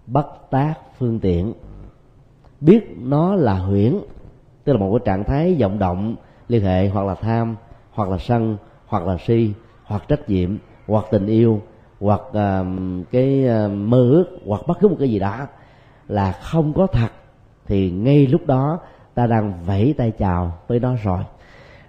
bất 0.06 0.50
tác 0.50 0.74
phương 0.98 1.20
tiện. 1.20 1.52
Biết 2.60 2.96
nó 2.98 3.34
là 3.34 3.54
huyễn 3.54 3.98
tức 4.64 4.72
là 4.72 4.78
một 4.78 4.98
cái 4.98 5.00
trạng 5.04 5.24
thái 5.24 5.56
vọng 5.60 5.78
động 5.78 6.16
liên 6.48 6.64
hệ 6.64 6.88
hoặc 6.88 7.06
là 7.06 7.14
tham 7.14 7.56
hoặc 7.90 8.08
là 8.08 8.18
sân 8.18 8.56
hoặc 8.86 9.06
là 9.06 9.16
si 9.26 9.52
hoặc 9.84 10.02
trách 10.08 10.28
nhiệm 10.28 10.58
hoặc 10.86 11.04
tình 11.10 11.26
yêu 11.26 11.60
hoặc 12.00 12.20
uh, 12.20 12.66
cái 13.10 13.44
uh, 13.44 13.70
mơ 13.72 13.98
ước 14.10 14.26
hoặc 14.46 14.60
bất 14.66 14.80
cứ 14.80 14.88
một 14.88 14.96
cái 14.98 15.10
gì 15.10 15.18
đó 15.18 15.46
là 16.08 16.32
không 16.32 16.72
có 16.72 16.86
thật 16.86 17.08
thì 17.66 17.90
ngay 17.90 18.26
lúc 18.26 18.46
đó 18.46 18.78
ta 19.14 19.26
đang 19.26 19.64
vẫy 19.66 19.94
tay 19.98 20.10
chào 20.10 20.58
với 20.68 20.80
nó 20.80 20.94
rồi. 21.02 21.20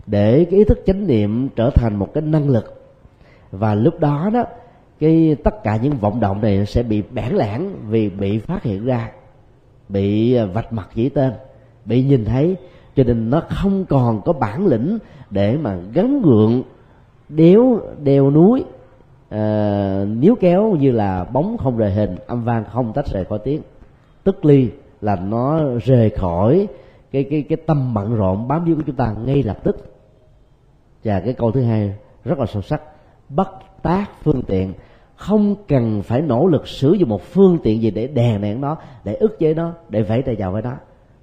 Để 0.05 0.45
cái 0.51 0.59
ý 0.59 0.63
thức 0.63 0.79
chánh 0.85 1.07
niệm 1.07 1.49
trở 1.55 1.69
thành 1.69 1.95
một 1.95 2.13
cái 2.13 2.23
năng 2.23 2.49
lực 2.49 2.78
và 3.51 3.75
lúc 3.75 3.99
đó 3.99 4.29
đó 4.33 4.43
cái 4.99 5.35
tất 5.43 5.63
cả 5.63 5.77
những 5.77 5.93
vọng 5.93 6.19
động 6.19 6.41
này 6.41 6.65
sẽ 6.65 6.83
bị 6.83 7.03
bẽn 7.11 7.33
lãng 7.33 7.75
vì 7.89 8.09
bị 8.09 8.39
phát 8.39 8.63
hiện 8.63 8.85
ra 8.85 9.11
bị 9.89 10.33
à, 10.33 10.45
vạch 10.45 10.73
mặt 10.73 10.89
chỉ 10.95 11.09
tên 11.09 11.33
bị 11.85 12.03
nhìn 12.03 12.25
thấy. 12.25 12.55
Cho 12.95 13.03
nên 13.03 13.29
nó 13.29 13.43
không 13.49 13.85
còn 13.85 14.21
có 14.21 14.33
bản 14.33 14.67
lĩnh 14.67 14.97
để 15.29 15.57
mà 15.57 15.77
gắn 15.93 16.21
gượng 16.21 16.63
đéo 17.29 17.79
đeo 18.03 18.31
núi 18.31 18.63
à, 19.29 20.05
níu 20.05 20.35
kéo 20.39 20.75
như 20.79 20.91
là 20.91 21.23
bóng 21.23 21.57
không 21.57 21.77
rời 21.77 21.91
hình 21.91 22.15
âm 22.27 22.43
vang 22.43 22.63
không 22.71 22.93
tách 22.93 23.07
rời 23.07 23.25
khỏi 23.25 23.39
tiếng. 23.43 23.61
Tức 24.23 24.45
ly 24.45 24.69
là 25.01 25.15
nó 25.15 25.59
rời 25.83 26.09
khỏi 26.09 26.67
cái 27.11 27.23
cái 27.23 27.41
cái 27.49 27.57
tâm 27.65 27.93
bận 27.93 28.15
rộn 28.15 28.47
bám 28.47 28.65
víu 28.65 28.75
của 28.75 28.81
chúng 28.85 28.95
ta 28.95 29.15
ngay 29.25 29.43
lập 29.43 29.57
tức. 29.63 29.93
Và 31.03 31.19
cái 31.19 31.33
câu 31.33 31.51
thứ 31.51 31.61
hai 31.61 31.95
rất 32.25 32.39
là 32.39 32.45
sâu 32.45 32.61
sắc 32.61 32.81
bất 33.29 33.49
tác 33.81 34.05
phương 34.23 34.41
tiện 34.41 34.73
không 35.15 35.55
cần 35.67 36.01
phải 36.01 36.21
nỗ 36.21 36.47
lực 36.47 36.67
sử 36.67 36.93
dụng 36.93 37.09
một 37.09 37.21
phương 37.21 37.57
tiện 37.63 37.81
gì 37.81 37.91
để 37.91 38.07
đè 38.07 38.37
nén 38.37 38.61
nó 38.61 38.77
để 39.03 39.15
ức 39.15 39.39
chế 39.39 39.53
nó 39.53 39.71
để 39.89 40.01
vẫy 40.01 40.21
tay 40.21 40.35
chào 40.35 40.51
với 40.51 40.61
nó. 40.61 40.73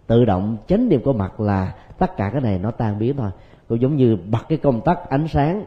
Tự 0.06 0.24
động 0.24 0.56
chánh 0.68 0.88
niệm 0.88 1.02
của 1.02 1.12
mặt 1.12 1.40
là 1.40 1.74
tất 1.98 2.16
cả 2.16 2.30
cái 2.32 2.40
này 2.40 2.58
nó 2.58 2.70
tan 2.70 2.98
biến 2.98 3.16
thôi. 3.16 3.30
Cũng 3.68 3.80
giống 3.80 3.96
như 3.96 4.16
bật 4.30 4.38
cái 4.48 4.58
công 4.58 4.80
tắc 4.80 5.10
ánh 5.10 5.28
sáng 5.28 5.66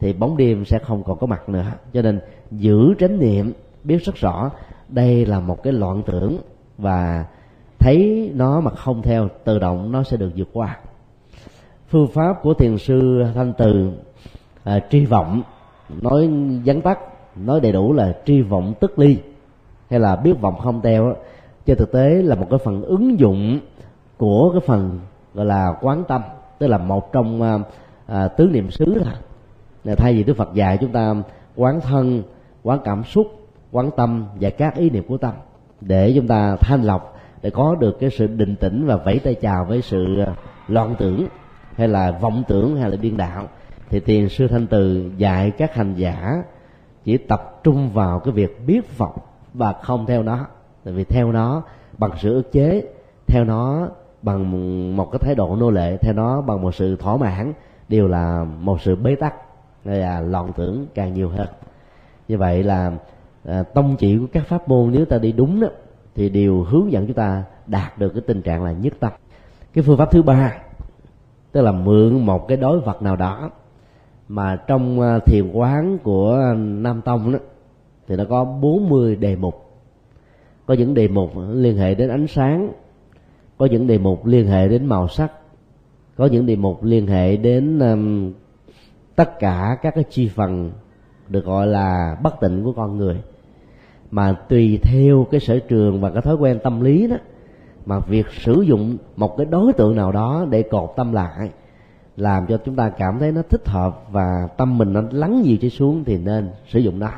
thì 0.00 0.12
bóng 0.12 0.36
đêm 0.36 0.64
sẽ 0.64 0.78
không 0.78 1.02
còn 1.02 1.18
có 1.18 1.26
mặt 1.26 1.48
nữa. 1.48 1.64
Cho 1.92 2.02
nên 2.02 2.20
giữ 2.50 2.94
chánh 2.98 3.18
niệm 3.18 3.52
biết 3.84 4.04
rất 4.04 4.14
rõ 4.16 4.50
đây 4.88 5.26
là 5.26 5.40
một 5.40 5.62
cái 5.62 5.72
loạn 5.72 6.02
tưởng 6.06 6.38
và 6.78 7.24
thấy 7.78 8.30
nó 8.34 8.60
mà 8.60 8.70
không 8.70 9.02
theo 9.02 9.28
tự 9.44 9.58
động 9.58 9.92
nó 9.92 10.02
sẽ 10.02 10.16
được 10.16 10.30
vượt 10.36 10.48
qua. 10.52 10.78
Phương 11.88 12.08
pháp 12.08 12.42
của 12.42 12.54
thiền 12.54 12.78
sư 12.78 13.24
thanh 13.34 13.52
từ 13.58 13.92
à, 14.64 14.80
tri 14.90 15.04
vọng 15.04 15.42
nói 15.88 16.30
vắn 16.64 16.80
tắt 16.80 16.98
nói 17.36 17.60
đầy 17.60 17.72
đủ 17.72 17.92
là 17.92 18.16
tri 18.24 18.42
vọng 18.42 18.74
tức 18.80 18.98
ly 18.98 19.18
hay 19.90 20.00
là 20.00 20.16
biết 20.16 20.40
vọng 20.40 20.58
không 20.58 20.80
teo 20.80 21.14
trên 21.66 21.78
thực 21.78 21.92
tế 21.92 22.22
là 22.22 22.34
một 22.34 22.46
cái 22.50 22.58
phần 22.64 22.82
ứng 22.82 23.18
dụng 23.18 23.60
của 24.16 24.50
cái 24.52 24.60
phần 24.66 25.00
gọi 25.34 25.46
là 25.46 25.74
quán 25.80 26.04
tâm 26.08 26.22
tức 26.58 26.66
là 26.66 26.78
một 26.78 27.12
trong 27.12 27.42
à, 27.42 27.58
à, 28.06 28.28
tứ 28.28 28.48
niệm 28.52 28.70
xứ 28.70 28.94
là 29.84 29.94
thay 29.94 30.14
vì 30.14 30.24
đức 30.24 30.36
phật 30.36 30.54
dạy 30.54 30.78
chúng 30.80 30.92
ta 30.92 31.14
quán 31.56 31.80
thân 31.80 32.22
quán 32.62 32.78
cảm 32.84 33.04
xúc 33.04 33.26
quán 33.72 33.90
tâm 33.96 34.26
và 34.40 34.50
các 34.50 34.76
ý 34.76 34.90
niệm 34.90 35.04
của 35.08 35.18
tâm 35.18 35.32
để 35.80 36.12
chúng 36.16 36.28
ta 36.28 36.56
thanh 36.60 36.82
lọc 36.82 37.16
để 37.42 37.50
có 37.50 37.74
được 37.74 37.96
cái 38.00 38.10
sự 38.10 38.26
định 38.26 38.56
tĩnh 38.56 38.86
và 38.86 38.96
vẫy 38.96 39.18
tay 39.18 39.34
chào 39.34 39.64
với 39.64 39.82
sự 39.82 40.20
à, 40.26 40.34
loạn 40.68 40.94
tưởng 40.98 41.26
hay 41.76 41.88
là 41.88 42.10
vọng 42.10 42.42
tưởng 42.48 42.76
hay 42.76 42.90
là 42.90 42.96
điên 42.96 43.16
đạo 43.16 43.48
thì 43.90 44.00
tiền 44.00 44.28
sư 44.28 44.48
thanh 44.48 44.66
từ 44.66 45.10
dạy 45.16 45.50
các 45.50 45.74
hành 45.74 45.94
giả 45.94 46.42
chỉ 47.04 47.16
tập 47.16 47.60
trung 47.64 47.90
vào 47.90 48.18
cái 48.18 48.32
việc 48.32 48.66
biết 48.66 48.98
vọng 48.98 49.18
và 49.54 49.72
không 49.72 50.06
theo 50.06 50.22
nó. 50.22 50.46
Tại 50.84 50.94
vì 50.94 51.04
theo 51.04 51.32
nó 51.32 51.62
bằng 51.98 52.10
sự 52.18 52.34
ức 52.34 52.52
chế 52.52 52.82
theo 53.26 53.44
nó 53.44 53.88
bằng 54.22 54.96
một 54.96 55.10
cái 55.12 55.18
thái 55.18 55.34
độ 55.34 55.56
nô 55.56 55.70
lệ 55.70 55.96
theo 55.96 56.14
nó 56.14 56.40
bằng 56.40 56.62
một 56.62 56.74
sự 56.74 56.96
thỏa 56.96 57.16
mãn 57.16 57.52
đều 57.88 58.08
là 58.08 58.44
một 58.60 58.80
sự 58.80 58.96
bế 58.96 59.14
tắc. 59.14 59.34
Là 59.84 60.20
loạn 60.20 60.52
tưởng 60.56 60.86
càng 60.94 61.14
nhiều 61.14 61.28
hơn. 61.28 61.46
Như 62.28 62.38
vậy 62.38 62.62
là 62.62 62.92
à, 63.44 63.62
tông 63.62 63.96
chỉ 63.96 64.18
của 64.18 64.26
các 64.32 64.46
pháp 64.46 64.68
môn 64.68 64.92
nếu 64.92 65.04
ta 65.04 65.18
đi 65.18 65.32
đúng 65.32 65.60
đó 65.60 65.68
thì 66.14 66.28
đều 66.28 66.62
hướng 66.62 66.92
dẫn 66.92 67.06
chúng 67.06 67.16
ta 67.16 67.44
đạt 67.66 67.98
được 67.98 68.08
cái 68.08 68.22
tình 68.26 68.42
trạng 68.42 68.64
là 68.64 68.72
nhất 68.72 68.92
tâm. 69.00 69.12
Cái 69.74 69.84
phương 69.84 69.98
pháp 69.98 70.10
thứ 70.10 70.22
ba 70.22 70.52
tức 71.52 71.62
là 71.62 71.72
mượn 71.72 72.26
một 72.26 72.48
cái 72.48 72.56
đối 72.56 72.80
vật 72.80 73.02
nào 73.02 73.16
đó 73.16 73.50
mà 74.28 74.56
trong 74.56 75.00
à, 75.00 75.18
thiền 75.18 75.52
quán 75.52 75.98
của 76.02 76.54
nam 76.56 77.02
tông 77.02 77.32
đó 77.32 77.38
thì 78.08 78.16
nó 78.16 78.24
có 78.24 78.44
40 78.44 79.16
đề 79.16 79.36
mục. 79.36 79.54
Có 80.66 80.74
những 80.74 80.94
đề 80.94 81.08
mục 81.08 81.30
liên 81.52 81.76
hệ 81.76 81.94
đến 81.94 82.08
ánh 82.08 82.26
sáng 82.26 82.72
có 83.58 83.66
những 83.66 83.86
đề 83.86 83.98
mục 83.98 84.26
liên 84.26 84.46
hệ 84.46 84.68
đến 84.68 84.86
màu 84.86 85.08
sắc 85.08 85.32
có 86.16 86.26
những 86.26 86.46
đề 86.46 86.56
mục 86.56 86.84
liên 86.84 87.06
hệ 87.06 87.36
đến 87.36 87.78
um, 87.78 88.32
tất 89.16 89.38
cả 89.38 89.78
các 89.82 89.94
cái 89.94 90.04
chi 90.10 90.28
phần 90.28 90.70
được 91.28 91.44
gọi 91.44 91.66
là 91.66 92.16
bất 92.22 92.40
tịnh 92.40 92.64
của 92.64 92.72
con 92.72 92.96
người. 92.96 93.16
Mà 94.10 94.32
tùy 94.32 94.78
theo 94.82 95.26
cái 95.30 95.40
sở 95.40 95.58
trường 95.58 96.00
và 96.00 96.10
cái 96.10 96.22
thói 96.22 96.34
quen 96.36 96.58
tâm 96.62 96.80
lý 96.80 97.06
đó 97.06 97.16
mà 97.86 97.98
việc 97.98 98.26
sử 98.30 98.62
dụng 98.62 98.96
một 99.16 99.36
cái 99.36 99.46
đối 99.46 99.72
tượng 99.72 99.96
nào 99.96 100.12
đó 100.12 100.46
để 100.50 100.62
cột 100.62 100.92
tâm 100.96 101.12
lại 101.12 101.50
làm 102.16 102.46
cho 102.46 102.58
chúng 102.64 102.76
ta 102.76 102.88
cảm 102.88 103.18
thấy 103.18 103.32
nó 103.32 103.42
thích 103.50 103.68
hợp 103.68 104.04
và 104.10 104.48
tâm 104.56 104.78
mình 104.78 104.92
nó 104.92 105.02
lắng 105.10 105.42
nhiều 105.42 105.56
trở 105.62 105.68
xuống 105.68 106.04
thì 106.04 106.18
nên 106.18 106.50
sử 106.68 106.78
dụng 106.78 106.98
nó. 106.98 107.10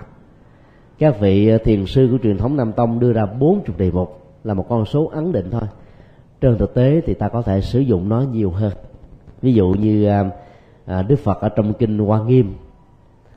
Các 0.99 1.21
vị 1.21 1.49
ờ, 1.49 1.59
thiền 1.59 1.87
sư 1.87 2.09
của 2.11 2.19
truyền 2.23 2.39
thống 2.39 2.57
nam 2.57 2.73
tông 2.73 3.01
đưa 3.01 3.13
ra 3.13 3.27
bốn 3.27 3.65
chục 3.67 3.79
đề 3.79 3.91
mục 3.91 4.21
là 4.45 4.55
một 4.55 4.67
con 4.69 4.85
số 4.85 5.07
ấn 5.07 5.33
định 5.33 5.51
thôi. 5.51 5.63
Trên 6.41 6.59
thực 6.59 6.75
tế 6.75 7.01
thì 7.07 7.15
ta 7.15 7.29
có 7.29 7.43
thể 7.43 7.61
sử 7.61 7.81
dụng 7.81 8.09
nó 8.09 8.21
nhiều 8.21 8.51
hơn. 8.51 8.73
Ví 9.43 9.53
dụ 9.53 9.69
như 9.69 10.07
ờ, 10.07 10.25
ờ, 10.87 11.03
đức 11.03 11.19
phật 11.19 11.41
ở 11.41 11.49
trong 11.49 11.75
kinh 11.75 11.99
hoa 11.99 12.25
nghiêm 12.25 12.55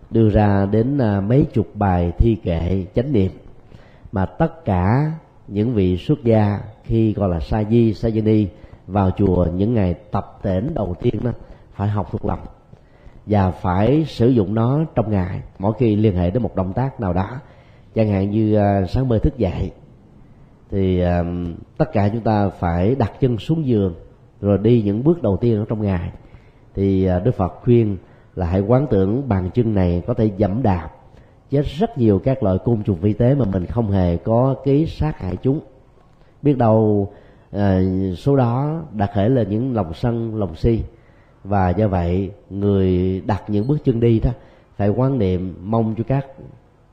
đưa 0.09 0.29
ra 0.29 0.65
đến 0.71 0.97
mấy 1.27 1.45
chục 1.53 1.67
bài 1.73 2.11
thi 2.17 2.35
kệ 2.43 2.85
chánh 2.95 3.13
niệm 3.13 3.31
mà 4.11 4.25
tất 4.25 4.65
cả 4.65 5.11
những 5.47 5.73
vị 5.73 5.97
xuất 5.97 6.23
gia 6.23 6.59
khi 6.83 7.13
gọi 7.13 7.29
là 7.29 7.39
sa 7.39 7.63
di 7.63 7.93
sa 7.93 8.09
di 8.09 8.21
Ni 8.21 8.47
vào 8.87 9.11
chùa 9.11 9.47
những 9.55 9.73
ngày 9.73 9.93
tập 9.93 10.39
tễnh 10.41 10.73
đầu 10.73 10.95
tiên 11.01 11.15
đó 11.23 11.31
phải 11.73 11.89
học 11.89 12.07
thuộc 12.11 12.25
lòng 12.25 12.39
và 13.25 13.51
phải 13.51 14.05
sử 14.07 14.29
dụng 14.29 14.55
nó 14.55 14.79
trong 14.95 15.11
ngày. 15.11 15.41
Mỗi 15.59 15.73
khi 15.79 15.95
liên 15.95 16.15
hệ 16.15 16.31
đến 16.31 16.43
một 16.43 16.55
động 16.55 16.73
tác 16.73 16.99
nào 16.99 17.13
đó, 17.13 17.29
chẳng 17.95 18.09
hạn 18.09 18.29
như 18.29 18.55
à, 18.55 18.85
sáng 18.87 19.09
mơ 19.09 19.19
thức 19.19 19.37
dậy, 19.37 19.71
thì 20.71 20.99
à, 20.99 21.23
tất 21.77 21.93
cả 21.93 22.09
chúng 22.09 22.21
ta 22.21 22.49
phải 22.49 22.95
đặt 22.95 23.11
chân 23.19 23.37
xuống 23.37 23.65
giường 23.65 23.95
rồi 24.41 24.57
đi 24.57 24.81
những 24.81 25.03
bước 25.03 25.21
đầu 25.21 25.37
tiên 25.37 25.59
ở 25.59 25.65
trong 25.69 25.81
ngày. 25.81 26.11
Thì 26.75 27.05
à, 27.05 27.19
đức 27.19 27.35
phật 27.35 27.53
khuyên 27.63 27.97
là 28.35 28.45
hãy 28.45 28.61
quán 28.61 28.87
tưởng 28.89 29.29
bàn 29.29 29.49
chân 29.53 29.73
này 29.73 30.03
có 30.07 30.13
thể 30.13 30.31
dẫm 30.37 30.63
đạp, 30.63 30.89
chết 31.49 31.65
rất 31.65 31.97
nhiều 31.97 32.19
các 32.19 32.43
loại 32.43 32.57
côn 32.65 32.83
trùng 32.83 32.99
vi 32.99 33.13
tế 33.13 33.35
mà 33.35 33.45
mình 33.45 33.65
không 33.65 33.91
hề 33.91 34.17
có 34.17 34.55
ký 34.63 34.85
sát 34.85 35.19
hại 35.19 35.35
chúng. 35.35 35.59
Biết 36.41 36.57
đâu 36.57 37.11
số 38.17 38.35
đó 38.35 38.81
đã 38.93 39.07
khởi 39.13 39.29
lên 39.29 39.49
những 39.49 39.75
lòng 39.75 39.93
sân, 39.93 40.35
lòng 40.35 40.55
si 40.55 40.83
và 41.43 41.69
do 41.69 41.87
vậy, 41.87 42.31
người 42.49 43.21
đặt 43.25 43.43
những 43.47 43.67
bước 43.67 43.77
chân 43.83 43.99
đi 43.99 44.19
đó 44.19 44.31
phải 44.75 44.89
quan 44.89 45.19
niệm 45.19 45.55
mong 45.63 45.95
cho 45.97 46.03
các 46.07 46.27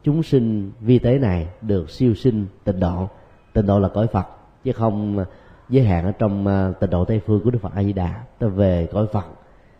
chúng 0.02 0.22
sinh 0.22 0.70
vi 0.80 0.98
tế 0.98 1.18
này 1.18 1.48
được 1.62 1.90
siêu 1.90 2.14
sinh 2.14 2.46
tịnh 2.64 2.80
độ. 2.80 3.08
Tịnh 3.52 3.66
độ 3.66 3.78
là 3.78 3.88
cõi 3.88 4.06
phật, 4.06 4.26
chứ 4.64 4.72
không 4.72 5.24
giới 5.68 5.84
hạn 5.84 6.04
ở 6.04 6.12
trong 6.12 6.46
à, 6.46 6.72
tịnh 6.80 6.90
độ 6.90 7.04
tây 7.04 7.20
phương 7.26 7.40
của 7.44 7.50
đức 7.50 7.58
phật 7.62 7.74
a 7.74 7.82
di 7.82 7.92
đà. 7.92 8.22
Tới 8.38 8.50
về 8.50 8.88
cõi 8.92 9.06
phật, 9.12 9.26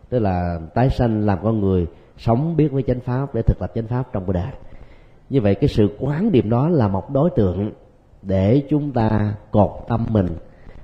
tức 0.09 0.19
là 0.19 0.59
tái 0.73 0.89
sanh 0.89 1.25
làm 1.25 1.39
con 1.43 1.59
người, 1.59 1.87
sống 2.17 2.55
biết 2.57 2.71
với 2.71 2.83
chánh 2.83 2.99
pháp 2.99 3.35
để 3.35 3.41
thực 3.41 3.59
tập 3.59 3.71
chánh 3.75 3.87
pháp 3.87 4.13
trong 4.13 4.25
cuộc 4.25 4.33
đời 4.33 4.51
như 5.29 5.41
vậy 5.41 5.55
cái 5.55 5.67
sự 5.67 5.89
quán 5.99 6.31
niệm 6.31 6.49
đó 6.49 6.69
là 6.69 6.87
một 6.87 7.09
đối 7.09 7.29
tượng 7.29 7.71
để 8.21 8.63
chúng 8.69 8.91
ta 8.91 9.35
cột 9.51 9.71
tâm 9.87 10.05
mình 10.09 10.27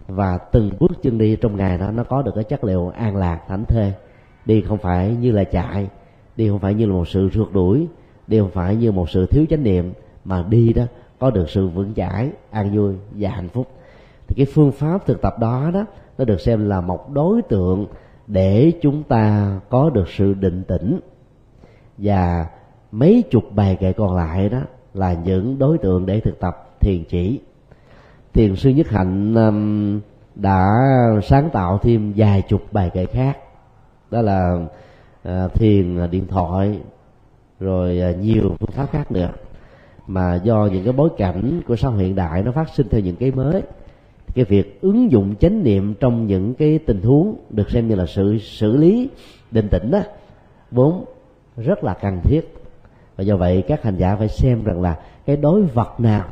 và 0.07 0.37
từng 0.37 0.71
bước 0.79 1.01
chân 1.01 1.17
đi 1.17 1.35
trong 1.35 1.57
ngày 1.57 1.77
đó, 1.77 1.91
nó 1.91 2.03
có 2.03 2.21
được 2.21 2.31
cái 2.35 2.43
chất 2.43 2.63
liệu 2.63 2.89
an 2.89 3.15
lạc, 3.15 3.41
thảnh 3.47 3.63
thê. 3.67 3.93
Đi 4.45 4.61
không 4.61 4.77
phải 4.77 5.15
như 5.15 5.31
là 5.31 5.43
chạy, 5.43 5.89
đi 6.35 6.49
không 6.49 6.59
phải 6.59 6.73
như 6.73 6.85
là 6.85 6.93
một 6.93 7.07
sự 7.07 7.29
rượt 7.33 7.47
đuổi, 7.53 7.87
đi 8.27 8.39
không 8.39 8.51
phải 8.51 8.75
như 8.75 8.91
một 8.91 9.09
sự 9.09 9.25
thiếu 9.25 9.45
chánh 9.49 9.63
niệm, 9.63 9.93
mà 10.25 10.45
đi 10.49 10.73
đó 10.73 10.83
có 11.19 11.31
được 11.31 11.49
sự 11.49 11.67
vững 11.67 11.93
chãi, 11.93 12.29
an 12.51 12.75
vui 12.75 12.95
và 13.11 13.29
hạnh 13.29 13.49
phúc. 13.49 13.67
Thì 14.27 14.35
cái 14.37 14.45
phương 14.53 14.71
pháp 14.71 15.05
thực 15.05 15.21
tập 15.21 15.39
đó 15.39 15.71
đó, 15.73 15.85
nó 16.17 16.25
được 16.25 16.41
xem 16.41 16.69
là 16.69 16.81
một 16.81 17.11
đối 17.11 17.41
tượng 17.41 17.87
để 18.27 18.71
chúng 18.81 19.03
ta 19.03 19.55
có 19.69 19.89
được 19.89 20.09
sự 20.09 20.33
định 20.33 20.63
tĩnh. 20.67 20.99
Và 21.97 22.45
mấy 22.91 23.23
chục 23.31 23.43
bài 23.51 23.77
kệ 23.79 23.93
còn 23.93 24.15
lại 24.15 24.49
đó 24.49 24.61
là 24.93 25.13
những 25.13 25.59
đối 25.59 25.77
tượng 25.77 26.05
để 26.05 26.19
thực 26.19 26.39
tập 26.39 26.69
thiền 26.79 27.03
chỉ 27.09 27.39
thiền 28.35 28.55
sư 28.55 28.69
nhất 28.69 28.87
hạnh 28.89 29.33
um, 29.33 29.99
đã 30.35 30.67
sáng 31.23 31.49
tạo 31.53 31.79
thêm 31.81 32.13
vài 32.15 32.41
chục 32.41 32.61
bài 32.71 32.89
kệ 32.93 33.05
khác. 33.05 33.37
Đó 34.11 34.21
là 34.21 34.67
ờ, 35.23 35.47
thiền 35.47 35.97
ờ, 35.97 36.07
điện 36.07 36.27
thoại, 36.27 36.79
rồi 37.59 37.99
ờ, 37.99 38.13
nhiều 38.13 38.55
phương 38.59 38.71
pháp 38.71 38.91
khác 38.91 39.11
nữa. 39.11 39.29
Mà 40.07 40.35
do 40.43 40.69
những 40.71 40.83
cái 40.83 40.93
bối 40.93 41.09
cảnh 41.17 41.61
của 41.67 41.75
xã 41.75 41.87
hội 41.87 42.03
hiện 42.03 42.15
đại 42.15 42.43
nó 42.43 42.51
phát 42.51 42.69
sinh 42.69 42.87
theo 42.89 43.01
những 43.01 43.15
cái 43.15 43.31
mới, 43.31 43.61
cái 44.35 44.45
việc 44.45 44.81
ứng 44.81 45.11
dụng 45.11 45.35
chánh 45.35 45.63
niệm 45.63 45.93
trong 45.99 46.27
những 46.27 46.53
cái 46.53 46.79
tình 46.85 47.01
huống 47.01 47.35
được 47.49 47.71
xem 47.71 47.87
như 47.87 47.95
là 47.95 48.05
sự 48.05 48.37
xử 48.37 48.77
lý 48.77 49.09
định 49.51 49.67
tĩnh 49.71 49.91
đó, 49.91 49.99
vốn 50.71 51.05
rất 51.57 51.83
là 51.83 51.93
cần 51.93 52.19
thiết. 52.23 52.41
Và 53.15 53.23
do 53.23 53.35
vậy 53.35 53.63
các 53.67 53.83
hành 53.83 53.97
giả 53.97 54.15
phải 54.15 54.27
xem 54.27 54.63
rằng 54.63 54.81
là 54.81 54.99
cái 55.25 55.37
đối 55.37 55.61
vật 55.61 55.99
nào 55.99 56.25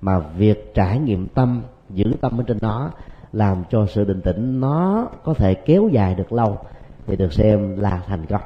mà 0.00 0.18
việc 0.18 0.74
trải 0.74 0.98
nghiệm 0.98 1.26
tâm, 1.26 1.62
giữ 1.90 2.04
tâm 2.20 2.40
ở 2.40 2.44
trên 2.46 2.58
đó 2.60 2.90
làm 3.32 3.64
cho 3.70 3.86
sự 3.86 4.04
định 4.04 4.20
tĩnh 4.20 4.60
nó 4.60 5.08
có 5.24 5.34
thể 5.34 5.54
kéo 5.54 5.88
dài 5.92 6.14
được 6.14 6.32
lâu, 6.32 6.58
thì 7.06 7.16
được 7.16 7.32
xem 7.32 7.80
là 7.80 8.02
thành 8.06 8.26
công. 8.26 8.40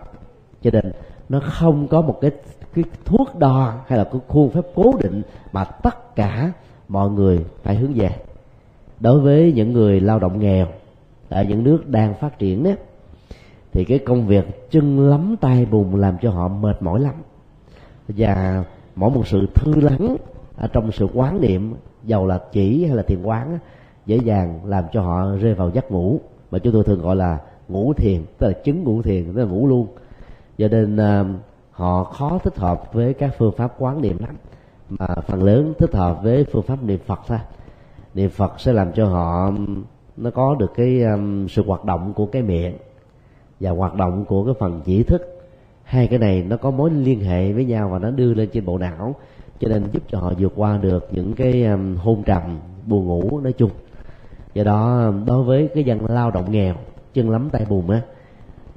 Cho 0.62 0.70
nên, 0.70 0.92
nó 1.28 1.40
không 1.44 1.88
có 1.88 2.00
một 2.00 2.18
cái 2.20 2.30
cái 2.74 2.84
thuốc 3.04 3.38
đo 3.38 3.74
hay 3.86 3.98
là 3.98 4.04
cái 4.04 4.20
khuôn 4.28 4.50
phép 4.50 4.62
cố 4.74 4.92
định 5.02 5.22
mà 5.52 5.64
tất 5.64 6.16
cả 6.16 6.52
mọi 6.88 7.10
người 7.10 7.44
phải 7.62 7.76
hướng 7.76 7.92
về. 7.94 8.10
Đối 9.00 9.20
với 9.20 9.52
những 9.56 9.72
người 9.72 10.00
lao 10.00 10.18
động 10.18 10.38
nghèo, 10.40 10.66
ở 11.28 11.44
những 11.44 11.64
nước 11.64 11.88
đang 11.88 12.14
phát 12.14 12.38
triển 12.38 12.62
đó 12.62 12.70
thì 13.72 13.84
cái 13.84 13.98
công 13.98 14.26
việc 14.26 14.70
chân 14.70 15.10
lắm 15.10 15.36
tay 15.40 15.66
bùn 15.66 15.94
làm 15.94 16.16
cho 16.22 16.30
họ 16.30 16.48
mệt 16.48 16.82
mỏi 16.82 17.00
lắm. 17.00 17.14
Và 18.08 18.64
mỗi 18.96 19.10
một 19.10 19.26
sự 19.26 19.46
thư 19.54 19.74
lắng 19.74 20.16
ở 20.60 20.68
trong 20.72 20.92
sự 20.92 21.08
quán 21.14 21.40
niệm 21.40 21.74
giàu 22.04 22.26
là 22.26 22.40
chỉ 22.52 22.84
hay 22.84 22.96
là 22.96 23.02
thiền 23.02 23.22
quán 23.22 23.58
dễ 24.06 24.16
dàng 24.16 24.60
làm 24.64 24.84
cho 24.92 25.00
họ 25.00 25.36
rơi 25.40 25.54
vào 25.54 25.70
giấc 25.70 25.90
ngủ. 25.90 26.20
Mà 26.50 26.58
chúng 26.58 26.72
tôi 26.72 26.84
thường 26.84 27.02
gọi 27.02 27.16
là 27.16 27.38
ngủ 27.68 27.92
thiền 27.92 28.22
tức 28.38 28.46
là 28.46 28.52
chứng 28.52 28.84
ngủ 28.84 29.02
thiền 29.02 29.24
tức 29.24 29.40
là 29.40 29.44
ngủ 29.44 29.66
luôn. 29.66 29.86
Cho 30.58 30.68
nên 30.68 30.96
à, 30.96 31.24
họ 31.70 32.04
khó 32.04 32.38
thích 32.44 32.56
hợp 32.56 32.92
với 32.92 33.14
các 33.14 33.34
phương 33.38 33.52
pháp 33.56 33.74
quán 33.78 34.02
niệm 34.02 34.18
lắm. 34.18 34.36
Mà 34.88 35.06
phần 35.26 35.42
lớn 35.42 35.74
thích 35.78 35.94
hợp 35.94 36.22
với 36.22 36.44
phương 36.52 36.62
pháp 36.62 36.82
niệm 36.82 36.98
phật 37.06 37.20
thôi. 37.26 37.38
Niệm 38.14 38.30
phật 38.30 38.60
sẽ 38.60 38.72
làm 38.72 38.92
cho 38.92 39.06
họ 39.06 39.52
nó 40.16 40.30
có 40.30 40.54
được 40.54 40.72
cái 40.74 41.02
um, 41.02 41.46
sự 41.46 41.64
hoạt 41.66 41.84
động 41.84 42.12
của 42.12 42.26
cái 42.26 42.42
miệng 42.42 42.76
và 43.60 43.70
hoạt 43.70 43.94
động 43.94 44.24
của 44.24 44.44
cái 44.44 44.54
phần 44.58 44.80
chỉ 44.84 45.02
thức. 45.02 45.22
Hai 45.84 46.06
cái 46.06 46.18
này 46.18 46.42
nó 46.42 46.56
có 46.56 46.70
mối 46.70 46.90
liên 46.90 47.20
hệ 47.20 47.52
với 47.52 47.64
nhau 47.64 47.88
và 47.88 47.98
nó 47.98 48.10
đưa 48.10 48.34
lên 48.34 48.48
trên 48.52 48.64
bộ 48.64 48.78
não 48.78 49.14
cho 49.60 49.68
nên 49.68 49.84
giúp 49.92 50.02
cho 50.08 50.18
họ 50.18 50.32
vượt 50.38 50.52
qua 50.56 50.78
được 50.78 51.08
những 51.10 51.32
cái 51.32 51.64
um, 51.64 51.96
hôn 51.96 52.22
trầm 52.22 52.58
buồn 52.86 53.06
ngủ 53.06 53.40
nói 53.40 53.52
chung. 53.52 53.70
Do 54.54 54.64
đó 54.64 55.06
um, 55.06 55.24
đối 55.26 55.44
với 55.44 55.68
cái 55.74 55.84
dân 55.84 56.06
lao 56.06 56.30
động 56.30 56.52
nghèo 56.52 56.74
chân 57.14 57.30
lắm 57.30 57.48
tay 57.52 57.66
bùn 57.68 57.90
á 57.90 58.02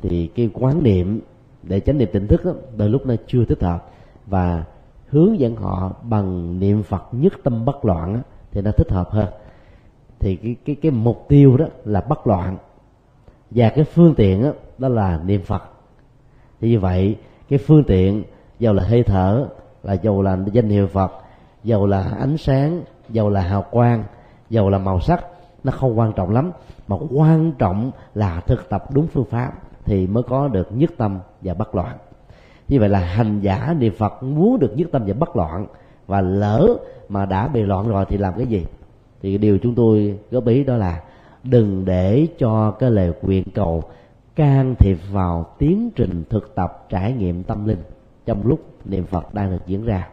thì 0.01 0.27
cái 0.27 0.49
quán 0.53 0.83
niệm 0.83 1.19
để 1.63 1.79
chánh 1.79 1.97
niệm 1.97 2.09
tỉnh 2.13 2.27
thức 2.27 2.45
đó, 2.45 2.51
đôi 2.77 2.89
lúc 2.89 3.05
nó 3.05 3.15
chưa 3.27 3.45
thích 3.45 3.63
hợp. 3.63 3.89
Và 4.25 4.63
hướng 5.07 5.39
dẫn 5.39 5.55
họ 5.55 5.93
bằng 6.03 6.59
niệm 6.59 6.83
phật 6.83 7.03
nhất 7.11 7.33
tâm 7.43 7.65
bất 7.65 7.85
loạn 7.85 8.13
á, 8.13 8.21
thì 8.51 8.61
nó 8.61 8.71
thích 8.71 8.91
hợp 8.91 9.09
hơn. 9.09 9.27
Thì 10.19 10.35
cái 10.35 10.55
cái 10.65 10.75
cái 10.75 10.91
mục 10.91 11.25
tiêu 11.27 11.57
đó 11.57 11.65
là 11.85 12.01
bất 12.01 12.27
loạn. 12.27 12.57
Và 13.51 13.69
cái 13.69 13.83
phương 13.83 14.15
tiện 14.15 14.43
đó, 14.43 14.51
đó 14.77 14.87
là 14.87 15.19
niệm 15.25 15.41
phật. 15.41 15.63
Thì 16.61 16.69
như 16.69 16.79
vậy 16.79 17.17
cái 17.49 17.59
phương 17.59 17.83
tiện 17.83 18.23
giàu 18.59 18.73
là 18.73 18.83
hơi 18.83 19.03
thở 19.03 19.47
là 19.83 19.93
dầu 19.93 20.21
là 20.21 20.37
danh 20.51 20.69
hiệu 20.69 20.87
phật, 20.87 21.11
dầu 21.63 21.87
là 21.87 22.15
ánh 22.19 22.37
sáng, 22.37 22.81
dầu 23.09 23.29
là 23.29 23.41
hào 23.41 23.65
quang, 23.71 24.03
dầu 24.49 24.69
là 24.69 24.77
màu 24.77 24.99
sắc, 24.99 25.25
nó 25.63 25.71
không 25.71 25.99
quan 25.99 26.13
trọng 26.13 26.33
lắm. 26.33 26.51
Mà 26.87 26.95
quan 27.11 27.51
trọng 27.51 27.91
là 28.15 28.39
thực 28.39 28.69
tập 28.69 28.93
đúng 28.93 29.07
phương 29.07 29.25
pháp 29.25 29.51
thì 29.85 30.07
mới 30.07 30.23
có 30.23 30.47
được 30.47 30.67
nhất 30.73 30.91
tâm 30.97 31.19
và 31.41 31.53
bất 31.53 31.75
loạn. 31.75 31.97
Như 32.67 32.79
vậy 32.79 32.89
là 32.89 32.99
hành 32.99 33.39
giả 33.39 33.75
niệm 33.79 33.93
phật 33.97 34.23
muốn 34.23 34.59
được 34.59 34.73
nhất 34.75 34.87
tâm 34.91 35.03
và 35.07 35.13
bất 35.13 35.35
loạn 35.35 35.65
và 36.07 36.21
lỡ 36.21 36.75
mà 37.09 37.25
đã 37.25 37.47
bị 37.47 37.61
loạn 37.61 37.87
rồi 37.87 38.05
thì 38.09 38.17
làm 38.17 38.33
cái 38.37 38.47
gì? 38.47 38.65
Thì 39.21 39.37
điều 39.37 39.57
chúng 39.57 39.75
tôi 39.75 40.19
góp 40.31 40.47
ý 40.47 40.63
đó 40.63 40.75
là 40.75 41.01
đừng 41.43 41.85
để 41.85 42.27
cho 42.37 42.71
cái 42.71 42.91
lời 42.91 43.13
quyền 43.21 43.43
cầu 43.43 43.83
can 44.35 44.75
thiệp 44.79 44.97
vào 45.11 45.45
tiến 45.57 45.89
trình 45.95 46.23
thực 46.29 46.55
tập 46.55 46.85
trải 46.89 47.13
nghiệm 47.13 47.43
tâm 47.43 47.65
linh 47.65 47.79
trong 48.25 48.47
lúc 48.47 48.59
niệm 48.85 49.05
phật 49.05 49.33
đang 49.33 49.51
được 49.51 49.67
diễn 49.67 49.85
ra. 49.85 50.07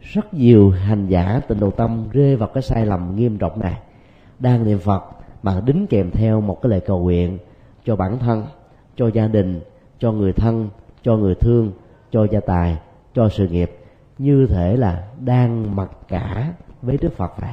Rất 0.00 0.34
nhiều 0.34 0.70
hành 0.70 1.06
giả 1.06 1.40
tịnh 1.48 1.60
độ 1.60 1.70
tâm 1.70 2.04
rơi 2.12 2.36
vào 2.36 2.48
cái 2.54 2.62
sai 2.62 2.86
lầm 2.86 3.16
nghiêm 3.16 3.38
trọng 3.38 3.60
này, 3.60 3.80
đang 4.38 4.64
niệm 4.64 4.78
phật 4.78 5.04
mà 5.42 5.60
đính 5.60 5.86
kèm 5.86 6.10
theo 6.10 6.40
một 6.40 6.62
cái 6.62 6.70
lời 6.70 6.80
cầu 6.80 7.00
nguyện 7.00 7.38
cho 7.84 7.96
bản 7.96 8.18
thân, 8.18 8.46
cho 8.96 9.08
gia 9.08 9.26
đình, 9.26 9.60
cho 9.98 10.12
người 10.12 10.32
thân, 10.32 10.68
cho 11.02 11.16
người 11.16 11.34
thương, 11.34 11.72
cho 12.10 12.26
gia 12.30 12.40
tài, 12.40 12.78
cho 13.14 13.28
sự 13.28 13.48
nghiệp, 13.48 13.70
như 14.18 14.46
thể 14.46 14.76
là 14.76 15.08
đang 15.20 15.76
mặc 15.76 15.90
cả 16.08 16.52
với 16.82 16.98
đức 17.00 17.16
phật 17.16 17.32
vậy. 17.40 17.50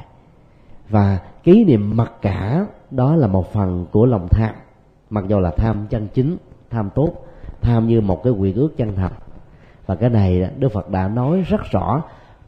Và 0.88 1.20
ký 1.42 1.64
niệm 1.64 1.96
mặc 1.96 2.12
cả 2.22 2.66
đó 2.90 3.16
là 3.16 3.26
một 3.26 3.52
phần 3.52 3.86
của 3.92 4.06
lòng 4.06 4.28
tham, 4.30 4.54
mặc 5.10 5.24
dù 5.28 5.38
là 5.38 5.50
tham 5.50 5.86
chân 5.90 6.08
chính, 6.14 6.36
tham 6.70 6.90
tốt, 6.94 7.12
tham 7.60 7.86
như 7.86 8.00
một 8.00 8.22
cái 8.24 8.32
quyền 8.32 8.54
ước 8.54 8.76
chân 8.76 8.94
thật 8.96 9.12
và 9.88 9.94
cái 9.94 10.10
này 10.10 10.50
đức 10.58 10.68
phật 10.72 10.90
đã 10.90 11.08
nói 11.08 11.44
rất 11.48 11.60
rõ 11.70 12.02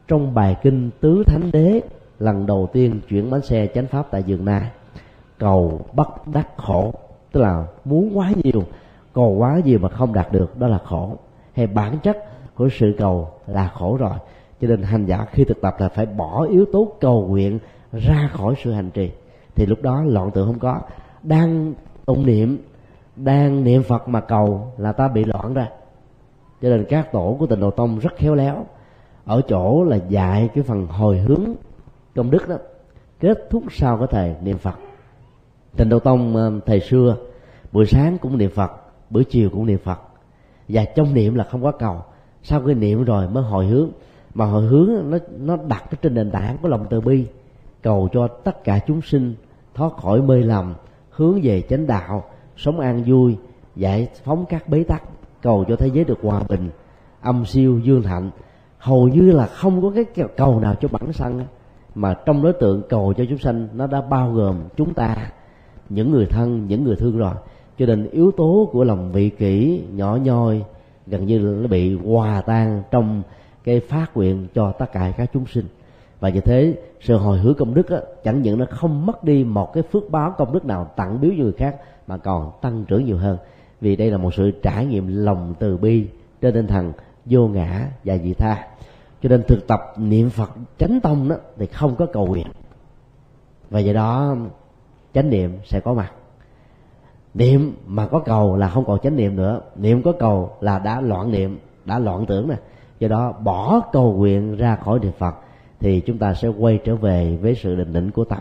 trong 0.07 0.33
bài 0.33 0.55
kinh 0.61 0.89
tứ 0.99 1.23
thánh 1.27 1.51
đế, 1.53 1.81
lần 2.19 2.45
đầu 2.45 2.69
tiên 2.73 2.99
chuyển 3.09 3.29
bánh 3.29 3.41
xe 3.41 3.67
chánh 3.67 3.87
pháp 3.87 4.07
tại 4.11 4.23
giường 4.23 4.45
nai. 4.45 4.69
Cầu 5.37 5.81
bất 5.93 6.27
đắc 6.27 6.47
khổ, 6.57 6.93
tức 7.31 7.41
là 7.41 7.65
muốn 7.85 8.17
quá 8.17 8.31
nhiều, 8.43 8.63
cầu 9.13 9.35
quá 9.37 9.61
nhiều 9.65 9.79
mà 9.79 9.89
không 9.89 10.13
đạt 10.13 10.31
được, 10.31 10.57
đó 10.57 10.67
là 10.67 10.77
khổ. 10.77 11.17
Hay 11.53 11.67
bản 11.67 11.97
chất 12.03 12.17
của 12.55 12.69
sự 12.71 12.95
cầu 12.97 13.29
là 13.47 13.67
khổ 13.67 13.97
rồi. 13.97 14.13
Cho 14.61 14.67
nên 14.67 14.81
hành 14.81 15.05
giả 15.05 15.25
khi 15.31 15.43
thực 15.43 15.61
tập 15.61 15.75
là 15.79 15.89
phải 15.89 16.05
bỏ 16.05 16.45
yếu 16.45 16.65
tố 16.73 16.93
cầu 16.99 17.27
nguyện 17.27 17.59
ra 17.91 18.29
khỏi 18.33 18.55
sự 18.63 18.71
hành 18.71 18.91
trì. 18.91 19.11
Thì 19.55 19.65
lúc 19.65 19.81
đó 19.81 20.03
loạn 20.03 20.31
tưởng 20.31 20.47
không 20.47 20.59
có. 20.59 20.81
Đang 21.23 21.73
tụng 22.05 22.25
niệm, 22.25 22.57
đang 23.15 23.63
niệm 23.63 23.83
phật 23.83 24.07
mà 24.07 24.19
cầu 24.19 24.71
là 24.77 24.91
ta 24.91 25.07
bị 25.07 25.23
loạn 25.23 25.53
ra 25.53 25.67
cho 26.61 26.69
nên 26.69 26.85
các 26.89 27.11
tổ 27.11 27.35
của 27.39 27.45
tịnh 27.45 27.59
độ 27.59 27.71
tông 27.71 27.99
rất 27.99 28.15
khéo 28.15 28.35
léo. 28.35 28.65
Ở 29.25 29.41
chỗ 29.47 29.83
là 29.83 29.97
dạy 30.09 30.49
cái 30.55 30.63
phần 30.63 30.87
hồi 30.87 31.17
hướng 31.17 31.45
công 32.15 32.31
đức 32.31 32.49
đó, 32.49 32.55
kết 33.19 33.47
thúc 33.49 33.63
sau 33.71 33.97
cái 33.97 34.07
thời 34.11 34.35
niệm 34.43 34.57
phật. 34.57 34.75
Tịnh 35.77 35.89
độ 35.89 35.99
tông 35.99 36.33
thầy 36.33 36.61
thời 36.65 36.79
xưa, 36.79 37.17
buổi 37.71 37.85
sáng 37.85 38.17
cũng 38.17 38.37
niệm 38.37 38.51
phật, 38.55 38.71
buổi 39.09 39.23
chiều 39.23 39.49
cũng 39.49 39.65
niệm 39.65 39.79
phật. 39.83 39.99
Và 40.67 40.85
trong 40.85 41.13
niệm 41.13 41.35
là 41.35 41.43
không 41.43 41.63
có 41.63 41.71
cầu. 41.71 42.03
Sau 42.43 42.61
khi 42.61 42.73
niệm 42.73 43.03
rồi 43.03 43.27
mới 43.27 43.43
hồi 43.43 43.65
hướng. 43.65 43.89
Mà 44.33 44.45
hồi 44.45 44.63
hướng 44.63 44.89
nó 45.09 45.17
nó 45.37 45.57
đặt 45.67 45.83
trên 46.01 46.13
nền 46.13 46.31
tảng 46.31 46.57
của 46.61 46.67
lòng 46.67 46.85
từ 46.89 47.01
bi, 47.01 47.27
cầu 47.81 48.09
cho 48.13 48.27
tất 48.27 48.63
cả 48.63 48.79
chúng 48.87 49.01
sinh 49.01 49.35
thoát 49.73 49.93
khỏi 49.93 50.21
mê 50.21 50.35
lầm, 50.35 50.73
hướng 51.09 51.39
về 51.43 51.61
chánh 51.61 51.87
đạo, 51.87 52.23
sống 52.57 52.79
an 52.79 53.03
vui, 53.07 53.37
giải 53.75 54.07
phóng 54.23 54.45
các 54.49 54.67
bế 54.67 54.83
tắc 54.83 55.03
cầu 55.41 55.65
cho 55.67 55.75
thế 55.75 55.87
giới 55.87 56.03
được 56.03 56.19
hòa 56.23 56.41
bình 56.49 56.69
âm 57.21 57.45
siêu 57.45 57.79
dương 57.83 58.03
thạnh 58.03 58.31
hầu 58.77 59.07
như 59.07 59.31
là 59.31 59.45
không 59.45 59.81
có 59.81 59.91
cái 59.95 60.27
cầu 60.37 60.59
nào 60.59 60.75
cho 60.81 60.87
bản 60.87 61.13
thân 61.13 61.41
mà 61.95 62.13
trong 62.13 62.43
đối 62.43 62.53
tượng 62.53 62.81
cầu 62.89 63.13
cho 63.13 63.23
chúng 63.29 63.37
sanh 63.37 63.67
nó 63.73 63.87
đã 63.87 64.01
bao 64.01 64.31
gồm 64.31 64.55
chúng 64.77 64.93
ta 64.93 65.31
những 65.89 66.11
người 66.11 66.25
thân 66.25 66.67
những 66.67 66.83
người 66.83 66.95
thương 66.95 67.17
rồi. 67.17 67.33
Cho 67.77 67.85
nên 67.85 68.09
yếu 68.09 68.31
tố 68.31 68.69
của 68.71 68.83
lòng 68.83 69.11
vị 69.11 69.29
kỷ 69.29 69.83
nhỏ 69.91 70.15
nhoi 70.15 70.63
gần 71.07 71.25
như 71.25 71.39
là 71.39 71.61
nó 71.61 71.67
bị 71.67 71.97
hòa 71.97 72.41
tan 72.41 72.83
trong 72.91 73.21
cái 73.63 73.79
phát 73.79 74.17
nguyện 74.17 74.47
cho 74.53 74.71
tất 74.71 74.91
cả 74.91 75.13
các 75.17 75.29
chúng 75.33 75.45
sinh. 75.45 75.65
Và 76.19 76.29
như 76.29 76.41
thế 76.41 76.77
sự 77.01 77.17
hồi 77.17 77.39
hướng 77.39 77.53
công 77.53 77.73
đức 77.73 77.89
á, 77.89 77.97
chẳng 78.23 78.41
những 78.41 78.59
nó 78.59 78.65
không 78.69 79.05
mất 79.05 79.23
đi 79.23 79.43
một 79.43 79.73
cái 79.73 79.83
phước 79.83 80.11
báo 80.11 80.33
công 80.37 80.53
đức 80.53 80.65
nào 80.65 80.91
tặng 80.95 81.21
biếu 81.21 81.31
cho 81.37 81.43
người 81.43 81.53
khác 81.53 81.75
mà 82.07 82.17
còn 82.17 82.51
tăng 82.61 82.85
trưởng 82.85 83.05
nhiều 83.05 83.17
hơn 83.17 83.37
vì 83.81 83.95
đây 83.95 84.11
là 84.11 84.17
một 84.17 84.33
sự 84.33 84.51
trải 84.51 84.85
nghiệm 84.85 85.07
lòng 85.07 85.53
từ 85.59 85.77
bi 85.77 86.07
trên 86.41 86.53
tinh 86.53 86.67
thần 86.67 86.93
vô 87.25 87.47
ngã 87.47 87.87
và 88.03 88.15
vị 88.23 88.33
tha. 88.33 88.67
Cho 89.21 89.29
nên 89.29 89.43
thực 89.47 89.67
tập 89.67 89.81
niệm 89.97 90.29
phật 90.29 90.51
chánh 90.77 90.99
tông 91.03 91.29
đó 91.29 91.35
thì 91.57 91.65
không 91.65 91.95
có 91.95 92.05
cầu 92.05 92.27
nguyện. 92.27 92.47
Và 93.69 93.79
do 93.79 93.93
đó, 93.93 94.35
chánh 95.13 95.29
niệm 95.29 95.57
sẽ 95.65 95.79
có 95.79 95.93
mặt. 95.93 96.11
Niệm 97.33 97.75
mà 97.85 98.07
có 98.07 98.19
cầu 98.19 98.55
là 98.55 98.69
không 98.69 98.85
còn 98.85 98.99
chánh 98.99 99.15
niệm 99.15 99.35
nữa. 99.35 99.61
Niệm 99.75 100.01
có 100.01 100.11
cầu 100.19 100.55
là 100.61 100.79
đã 100.79 101.01
loạn 101.01 101.31
niệm, 101.31 101.59
đã 101.85 101.99
loạn 101.99 102.25
tưởng 102.25 102.49
nè. 102.49 102.55
Do 102.99 103.07
đó, 103.07 103.31
bỏ 103.31 103.81
cầu 103.91 104.13
nguyện 104.13 104.57
ra 104.57 104.75
khỏi 104.75 104.99
niệm 104.99 105.11
phật 105.17 105.35
thì 105.79 106.01
chúng 106.01 106.17
ta 106.17 106.33
sẽ 106.33 106.47
quay 106.47 106.79
trở 106.85 106.95
về 106.95 107.37
với 107.41 107.55
sự 107.55 107.75
định 107.75 107.93
định 107.93 108.11
của 108.11 108.23
tâm. 108.23 108.39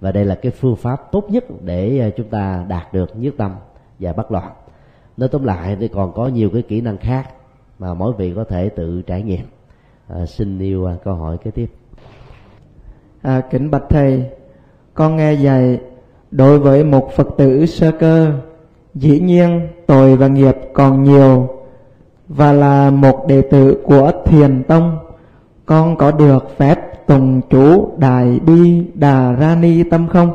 Và 0.00 0.12
đây 0.12 0.24
là 0.24 0.34
cái 0.34 0.52
phương 0.52 0.76
pháp 0.76 1.12
tốt 1.12 1.30
nhất 1.30 1.44
để 1.60 1.98
à, 1.98 2.10
chúng 2.16 2.28
ta 2.28 2.64
đạt 2.68 2.92
được 2.92 3.10
nhất 3.16 3.34
tâm 3.36 3.54
và 3.98 4.12
bất 4.12 4.32
loạn 4.32 4.52
nói 5.16 5.28
tóm 5.28 5.44
lại 5.44 5.76
thì 5.80 5.88
còn 5.88 6.12
có 6.12 6.28
nhiều 6.28 6.50
cái 6.50 6.62
kỹ 6.62 6.80
năng 6.80 6.96
khác 6.96 7.30
mà 7.78 7.94
mỗi 7.94 8.12
vị 8.12 8.32
có 8.36 8.44
thể 8.44 8.68
tự 8.68 9.02
trải 9.02 9.22
nghiệm. 9.22 9.46
À, 10.08 10.26
xin 10.26 10.58
yêu 10.58 10.86
à, 10.86 10.96
câu 11.04 11.14
hỏi 11.14 11.38
kế 11.44 11.50
tiếp. 11.50 11.66
À, 13.22 13.40
kính 13.50 13.70
bạch 13.70 13.84
thầy 13.88 14.24
con 14.94 15.16
nghe 15.16 15.32
dạy 15.32 15.80
đối 16.30 16.58
với 16.58 16.84
một 16.84 17.12
phật 17.16 17.28
tử 17.36 17.66
sơ 17.66 17.90
cơ 17.90 18.32
dĩ 18.94 19.20
nhiên 19.20 19.68
tội 19.86 20.16
và 20.16 20.26
nghiệp 20.26 20.56
còn 20.72 21.02
nhiều 21.02 21.48
và 22.28 22.52
là 22.52 22.90
một 22.90 23.26
đệ 23.28 23.42
tử 23.42 23.82
của 23.84 24.12
thiền 24.24 24.62
tông 24.62 24.98
con 25.66 25.96
có 25.96 26.10
được 26.10 26.58
phép 26.58 27.06
tùng 27.06 27.40
chú 27.50 27.88
đại 27.98 28.40
bi 28.46 28.86
đà 28.94 29.32
ra 29.32 29.54
ni 29.54 29.82
tâm 29.82 30.08
không? 30.08 30.32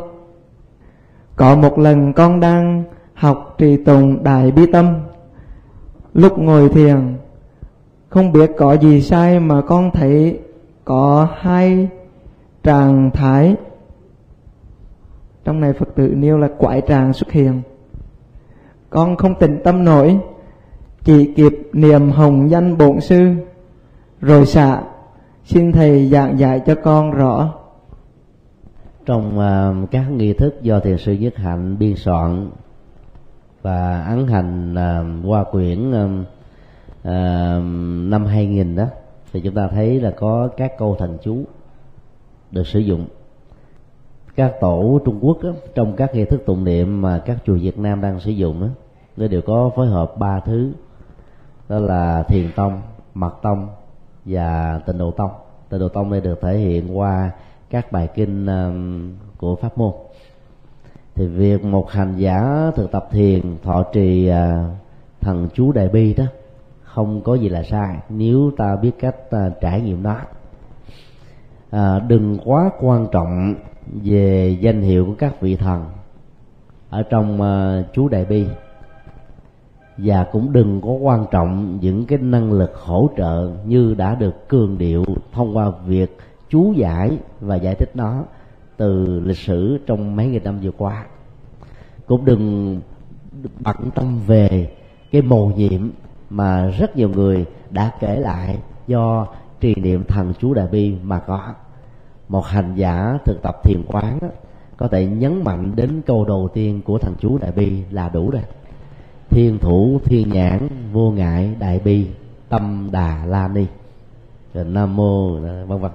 Có 1.36 1.56
một 1.56 1.80
lần 1.80 2.14
con 2.14 2.40
đang 2.40 2.84
học 3.20 3.56
trì 3.58 3.78
tùng 3.78 4.24
đại 4.24 4.52
bi 4.52 4.66
tâm. 4.72 4.96
Lúc 6.14 6.40
ngồi 6.40 6.70
thiền 6.70 7.18
không 8.10 8.32
biết 8.32 8.52
có 8.58 8.74
gì 8.74 9.02
sai 9.02 9.40
mà 9.40 9.62
con 9.62 9.92
thấy 9.92 10.40
có 10.86 11.28
hai 11.40 11.88
trạng 12.64 13.12
thái. 13.14 13.56
Trong 15.46 15.60
này 15.60 15.74
phật 15.74 15.96
tử 15.96 16.14
nêu 16.16 16.38
là 16.38 16.50
quải 16.58 16.82
tràng 16.88 17.14
xuất 17.14 17.32
hiện. 17.32 17.62
Con 18.90 19.16
không 19.16 19.36
tỉnh 19.40 19.62
tâm 19.64 19.86
nổi 19.86 20.20
chỉ 21.04 21.34
kịp 21.34 21.70
niệm 21.74 22.10
hồng 22.12 22.50
danh 22.50 22.78
bổn 22.78 23.02
sư 23.02 23.34
rồi 24.22 24.46
xạ 24.46 24.82
xin 25.46 25.72
thầy 25.72 26.10
giảng 26.10 26.40
dạy 26.40 26.62
cho 26.66 26.76
con 26.84 27.12
rõ. 27.12 27.54
Trong 29.06 29.40
uh, 29.40 29.92
các 29.92 30.10
nghi 30.12 30.34
thức 30.34 30.62
do 30.62 30.80
thiền 30.80 30.98
sư 30.98 31.14
nhất 31.14 31.38
hạnh 31.38 31.78
biên 31.80 31.96
soạn 31.96 32.50
và 33.62 34.04
ấn 34.04 34.28
hành 34.28 34.76
à, 34.76 35.04
qua 35.26 35.44
quyển 35.44 35.92
à, 35.92 36.08
à, 37.04 37.60
năm 38.10 38.26
2000 38.26 38.76
đó 38.76 38.86
thì 39.34 39.42
chúng 39.42 39.56
ta 39.56 39.68
thấy 39.68 40.02
là 40.02 40.12
có 40.12 40.50
các 40.58 40.78
câu 40.78 40.96
thần 40.96 41.18
chú 41.24 41.44
được 42.52 42.68
sử 42.68 42.80
dụng 42.80 43.06
các 44.36 44.60
tổ 44.62 45.00
Trung 45.06 45.20
Quốc 45.22 45.38
đó, 45.44 45.50
trong 45.76 45.96
các 45.96 46.16
nghi 46.16 46.26
thức 46.26 46.46
tụng 46.46 46.64
niệm 46.64 47.02
mà 47.02 47.22
các 47.26 47.38
chùa 47.46 47.56
Việt 47.56 47.80
Nam 47.80 48.02
đang 48.02 48.20
sử 48.20 48.32
dụng 48.32 48.62
đó, 48.62 48.68
nó 49.18 49.28
đều 49.28 49.42
có 49.42 49.72
phối 49.76 49.88
hợp 49.88 50.18
ba 50.18 50.40
thứ 50.40 50.72
đó 51.70 51.80
là 51.80 52.24
thiền 52.24 52.52
tông, 52.56 52.82
mật 53.14 53.34
tông 53.42 53.68
và 54.26 54.80
tịnh 54.86 54.98
độ 54.98 55.12
tông. 55.12 55.32
Tịnh 55.70 55.80
độ 55.80 55.90
tông 55.90 56.12
đây 56.12 56.22
được 56.22 56.42
thể 56.42 56.58
hiện 56.58 56.98
qua 56.98 57.32
các 57.70 57.92
bài 57.92 58.08
kinh 58.16 58.48
của 59.38 59.56
pháp 59.56 59.78
môn. 59.78 59.92
Thì 61.20 61.28
việc 61.28 61.66
một 61.66 61.92
hành 61.92 62.16
giả 62.18 62.72
thực 62.76 62.92
tập 62.92 63.08
thiền 63.12 63.42
thọ 63.64 63.84
trì 63.94 64.28
à, 64.28 64.70
thần 65.22 65.48
chú 65.54 65.72
đại 65.72 65.90
bi 65.90 66.14
đó 66.14 66.24
không 66.84 67.22
có 67.22 67.36
gì 67.36 67.50
là 67.50 67.64
sai 67.64 67.98
nếu 68.10 68.52
ta 68.58 68.76
biết 68.76 68.92
cách 69.00 69.16
à, 69.32 69.50
trải 69.62 69.82
nghiệm 69.82 70.04
nó. 70.04 70.16
À, 71.72 72.00
đừng 72.00 72.38
quá 72.46 72.70
quan 72.82 73.08
trọng 73.12 73.56
về 74.04 74.58
danh 74.62 74.82
hiệu 74.82 75.06
của 75.06 75.14
các 75.18 75.42
vị 75.42 75.56
thần 75.56 75.86
ở 76.90 77.04
trong 77.04 77.42
à, 77.42 77.84
chú 77.94 78.08
đại 78.08 78.26
bi. 78.26 78.48
Và 79.98 80.24
cũng 80.32 80.54
đừng 80.54 80.82
có 80.82 80.90
quan 80.90 81.26
trọng 81.32 81.80
những 81.82 82.06
cái 82.06 82.20
năng 82.20 82.52
lực 82.52 82.76
hỗ 82.76 83.10
trợ 83.18 83.52
như 83.66 83.94
đã 83.98 84.16
được 84.16 84.48
cường 84.48 84.78
điệu 84.78 85.04
thông 85.34 85.58
qua 85.58 85.72
việc 85.86 86.18
chú 86.50 86.74
giải 86.74 87.18
và 87.40 87.56
giải 87.56 87.76
thích 87.76 87.92
nó 87.94 88.24
từ 88.80 89.20
lịch 89.26 89.38
sử 89.38 89.80
trong 89.86 90.16
mấy 90.16 90.28
nghìn 90.28 90.44
năm 90.44 90.60
vừa 90.60 90.72
qua. 90.72 91.06
Cũng 92.06 92.26
đừng 92.26 92.82
bận 93.60 93.76
tâm 93.96 94.20
về 94.28 94.72
cái 95.12 95.22
mồ 95.22 95.48
nhiệm 95.48 95.90
mà 96.30 96.68
rất 96.68 96.98
nhiều 96.98 97.10
người 97.10 97.46
đã 97.70 97.92
kể 98.00 98.16
lại 98.20 98.58
do 98.88 99.28
trì 99.60 99.76
niệm 99.76 100.04
thần 100.04 100.34
chú 100.40 100.54
đại 100.54 100.68
bi 100.68 100.96
mà 101.04 101.20
có. 101.20 101.54
Một 102.30 102.46
hành 102.46 102.76
giả 102.76 103.18
thực 103.26 103.42
tập 103.42 103.56
thiền 103.64 103.84
quán 103.88 104.20
có 104.78 104.88
thể 104.88 105.06
nhấn 105.06 105.44
mạnh 105.44 105.72
đến 105.76 106.02
câu 106.06 106.26
đầu 106.26 106.50
tiên 106.54 106.82
của 106.86 106.98
thần 106.98 107.16
chú 107.20 107.38
đại 107.38 107.52
bi 107.52 107.84
là 107.92 108.10
đủ 108.10 108.30
rồi. 108.30 108.44
Thiên 109.30 109.58
thủ, 109.58 110.00
thiên 110.06 110.30
nhãn, 110.30 110.68
vô 110.92 111.12
ngại, 111.12 111.56
đại 111.60 111.80
bi, 111.80 112.08
tâm 112.50 112.90
đà 112.92 113.26
la 113.26 113.48
ni. 113.48 113.66
Rồi 114.54 114.66
nam 114.66 114.96
mô, 114.96 115.40
vân 115.40 115.80
vân. 115.82 115.92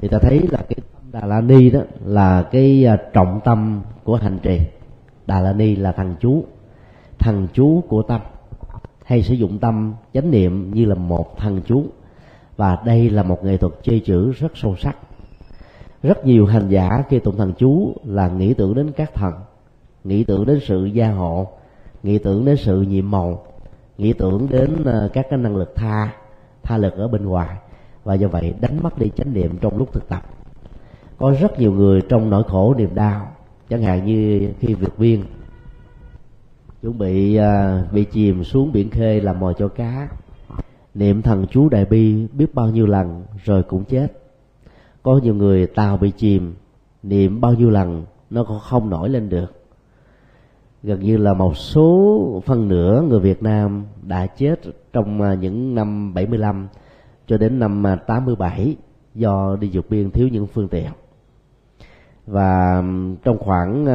Thì 0.00 0.08
ta 0.08 0.18
thấy 0.18 0.40
là 0.50 0.58
cái 0.68 0.76
đà 1.14 1.26
la 1.26 1.40
ni 1.40 1.70
đó 1.70 1.80
là 2.04 2.42
cái 2.42 2.86
à, 2.86 2.96
trọng 3.12 3.40
tâm 3.44 3.82
của 4.04 4.16
hành 4.16 4.38
trì. 4.42 4.60
Đà 5.26 5.40
la 5.40 5.52
ni 5.52 5.76
là 5.76 5.92
thần 5.92 6.14
chú 6.20 6.44
thần 7.18 7.48
chú 7.52 7.82
của 7.88 8.02
tâm, 8.02 8.20
hay 9.04 9.22
sử 9.22 9.34
dụng 9.34 9.58
tâm, 9.58 9.94
chánh 10.14 10.30
niệm 10.30 10.70
như 10.74 10.84
là 10.84 10.94
một 10.94 11.36
thần 11.38 11.60
chú. 11.66 11.84
Và 12.56 12.78
đây 12.84 13.10
là 13.10 13.22
một 13.22 13.44
nghệ 13.44 13.56
thuật 13.56 13.72
chơi 13.82 14.00
chữ 14.00 14.32
rất 14.32 14.52
sâu 14.54 14.76
sắc. 14.76 14.96
Rất 16.02 16.26
nhiều 16.26 16.46
hành 16.46 16.68
giả 16.68 17.04
khi 17.08 17.18
tụng 17.18 17.36
thần 17.36 17.52
chú 17.58 17.94
là 18.04 18.28
nghĩ 18.28 18.54
tưởng 18.54 18.74
đến 18.74 18.92
các 18.96 19.14
thần, 19.14 19.32
nghĩ 20.04 20.24
tưởng 20.24 20.46
đến 20.46 20.60
sự 20.62 20.84
gia 20.84 21.10
hộ, 21.10 21.48
nghĩ 22.02 22.18
tưởng 22.18 22.44
đến 22.44 22.56
sự 22.56 22.82
nhiệm 22.82 23.10
màu, 23.10 23.46
nghĩ 23.98 24.12
tưởng 24.12 24.46
đến 24.50 24.84
à, 24.84 25.08
các 25.12 25.26
cái 25.30 25.38
năng 25.38 25.56
lực 25.56 25.74
tha 25.76 26.12
tha 26.62 26.76
lực 26.76 26.94
ở 26.96 27.08
bên 27.08 27.26
ngoài. 27.26 27.56
Và 28.04 28.14
do 28.14 28.28
vậy 28.28 28.54
đánh 28.60 28.82
mất 28.82 28.98
đi 28.98 29.10
chánh 29.16 29.32
niệm 29.32 29.58
trong 29.60 29.78
lúc 29.78 29.92
thực 29.92 30.08
tập 30.08 30.22
có 31.18 31.34
rất 31.40 31.58
nhiều 31.58 31.72
người 31.72 32.00
trong 32.08 32.30
nỗi 32.30 32.42
khổ 32.44 32.74
niềm 32.78 32.94
đau 32.94 33.28
chẳng 33.68 33.82
hạn 33.82 34.04
như 34.04 34.48
khi 34.58 34.74
vượt 34.74 34.98
biên 34.98 35.22
chuẩn 36.82 36.98
bị 36.98 37.38
uh, 37.38 37.92
bị 37.92 38.04
chìm 38.04 38.44
xuống 38.44 38.72
biển 38.72 38.90
khơi 38.90 39.20
làm 39.20 39.40
mồi 39.40 39.54
cho 39.58 39.68
cá 39.68 40.08
niệm 40.94 41.22
thần 41.22 41.46
chú 41.50 41.68
đại 41.68 41.84
bi 41.84 42.26
biết 42.32 42.54
bao 42.54 42.70
nhiêu 42.70 42.86
lần 42.86 43.24
rồi 43.44 43.62
cũng 43.62 43.84
chết. 43.84 44.12
Có 45.02 45.20
nhiều 45.22 45.34
người 45.34 45.66
tàu 45.66 45.96
bị 45.96 46.10
chìm 46.10 46.54
niệm 47.02 47.40
bao 47.40 47.54
nhiêu 47.54 47.70
lần 47.70 48.04
nó 48.30 48.44
còn 48.44 48.60
không 48.60 48.90
nổi 48.90 49.08
lên 49.08 49.28
được. 49.28 49.64
Gần 50.82 51.00
như 51.00 51.16
là 51.16 51.34
một 51.34 51.56
số 51.56 52.42
phân 52.46 52.68
nửa 52.68 53.02
người 53.08 53.20
Việt 53.20 53.42
Nam 53.42 53.84
đã 54.02 54.26
chết 54.26 54.60
trong 54.92 55.22
à, 55.22 55.34
những 55.34 55.74
năm 55.74 56.14
75 56.14 56.68
cho 57.26 57.38
đến 57.38 57.58
năm 57.58 57.86
à, 57.86 57.96
87 57.96 58.76
do 59.14 59.56
đi 59.60 59.70
vượt 59.72 59.90
biên 59.90 60.10
thiếu 60.10 60.28
những 60.28 60.46
phương 60.46 60.68
tiện 60.68 60.90
và 62.26 62.82
trong 63.24 63.38
khoảng 63.38 63.86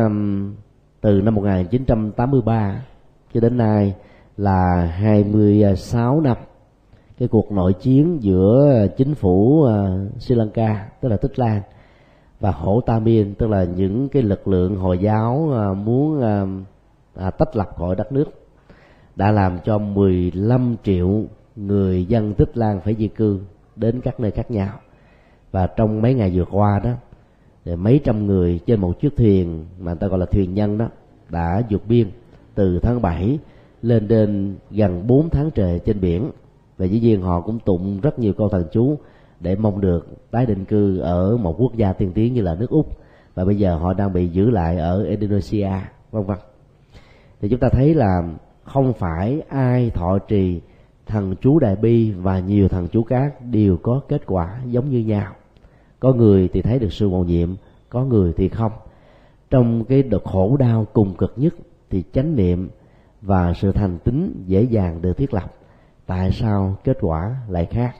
từ 1.01 1.21
năm 1.21 1.35
1983 1.35 2.85
cho 3.33 3.39
đến 3.39 3.57
nay 3.57 3.95
là 4.37 4.91
26 4.97 6.21
năm 6.21 6.37
cái 7.17 7.27
cuộc 7.27 7.51
nội 7.51 7.73
chiến 7.73 8.17
giữa 8.21 8.87
chính 8.97 9.15
phủ 9.15 9.65
uh, 9.65 10.21
Sri 10.21 10.35
Lanka 10.35 10.89
tức 11.01 11.09
là 11.09 11.17
Tích 11.17 11.39
Lan 11.39 11.61
và 12.39 12.51
Hổ 12.51 12.81
Tamien 12.81 13.33
tức 13.33 13.49
là 13.49 13.63
những 13.63 14.09
cái 14.09 14.23
lực 14.23 14.47
lượng 14.47 14.75
hồi 14.75 14.97
giáo 14.97 15.49
uh, 15.71 15.77
muốn 15.77 16.17
uh, 16.17 17.37
tách 17.37 17.55
lập 17.55 17.69
khỏi 17.75 17.95
đất 17.95 18.11
nước 18.11 18.25
đã 19.15 19.31
làm 19.31 19.59
cho 19.63 19.77
15 19.77 20.75
triệu 20.83 21.23
người 21.55 22.05
dân 22.05 22.33
Tích 22.33 22.57
Lan 22.57 22.81
phải 22.81 22.95
di 22.95 23.07
cư 23.07 23.39
đến 23.75 24.01
các 24.01 24.19
nơi 24.19 24.31
khác 24.31 24.51
nhau. 24.51 24.69
Và 25.51 25.67
trong 25.67 26.01
mấy 26.01 26.13
ngày 26.13 26.31
vừa 26.33 26.45
qua 26.51 26.79
đó 26.83 26.91
thì 27.69 27.75
mấy 27.75 27.99
trăm 28.03 28.27
người 28.27 28.59
trên 28.65 28.79
một 28.79 28.99
chiếc 28.99 29.17
thuyền 29.17 29.65
mà 29.79 29.91
người 29.91 29.99
ta 29.99 30.07
gọi 30.07 30.19
là 30.19 30.25
thuyền 30.25 30.53
nhân 30.53 30.77
đó 30.77 30.89
đã 31.29 31.63
vượt 31.69 31.81
biên 31.87 32.07
từ 32.55 32.79
tháng 32.79 33.01
7 33.01 33.39
lên 33.81 34.07
đến 34.07 34.55
gần 34.71 35.07
4 35.07 35.29
tháng 35.29 35.51
trời 35.51 35.79
trên 35.85 36.01
biển. 36.01 36.31
Và 36.77 36.85
dĩ 36.85 36.99
nhiên 36.99 37.21
họ 37.21 37.41
cũng 37.41 37.59
tụng 37.59 37.99
rất 38.01 38.19
nhiều 38.19 38.33
câu 38.33 38.49
thần 38.49 38.65
chú 38.71 38.97
để 39.39 39.55
mong 39.55 39.81
được 39.81 40.07
tái 40.31 40.45
định 40.45 40.65
cư 40.65 40.99
ở 40.99 41.37
một 41.37 41.55
quốc 41.57 41.75
gia 41.75 41.93
tiên 41.93 42.11
tiến 42.13 42.33
như 42.33 42.41
là 42.41 42.55
nước 42.55 42.69
úc. 42.69 42.97
Và 43.35 43.45
bây 43.45 43.57
giờ 43.57 43.75
họ 43.75 43.93
đang 43.93 44.13
bị 44.13 44.27
giữ 44.27 44.49
lại 44.49 44.77
ở 44.77 45.03
indonesia, 45.03 45.71
vân 46.11 46.23
vân. 46.23 46.37
Thì 47.41 47.49
chúng 47.49 47.59
ta 47.59 47.69
thấy 47.71 47.93
là 47.93 48.21
không 48.63 48.93
phải 48.93 49.41
ai 49.49 49.89
thọ 49.89 50.19
trì 50.27 50.61
thần 51.05 51.35
chú 51.41 51.59
đại 51.59 51.75
bi 51.75 52.11
và 52.11 52.39
nhiều 52.39 52.67
thần 52.67 52.87
chú 52.87 53.03
khác 53.03 53.33
đều 53.51 53.77
có 53.77 54.01
kết 54.07 54.21
quả 54.25 54.59
giống 54.65 54.89
như 54.89 54.99
nhau 54.99 55.33
có 55.99 56.13
người 56.13 56.49
thì 56.53 56.61
thấy 56.61 56.79
được 56.79 56.93
sự 56.93 57.09
mầu 57.09 57.23
nhiệm, 57.23 57.49
có 57.89 58.05
người 58.05 58.33
thì 58.37 58.49
không. 58.49 58.71
Trong 59.49 59.83
cái 59.83 60.03
đợt 60.03 60.23
khổ 60.23 60.57
đau 60.57 60.85
cùng 60.93 61.13
cực 61.13 61.33
nhất 61.35 61.53
thì 61.89 62.03
chánh 62.13 62.35
niệm 62.35 62.69
và 63.21 63.53
sự 63.53 63.71
thành 63.71 63.97
tín 64.03 64.43
dễ 64.47 64.63
dàng 64.63 65.01
được 65.01 65.17
thiết 65.17 65.33
lập. 65.33 65.53
Tại 66.05 66.31
sao 66.31 66.77
kết 66.83 66.97
quả 67.01 67.35
lại 67.47 67.65
khác? 67.65 67.95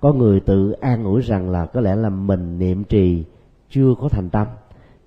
Có 0.00 0.12
người 0.12 0.40
tự 0.40 0.70
an 0.70 1.04
ủi 1.04 1.20
rằng 1.20 1.50
là 1.50 1.66
có 1.66 1.80
lẽ 1.80 1.96
là 1.96 2.08
mình 2.08 2.58
niệm 2.58 2.84
trì 2.84 3.24
chưa 3.70 3.94
có 4.00 4.08
thành 4.08 4.30
tâm, 4.30 4.46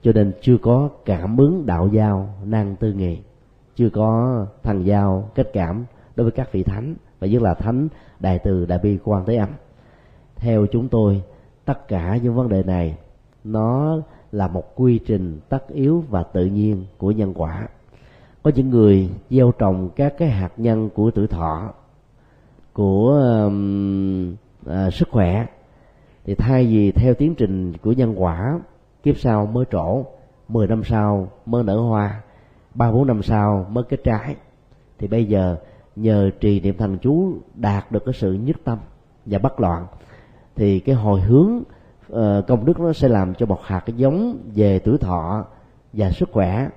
cho 0.01 0.11
nên 0.11 0.31
chưa 0.41 0.57
có 0.57 0.89
cảm 1.05 1.37
ứng 1.37 1.65
đạo 1.65 1.87
giao 1.87 2.29
năng 2.45 2.75
tư 2.75 2.93
nghị 2.93 3.17
chưa 3.75 3.89
có 3.89 4.45
thần 4.63 4.85
giao 4.85 5.29
kết 5.35 5.49
cảm 5.53 5.85
đối 6.15 6.23
với 6.23 6.31
các 6.31 6.51
vị 6.51 6.63
thánh, 6.63 6.95
và 7.19 7.27
nhất 7.27 7.41
là 7.41 7.53
thánh 7.53 7.87
đại 8.19 8.39
từ 8.39 8.65
đại 8.65 8.79
bi 8.83 8.97
quan 9.03 9.25
thế 9.25 9.35
âm. 9.35 9.49
Theo 10.35 10.65
chúng 10.71 10.89
tôi 10.89 11.21
tất 11.65 11.87
cả 11.87 12.17
những 12.17 12.35
vấn 12.35 12.49
đề 12.49 12.63
này 12.63 12.97
nó 13.43 13.97
là 14.31 14.47
một 14.47 14.75
quy 14.75 14.99
trình 15.05 15.39
tất 15.49 15.67
yếu 15.67 16.03
và 16.09 16.23
tự 16.23 16.45
nhiên 16.45 16.85
của 16.97 17.11
nhân 17.11 17.33
quả. 17.35 17.67
Có 18.43 18.51
những 18.55 18.69
người 18.69 19.09
gieo 19.29 19.51
trồng 19.51 19.89
các 19.95 20.13
cái 20.17 20.29
hạt 20.29 20.51
nhân 20.57 20.89
của 20.89 21.11
tuổi 21.11 21.27
thọ 21.27 21.73
của 22.73 23.19
à, 24.65 24.89
sức 24.89 25.09
khỏe 25.11 25.45
thì 26.25 26.35
thay 26.35 26.65
vì 26.65 26.91
theo 26.91 27.13
tiến 27.13 27.35
trình 27.35 27.73
của 27.77 27.91
nhân 27.91 28.13
quả 28.17 28.59
kiếp 29.03 29.17
sau 29.17 29.45
mới 29.45 29.65
trổ 29.71 30.05
10 30.47 30.67
năm 30.67 30.83
sau 30.83 31.27
mới 31.45 31.63
nở 31.63 31.77
hoa 31.77 32.21
ba 32.75 32.91
bốn 32.91 33.07
năm 33.07 33.23
sau 33.23 33.65
mới 33.69 33.83
kết 33.83 34.03
trái. 34.03 34.35
Thì 34.99 35.07
bây 35.07 35.25
giờ 35.25 35.57
nhờ 35.95 36.29
trì 36.39 36.59
niệm 36.59 36.77
thần 36.77 36.97
chú 36.97 37.33
đạt 37.55 37.91
được 37.91 38.05
cái 38.05 38.13
sự 38.13 38.33
nhất 38.33 38.57
tâm 38.63 38.77
và 39.25 39.39
bất 39.39 39.59
loạn 39.59 39.87
thì 40.55 40.79
cái 40.79 40.95
hồi 40.95 41.21
hướng 41.21 41.63
uh, 42.11 42.47
công 42.47 42.65
đức 42.65 42.79
nó 42.79 42.93
sẽ 42.93 43.07
làm 43.07 43.33
cho 43.33 43.45
một 43.45 43.59
hạt 43.63 43.79
cái 43.85 43.95
giống 43.97 44.37
về 44.55 44.79
tuổi 44.79 44.97
thọ 44.97 45.45
và 45.93 46.11
sức 46.11 46.29
khỏe 46.31 46.69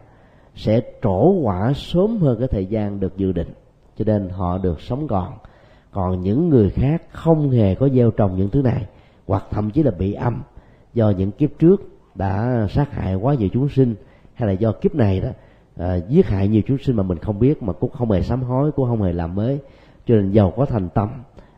sẽ 0.55 0.81
trổ 1.03 1.31
quả 1.31 1.72
sớm 1.77 2.18
hơn 2.18 2.39
cái 2.39 2.49
thời 2.49 2.66
gian 2.66 3.01
được 3.01 3.16
dự 3.16 3.33
định 3.33 3.49
cho 3.97 4.05
nên 4.05 4.29
họ 4.29 4.59
được 4.59 4.81
sống 4.81 5.09
còn 5.09 5.33
còn 5.91 6.20
những 6.20 6.49
người 6.49 6.70
khác 6.70 7.03
không 7.11 7.51
hề 7.51 7.74
có 7.74 7.89
gieo 7.89 8.11
trồng 8.11 8.37
những 8.37 8.51
thứ 8.51 8.62
này 8.62 8.87
hoặc 9.27 9.45
thậm 9.51 9.70
chí 9.70 9.83
là 9.83 9.91
bị 9.91 10.12
âm 10.12 10.43
do 10.95 11.11
những 11.11 11.31
kiếp 11.31 11.51
trước 11.59 11.83
đã 12.14 12.66
sát 12.70 12.93
hại 12.93 13.14
quá 13.14 13.35
nhiều 13.35 13.49
chúng 13.53 13.68
sinh 13.68 13.95
hay 14.35 14.49
là 14.49 14.53
do 14.53 14.72
kiếp 14.72 14.95
này 14.95 15.20
đó 15.20 15.29
à, 15.77 15.97
giết 16.09 16.27
hại 16.27 16.49
nhiều 16.49 16.62
chúng 16.66 16.79
sinh 16.79 16.97
mà 16.97 17.03
mình 17.03 17.18
không 17.18 17.39
biết 17.39 17.62
mà 17.62 17.72
cũng 17.72 17.91
không 17.91 18.11
hề 18.11 18.22
sám 18.22 18.43
hối 18.43 18.72
cũng 18.72 18.89
không 18.89 19.03
hề 19.03 19.12
làm 19.12 19.35
mới. 19.35 19.59
Cho 20.07 20.14
nên 20.14 20.31
giàu 20.31 20.53
có 20.57 20.64
thành 20.64 20.89
tâm 20.89 21.09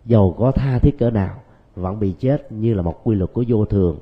giàu 0.04 0.34
có 0.38 0.52
tha 0.52 0.78
thiết 0.78 0.98
cỡ 0.98 1.10
nào 1.10 1.34
vẫn 1.80 2.00
bị 2.00 2.14
chết 2.18 2.52
như 2.52 2.74
là 2.74 2.82
một 2.82 3.00
quy 3.04 3.16
luật 3.16 3.32
của 3.32 3.44
vô 3.48 3.64
thường 3.64 3.98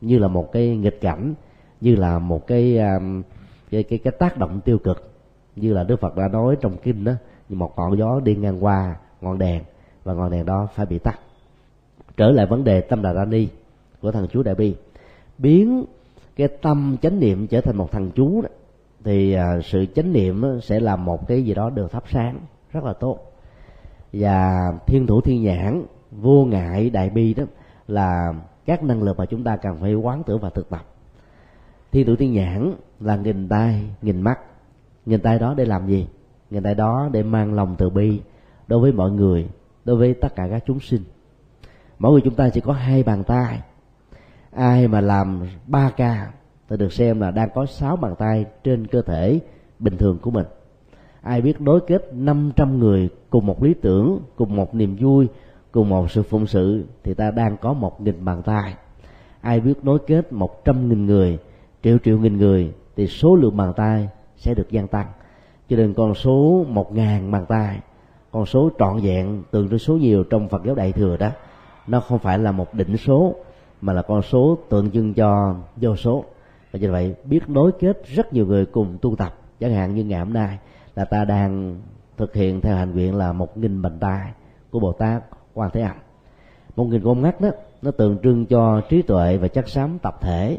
như 0.00 0.18
là 0.18 0.28
một 0.28 0.52
cái 0.52 0.76
nghịch 0.76 1.00
cảnh 1.00 1.34
như 1.80 1.96
là 1.96 2.18
một 2.18 2.46
cái 2.46 2.78
um, 2.78 3.22
cái 3.70 3.82
cái, 3.82 3.98
cái 3.98 4.12
tác 4.18 4.38
động 4.38 4.60
tiêu 4.60 4.78
cực 4.78 5.12
như 5.56 5.72
là 5.72 5.84
đức 5.84 6.00
phật 6.00 6.16
đã 6.16 6.28
nói 6.28 6.56
trong 6.60 6.76
kinh 6.82 7.04
đó 7.04 7.12
như 7.48 7.56
một 7.56 7.72
ngọn 7.76 7.98
gió 7.98 8.20
đi 8.20 8.36
ngang 8.36 8.64
qua 8.64 8.96
ngọn 9.20 9.38
đèn 9.38 9.62
và 10.04 10.14
ngọn 10.14 10.30
đèn 10.30 10.46
đó 10.46 10.68
phải 10.74 10.86
bị 10.86 10.98
tắt. 10.98 11.20
Trở 12.16 12.30
lại 12.30 12.46
vấn 12.46 12.64
đề 12.64 12.80
tâm 12.80 13.02
đà 13.02 13.12
ra 13.12 13.24
ni 13.24 13.48
của 14.02 14.12
thằng 14.12 14.26
chú 14.32 14.42
đại 14.42 14.54
bi. 14.54 14.74
Biến 15.38 15.84
cái 16.36 16.48
tâm 16.48 16.96
chánh 17.02 17.20
niệm 17.20 17.46
trở 17.46 17.60
thành 17.60 17.76
một 17.76 17.92
thằng 17.92 18.10
chú 18.14 18.42
đó, 18.42 18.48
thì 19.04 19.32
à, 19.32 19.60
sự 19.64 19.86
chánh 19.94 20.12
niệm 20.12 20.60
sẽ 20.62 20.80
là 20.80 20.96
một 20.96 21.28
cái 21.28 21.44
gì 21.44 21.54
đó 21.54 21.70
được 21.70 21.92
thắp 21.92 22.04
sáng 22.10 22.38
rất 22.72 22.84
là 22.84 22.92
tốt. 22.92 23.18
Và 24.12 24.72
thiên 24.86 25.06
thủ 25.06 25.20
thiên 25.20 25.42
nhãn 25.42 25.82
vô 26.10 26.44
ngại 26.44 26.90
đại 26.90 27.10
bi 27.10 27.34
đó 27.34 27.44
là 27.88 28.34
các 28.64 28.82
năng 28.82 29.02
lực 29.02 29.18
mà 29.18 29.26
chúng 29.26 29.44
ta 29.44 29.56
cần 29.56 29.76
phải 29.80 29.94
quán 29.94 30.22
tưởng 30.22 30.40
và 30.40 30.50
thực 30.50 30.70
tập. 30.70 30.84
Thi 31.92 32.04
thủ 32.04 32.16
thiên 32.16 32.32
nhãn 32.32 32.74
là 33.00 33.16
nghìn 33.16 33.48
tay 33.48 33.84
nghìn 34.02 34.22
mắt. 34.22 34.38
Nghìn 35.06 35.20
tay 35.20 35.38
đó 35.38 35.54
để 35.56 35.64
làm 35.64 35.86
gì? 35.86 36.08
Nghìn 36.50 36.62
tay 36.62 36.74
đó 36.74 37.08
để 37.12 37.22
mang 37.22 37.54
lòng 37.54 37.74
từ 37.78 37.90
bi 37.90 38.20
đối 38.68 38.80
với 38.80 38.92
mọi 38.92 39.10
người, 39.10 39.48
đối 39.84 39.96
với 39.96 40.14
tất 40.14 40.34
cả 40.34 40.48
các 40.50 40.62
chúng 40.66 40.80
sinh. 40.80 41.02
Mỗi 41.98 42.12
người 42.12 42.20
chúng 42.24 42.34
ta 42.34 42.48
chỉ 42.48 42.60
có 42.60 42.72
hai 42.72 43.02
bàn 43.02 43.24
tay. 43.24 43.60
Ai 44.50 44.88
mà 44.88 45.00
làm 45.00 45.42
ba 45.66 45.90
ca 45.96 46.32
thì 46.68 46.76
được 46.76 46.92
xem 46.92 47.20
là 47.20 47.30
đang 47.30 47.48
có 47.54 47.66
sáu 47.66 47.96
bàn 47.96 48.14
tay 48.18 48.44
trên 48.64 48.86
cơ 48.86 49.02
thể 49.02 49.40
bình 49.78 49.96
thường 49.96 50.18
của 50.22 50.30
mình. 50.30 50.46
Ai 51.22 51.40
biết 51.40 51.60
đối 51.60 51.80
kết 51.80 52.14
500 52.14 52.78
người 52.78 53.08
cùng 53.30 53.46
một 53.46 53.62
lý 53.62 53.74
tưởng, 53.74 54.20
cùng 54.36 54.56
một 54.56 54.74
niềm 54.74 54.96
vui 55.00 55.28
cùng 55.72 55.88
một 55.88 56.10
sự 56.10 56.22
phụng 56.22 56.46
sự 56.46 56.84
thì 57.04 57.14
ta 57.14 57.30
đang 57.30 57.56
có 57.56 57.72
một 57.72 58.00
nghìn 58.00 58.24
bàn 58.24 58.42
tay. 58.42 58.74
Ai 59.40 59.60
biết 59.60 59.84
nối 59.84 59.98
kết 60.06 60.32
một 60.32 60.64
trăm 60.64 60.88
nghìn 60.88 61.06
người, 61.06 61.38
triệu 61.82 61.98
triệu 62.04 62.18
nghìn 62.18 62.36
người 62.36 62.72
thì 62.96 63.06
số 63.06 63.36
lượng 63.36 63.56
bàn 63.56 63.72
tay 63.76 64.08
sẽ 64.36 64.54
được 64.54 64.70
gia 64.70 64.82
tăng. 64.86 65.06
Cho 65.68 65.76
nên 65.76 65.94
con 65.94 66.14
số 66.14 66.64
một 66.68 66.94
ngàn 66.94 67.30
bàn 67.30 67.46
tay, 67.48 67.80
con 68.32 68.46
số 68.46 68.70
trọn 68.78 69.00
vẹn, 69.02 69.42
tương 69.50 69.68
đối 69.68 69.78
số 69.78 69.94
nhiều 69.96 70.24
trong 70.24 70.48
phật 70.48 70.62
giáo 70.64 70.74
đại 70.74 70.92
thừa 70.92 71.16
đó, 71.16 71.30
nó 71.86 72.00
không 72.00 72.18
phải 72.18 72.38
là 72.38 72.52
một 72.52 72.74
định 72.74 72.96
số, 72.96 73.34
mà 73.80 73.92
là 73.92 74.02
con 74.02 74.22
số 74.22 74.58
tượng 74.68 74.90
trưng 74.90 75.14
cho 75.14 75.56
vô 75.76 75.96
số. 75.96 76.24
Và 76.72 76.78
như 76.78 76.92
vậy, 76.92 77.14
biết 77.24 77.48
nối 77.48 77.72
kết 77.72 78.02
rất 78.06 78.32
nhiều 78.32 78.46
người 78.46 78.66
cùng 78.66 78.98
tu 79.02 79.16
tập. 79.16 79.34
Chẳng 79.60 79.74
hạn 79.74 79.94
như 79.94 80.04
ngày 80.04 80.18
hôm 80.18 80.32
nay 80.32 80.58
là 80.96 81.04
ta 81.04 81.24
đang 81.24 81.80
thực 82.16 82.34
hiện 82.34 82.60
theo 82.60 82.76
hành 82.76 82.92
nguyện 82.92 83.14
là 83.14 83.32
một 83.32 83.56
nghìn 83.56 83.82
bàn 83.82 83.98
tay 84.00 84.30
của 84.70 84.80
bồ 84.80 84.92
tát 84.92 85.22
quan 85.54 85.70
thế 85.72 85.80
âm. 85.80 85.96
Một 86.76 86.84
nghìn 86.84 87.02
con 87.04 87.22
mắt 87.22 87.40
đó, 87.40 87.48
nó 87.82 87.90
tượng 87.90 88.18
trưng 88.22 88.46
cho 88.46 88.80
trí 88.88 89.02
tuệ 89.02 89.36
và 89.36 89.48
chất 89.48 89.68
xám 89.68 89.98
tập 89.98 90.18
thể. 90.20 90.58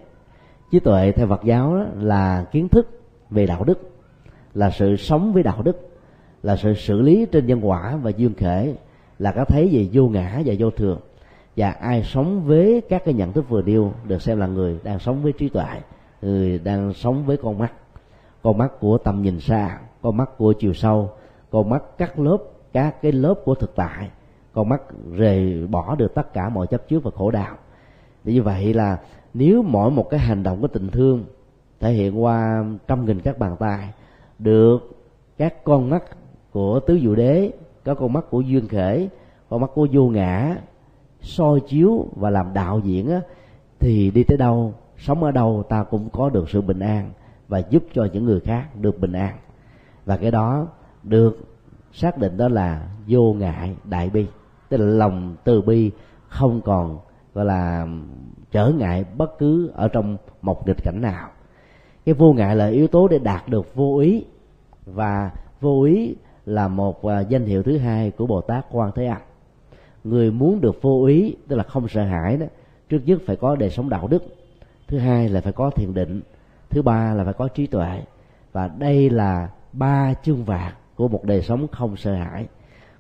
Trí 0.72 0.80
tuệ 0.80 1.12
theo 1.12 1.28
phật 1.28 1.44
giáo 1.44 1.76
đó 1.76 1.86
là 1.96 2.46
kiến 2.52 2.70
thức 2.70 3.02
về 3.30 3.46
đạo 3.46 3.64
đức, 3.64 3.92
là 4.54 4.70
sự 4.70 4.96
sống 4.96 5.34
với 5.34 5.44
đạo 5.44 5.62
đức, 5.62 5.90
là 6.44 6.56
sự 6.56 6.74
xử 6.74 7.02
lý 7.02 7.26
trên 7.32 7.46
nhân 7.46 7.70
quả 7.70 7.96
và 7.96 8.12
duyên 8.18 8.34
khể, 8.34 8.76
là 9.20 9.32
cái 9.32 9.46
thấy 9.46 9.70
về 9.72 9.90
vô 9.94 10.08
ngã 10.08 10.42
và 10.46 10.54
vô 10.60 10.72
thường. 10.72 11.00
Và 11.58 11.70
ai 11.70 12.04
sống 12.04 12.42
với 12.42 12.82
các 12.90 13.06
cái 13.06 13.14
nhận 13.14 13.32
thức 13.32 13.50
vừa 13.50 13.62
nêu 13.62 13.94
được 14.08 14.22
xem 14.22 14.40
là 14.40 14.48
người 14.48 14.80
đang 14.84 15.00
sống 15.00 15.24
với 15.24 15.34
trí 15.34 15.50
tuệ, 15.50 15.82
người 16.22 16.60
đang 16.60 16.94
sống 16.94 17.26
với 17.26 17.38
con 17.38 17.58
mắt. 17.58 17.74
Con 18.44 18.58
mắt 18.58 18.72
của 18.80 18.98
tầm 18.98 19.22
nhìn 19.22 19.40
xa, 19.40 19.80
con 20.02 20.18
mắt 20.18 20.38
của 20.38 20.54
chiều 20.60 20.74
sâu, 20.74 21.10
con 21.52 21.70
mắt 21.70 21.84
cắt 21.98 22.20
lớp 22.20 22.38
các 22.74 23.02
cái 23.02 23.12
lớp 23.12 23.34
của 23.46 23.56
thực 23.56 23.76
tại 23.76 24.10
con 24.54 24.70
mắt 24.70 24.82
rời 25.16 25.68
bỏ 25.68 25.96
được 25.96 26.16
tất 26.16 26.34
cả 26.34 26.50
mọi 26.50 26.68
chấp 26.68 26.88
trước 26.88 27.04
và 27.04 27.12
khổ 27.12 27.32
đau. 27.32 27.56
Vì 28.24 28.34
như 28.34 28.44
vậy 28.44 28.74
là 28.74 29.00
nếu 29.34 29.64
mỗi 29.64 29.92
một 29.92 30.10
cái 30.10 30.20
hành 30.20 30.44
động 30.44 30.62
của 30.62 30.68
tình 30.68 30.90
thương 30.90 31.26
thể 31.80 31.92
hiện 31.92 32.24
qua 32.24 32.66
trăm 32.88 33.06
nghìn 33.06 33.20
các 33.20 33.40
bàn 33.40 33.56
tay 33.60 33.94
được 34.40 34.80
các 35.38 35.64
con 35.64 35.90
mắt 35.90 36.04
của 36.52 36.80
tứ 36.80 37.00
diệu 37.00 37.16
đế 37.16 37.52
các 37.84 37.98
con 38.00 38.14
mắt 38.14 38.26
của 38.30 38.42
duyên 38.42 38.68
khể 38.68 39.10
con 39.50 39.62
mắt 39.62 39.70
của 39.74 39.88
vô 39.92 40.10
ngã 40.10 40.56
soi 41.22 41.60
chiếu 41.60 42.08
và 42.16 42.30
làm 42.30 42.54
đạo 42.54 42.80
diễn 42.80 43.10
á, 43.10 43.22
thì 43.80 44.12
đi 44.12 44.24
tới 44.24 44.38
đâu 44.38 44.74
sống 44.98 45.24
ở 45.24 45.32
đâu 45.32 45.64
ta 45.70 45.84
cũng 45.84 46.10
có 46.10 46.30
được 46.30 46.50
sự 46.50 46.62
bình 46.62 46.80
an 46.80 47.12
và 47.48 47.60
giúp 47.70 47.84
cho 47.94 48.08
những 48.14 48.26
người 48.26 48.40
khác 48.40 48.68
được 48.76 49.00
bình 49.00 49.12
an. 49.12 49.38
Và 50.06 50.18
cái 50.18 50.32
đó 50.32 50.68
được 51.04 51.40
xác 51.94 52.18
định 52.18 52.38
đó 52.38 52.48
là 52.48 52.88
vô 53.08 53.34
ngại 53.34 53.76
đại 53.84 54.10
bi 54.10 54.26
tức 54.72 54.78
là 54.78 54.86
lòng 54.86 55.36
từ 55.44 55.62
bi 55.62 55.92
không 56.28 56.62
còn, 56.62 57.00
gọi 57.34 57.46
là, 57.46 57.88
trở 58.52 58.72
ngại 58.78 59.06
bất 59.18 59.40
cứ 59.40 59.72
ở 59.74 59.88
trong 59.88 60.18
một 60.42 60.68
nghịch 60.68 60.84
cảnh 60.84 61.02
nào. 61.02 61.30
Cái 62.06 62.16
vô 62.16 62.34
ngại 62.34 62.56
là 62.56 62.68
yếu 62.68 62.88
tố 62.88 63.08
để 63.08 63.20
đạt 63.20 63.50
được 63.50 63.76
vô 63.76 63.98
ý, 63.98 64.26
và 64.86 65.32
vô 65.62 65.84
ý 65.84 66.16
là 66.46 66.68
một 66.68 67.06
à, 67.06 67.20
danh 67.20 67.46
hiệu 67.46 67.64
thứ 67.64 67.78
hai 67.78 68.12
của 68.12 68.28
bồ 68.28 68.42
tát 68.42 68.66
quan 68.72 68.92
thế 68.96 69.06
âm. 69.06 69.22
Người 70.04 70.32
muốn 70.32 70.62
được 70.62 70.82
vô 70.82 71.06
ý, 71.06 71.36
tức 71.48 71.56
là 71.56 71.64
không 71.64 71.88
sợ 71.88 72.04
hãi 72.04 72.38
đó, 72.38 72.46
trước 72.90 73.02
nhất 73.06 73.22
phải 73.26 73.36
có 73.36 73.56
đời 73.56 73.70
sống 73.70 73.90
đạo 73.90 74.08
đức, 74.08 74.24
thứ 74.88 74.98
hai 74.98 75.30
là 75.30 75.42
phải 75.42 75.54
có 75.54 75.70
thiền 75.70 75.94
định, 75.94 76.22
thứ 76.70 76.82
ba 76.82 77.14
là 77.14 77.24
phải 77.24 77.34
có 77.34 77.48
trí 77.48 77.68
tuệ, 77.68 78.02
và 78.52 78.68
đây 78.68 79.10
là 79.10 79.50
ba 79.74 80.14
chương 80.24 80.44
vạc 80.44 80.76
của 80.96 81.08
một 81.08 81.24
đời 81.24 81.42
sống 81.42 81.68
không 81.72 81.98
sợ 81.98 82.14
hãi. 82.14 82.48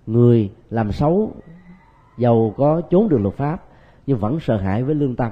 Người 0.07 0.51
làm 0.69 0.91
xấu 0.91 1.31
giàu 2.17 2.53
có 2.57 2.81
trốn 2.89 3.09
được 3.09 3.17
luật 3.17 3.35
pháp, 3.35 3.63
nhưng 4.07 4.17
vẫn 4.17 4.39
sợ 4.39 4.57
hãi 4.57 4.83
với 4.83 4.95
lương 4.95 5.15
tâm, 5.15 5.31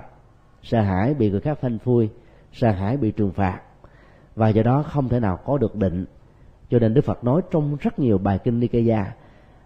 sợ 0.64 0.82
hãi 0.82 1.14
bị 1.14 1.32
người 1.32 1.42
khác 1.42 1.60
phanh 1.62 1.78
phui, 1.80 2.10
sợ 2.54 2.72
hãi 2.72 2.98
bị 2.98 3.12
trừng 3.12 3.32
phạt. 3.32 3.62
Và 4.36 4.50
do 4.50 4.64
đó 4.64 4.84
không 4.84 5.10
thể 5.10 5.20
nào 5.20 5.40
có 5.46 5.58
được 5.58 5.76
định. 5.76 6.06
Cho 6.70 6.80
nên 6.80 6.94
đức 6.94 7.06
phật 7.06 7.24
nói 7.24 7.42
trong 7.52 7.78
rất 7.80 8.00
nhiều 8.00 8.18
bài 8.18 8.40
kinh 8.44 8.60
nikaya 8.60 9.06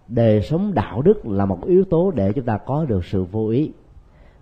đời 0.07 0.41
sống 0.41 0.74
đạo 0.74 1.01
đức 1.01 1.26
là 1.26 1.45
một 1.45 1.66
yếu 1.66 1.84
tố 1.89 2.11
để 2.11 2.34
chúng 2.34 2.45
ta 2.45 2.57
có 2.57 2.86
được 2.86 3.05
sự 3.05 3.24
vô 3.24 3.47
ý. 3.47 3.72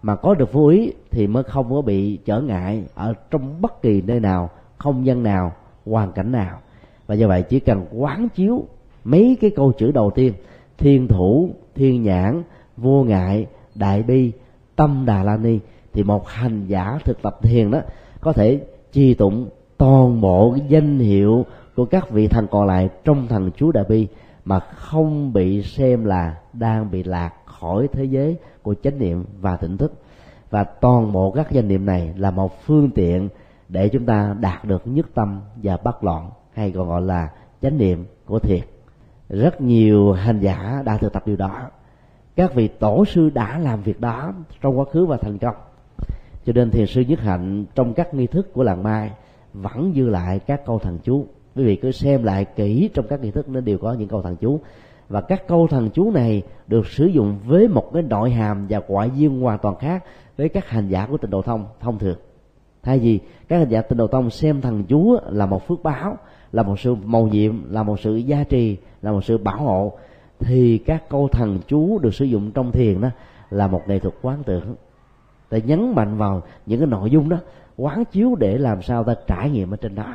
Mà 0.01 0.15
có 0.15 0.33
được 0.33 0.53
vô 0.53 0.67
ý 0.67 0.93
thì 1.11 1.27
mới 1.27 1.43
không 1.43 1.69
có 1.69 1.81
bị 1.81 2.17
trở 2.25 2.41
ngại 2.41 2.83
ở 2.95 3.13
trong 3.31 3.61
bất 3.61 3.81
kỳ 3.81 4.01
nơi 4.01 4.19
nào, 4.19 4.49
không 4.77 5.05
gian 5.05 5.23
nào, 5.23 5.51
hoàn 5.85 6.11
cảnh 6.11 6.31
nào. 6.31 6.59
Và 7.07 7.15
do 7.15 7.27
vậy 7.27 7.43
chỉ 7.43 7.59
cần 7.59 7.85
quán 7.91 8.29
chiếu 8.29 8.65
mấy 9.03 9.37
cái 9.41 9.51
câu 9.55 9.71
chữ 9.71 9.91
đầu 9.91 10.11
tiên, 10.11 10.33
thiên 10.77 11.07
thủ, 11.07 11.49
thiên 11.75 12.03
nhãn 12.03 12.43
vô 12.81 13.03
ngại, 13.03 13.47
đại 13.75 14.03
bi, 14.03 14.31
tâm 14.75 15.03
đà 15.05 15.23
la 15.23 15.37
ni. 15.37 15.59
Thì 15.93 16.03
một 16.03 16.27
hành 16.27 16.67
giả 16.67 16.99
thực 17.05 17.21
tập 17.21 17.37
thiền 17.41 17.71
đó, 17.71 17.79
có 18.21 18.33
thể 18.33 18.61
chi 18.91 19.13
tụng 19.13 19.49
toàn 19.77 20.21
bộ 20.21 20.53
cái 20.57 20.65
danh 20.69 20.99
hiệu 20.99 21.45
của 21.75 21.85
các 21.85 22.09
vị 22.09 22.27
thần 22.27 22.47
còn 22.51 22.67
lại 22.67 22.89
trong 23.03 23.27
thần 23.27 23.51
chú 23.57 23.71
đại 23.71 23.83
bi 23.89 24.07
mà 24.45 24.59
không 24.59 25.33
bị 25.33 25.63
xem 25.63 26.05
là 26.05 26.35
đang 26.53 26.91
bị 26.91 27.03
lạc 27.03 27.33
khỏi 27.45 27.87
thế 27.91 28.03
giới 28.03 28.37
của 28.61 28.75
chánh 28.83 28.99
niệm 28.99 29.25
và 29.39 29.57
tỉnh 29.57 29.77
thức. 29.77 29.93
Và 30.49 30.63
toàn 30.63 31.11
bộ 31.11 31.31
các 31.31 31.51
danh 31.51 31.67
niệm 31.67 31.85
này 31.85 32.13
là 32.17 32.31
một 32.31 32.61
phương 32.65 32.89
tiện 32.89 33.29
để 33.69 33.89
chúng 33.89 34.05
ta 34.05 34.35
đạt 34.39 34.65
được 34.65 34.81
nhất 34.85 35.05
tâm 35.13 35.41
và 35.63 35.77
bất 35.77 36.03
loạn, 36.03 36.29
hay 36.53 36.71
còn 36.71 36.87
gọi 36.87 37.01
là 37.01 37.29
chánh 37.61 37.77
niệm 37.77 38.05
của 38.25 38.39
thiền. 38.39 38.61
Rất 39.29 39.61
nhiều 39.61 40.11
hành 40.11 40.39
giả 40.39 40.81
đã 40.85 40.97
thực 40.97 41.13
tập 41.13 41.23
điều 41.25 41.35
đó 41.35 41.69
các 42.35 42.53
vị 42.55 42.67
tổ 42.67 43.05
sư 43.05 43.29
đã 43.29 43.59
làm 43.59 43.81
việc 43.81 44.01
đó 44.01 44.33
trong 44.61 44.79
quá 44.79 44.85
khứ 44.85 45.05
và 45.05 45.17
thành 45.17 45.37
công. 45.37 45.55
Cho 46.45 46.53
nên 46.53 46.71
thiền 46.71 46.87
sư 46.87 47.01
nhất 47.01 47.19
hạnh 47.19 47.65
trong 47.75 47.93
các 47.93 48.13
nghi 48.13 48.27
thức 48.27 48.53
của 48.53 48.63
làng 48.63 48.83
mai 48.83 49.11
vẫn 49.53 49.93
dư 49.95 50.09
lại 50.09 50.39
các 50.39 50.65
câu 50.65 50.79
thần 50.79 50.99
chú. 51.03 51.25
Quý 51.55 51.63
vị 51.63 51.75
cứ 51.75 51.91
xem 51.91 52.23
lại 52.23 52.45
kỹ 52.45 52.89
trong 52.93 53.07
các 53.07 53.21
nghi 53.21 53.31
thức 53.31 53.49
nó 53.49 53.59
đều 53.59 53.77
có 53.77 53.93
những 53.93 54.07
câu 54.07 54.21
thần 54.21 54.35
chú. 54.35 54.59
Và 55.09 55.21
các 55.21 55.47
câu 55.47 55.67
thần 55.67 55.89
chú 55.89 56.11
này 56.11 56.41
được 56.67 56.87
sử 56.87 57.05
dụng 57.05 57.39
với 57.45 57.67
một 57.67 57.93
cái 57.93 58.01
nội 58.03 58.31
hàm 58.31 58.67
và 58.69 58.81
ngoại 58.87 59.09
duyên 59.15 59.41
hoàn 59.41 59.59
toàn 59.59 59.75
khác 59.75 60.03
với 60.37 60.49
các 60.49 60.69
hành 60.69 60.87
giả 60.87 61.05
của 61.05 61.17
tịnh 61.17 61.31
độ 61.31 61.41
thông 61.41 61.65
thông 61.79 61.99
thường. 61.99 62.17
Thay 62.83 62.99
vì 62.99 63.19
các 63.47 63.57
hành 63.57 63.69
giả 63.69 63.81
tịnh 63.81 63.97
độ 63.97 64.07
thông 64.07 64.29
xem 64.29 64.61
thần 64.61 64.83
chú 64.83 65.17
là 65.29 65.45
một 65.45 65.67
phước 65.67 65.83
báo, 65.83 66.17
là 66.51 66.63
một 66.63 66.79
sự 66.79 66.95
mầu 66.95 67.27
nhiệm, 67.27 67.71
là 67.71 67.83
một 67.83 67.99
sự 67.99 68.15
gia 68.15 68.43
trì, 68.43 68.77
là 69.01 69.11
một 69.11 69.23
sự 69.23 69.37
bảo 69.37 69.57
hộ 69.57 69.93
thì 70.41 70.77
các 70.77 71.09
câu 71.09 71.27
thần 71.27 71.59
chú 71.67 71.99
được 71.99 72.13
sử 72.13 72.25
dụng 72.25 72.51
trong 72.51 72.71
thiền 72.71 73.01
đó 73.01 73.09
là 73.49 73.67
một 73.67 73.81
nghệ 73.87 73.99
thuật 73.99 74.13
quán 74.21 74.43
tưởng. 74.43 74.75
Để 75.51 75.61
nhấn 75.61 75.95
mạnh 75.95 76.17
vào 76.17 76.41
những 76.65 76.79
cái 76.79 76.87
nội 76.87 77.09
dung 77.09 77.29
đó, 77.29 77.37
quán 77.77 78.05
chiếu 78.05 78.35
để 78.35 78.57
làm 78.57 78.81
sao 78.81 79.03
ta 79.03 79.15
trải 79.27 79.49
nghiệm 79.49 79.73
ở 79.73 79.77
trên 79.77 79.95
đó. 79.95 80.13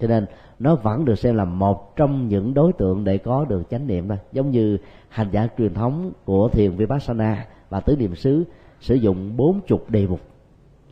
Cho 0.00 0.08
nên, 0.08 0.26
nó 0.58 0.74
vẫn 0.74 1.04
được 1.04 1.18
xem 1.18 1.36
là 1.36 1.44
một 1.44 1.96
trong 1.96 2.28
những 2.28 2.54
đối 2.54 2.72
tượng 2.72 3.04
để 3.04 3.18
có 3.18 3.44
được 3.44 3.62
chánh 3.70 3.86
niệm 3.86 4.08
thôi 4.08 4.18
giống 4.32 4.50
như 4.50 4.78
hành 5.08 5.28
giả 5.32 5.48
truyền 5.58 5.74
thống 5.74 6.12
của 6.24 6.48
thiền 6.48 6.70
vipassana 6.70 7.46
và 7.70 7.80
tứ 7.80 7.96
niệm 7.96 8.14
xứ, 8.14 8.44
sử 8.80 8.94
dụng 8.94 9.36
bốn 9.36 9.60
chục 9.66 9.90
đề 9.90 10.06
mục. 10.06 10.20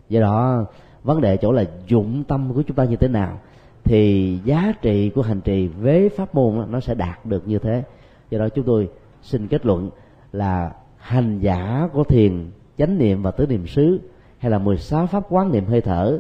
Do 0.08 0.20
đó, 0.20 0.64
vấn 1.02 1.20
đề 1.20 1.36
chỗ 1.36 1.52
là 1.52 1.64
dụng 1.86 2.24
tâm 2.28 2.52
của 2.54 2.62
chúng 2.62 2.76
ta 2.76 2.84
như 2.84 2.96
thế 2.96 3.08
nào, 3.08 3.38
thì 3.84 4.38
giá 4.44 4.72
trị 4.82 5.10
của 5.10 5.22
hành 5.22 5.40
trì 5.40 5.68
với 5.68 6.08
pháp 6.08 6.34
môn 6.34 6.66
nó 6.70 6.80
sẽ 6.80 6.94
đạt 6.94 7.26
được 7.26 7.48
như 7.48 7.58
thế 7.58 7.82
do 8.30 8.38
đó 8.38 8.48
chúng 8.48 8.64
tôi 8.64 8.88
xin 9.22 9.48
kết 9.48 9.66
luận 9.66 9.90
là 10.32 10.72
hành 10.96 11.38
giả 11.38 11.88
của 11.92 12.04
thiền 12.04 12.50
chánh 12.78 12.98
niệm 12.98 13.22
và 13.22 13.30
tứ 13.30 13.46
niệm 13.46 13.66
xứ 13.66 14.00
hay 14.38 14.50
là 14.50 14.58
16 14.58 15.06
pháp 15.06 15.22
quán 15.28 15.52
niệm 15.52 15.64
hơi 15.64 15.80
thở 15.80 16.18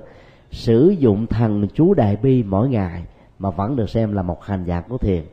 sử 0.50 0.94
dụng 0.98 1.26
thần 1.26 1.68
chú 1.74 1.94
đại 1.94 2.16
bi 2.16 2.42
mỗi 2.42 2.68
ngày 2.68 3.04
mà 3.38 3.50
vẫn 3.50 3.76
được 3.76 3.90
xem 3.90 4.12
là 4.12 4.22
một 4.22 4.44
hành 4.44 4.64
giả 4.64 4.80
của 4.80 4.98
thiền. 4.98 5.24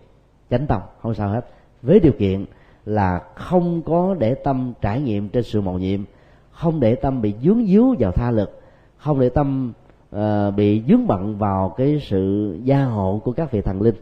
Chánh 0.50 0.68
tông 0.68 0.82
không 1.02 1.14
sao 1.14 1.30
hết. 1.30 1.46
Với 1.82 2.00
điều 2.00 2.14
kiện 2.20 2.46
là 2.86 3.22
không 3.36 3.82
có 3.82 4.16
để 4.20 4.36
tâm 4.36 4.74
trải 4.82 5.02
nghiệm 5.02 5.30
trên 5.30 5.44
sự 5.44 5.62
mầu 5.62 5.80
nhiệm 5.80 6.04
không 6.52 6.80
để 6.80 6.96
tâm 6.96 7.22
bị 7.22 7.34
dướng 7.44 7.66
díu 7.66 7.96
vào 8.00 8.12
tha 8.12 8.32
lực 8.32 8.62
không 8.98 9.20
để 9.20 9.30
tâm 9.30 9.74
uh, 10.16 10.20
bị 10.56 10.84
dướng 10.88 11.08
bận 11.08 11.38
vào 11.38 11.74
cái 11.78 12.00
sự 12.00 12.54
gia 12.64 12.84
hộ 12.84 13.22
của 13.24 13.32
các 13.32 13.52
vị 13.52 13.62
thần 13.62 13.82
linh 13.82 13.96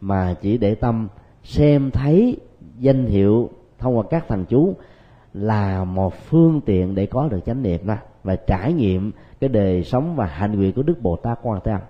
mà 0.00 0.34
chỉ 0.40 0.58
để 0.58 0.74
tâm 0.74 1.08
xem 1.42 1.90
thấy 1.90 2.36
danh 2.78 3.06
hiệu 3.06 3.50
thông 3.78 3.98
qua 3.98 4.04
các 4.10 4.28
thần 4.28 4.44
chú 4.44 4.74
là 5.34 5.84
một 5.84 6.14
phương 6.14 6.60
tiện 6.60 6.94
để 6.94 7.06
có 7.06 7.28
được 7.28 7.40
chánh 7.46 7.62
niệm 7.62 7.86
đó, 7.86 7.96
và 8.24 8.36
trải 8.36 8.72
nghiệm 8.72 9.12
cái 9.40 9.48
đời 9.48 9.84
sống 9.84 10.16
và 10.16 10.26
hạnh 10.26 10.56
nguyện 10.56 10.72
của 10.72 10.82
đức 10.82 11.02
bồ 11.02 11.16
tát 11.16 11.38
quan 11.42 11.60
thế 11.64 11.72
âm. 11.72 11.80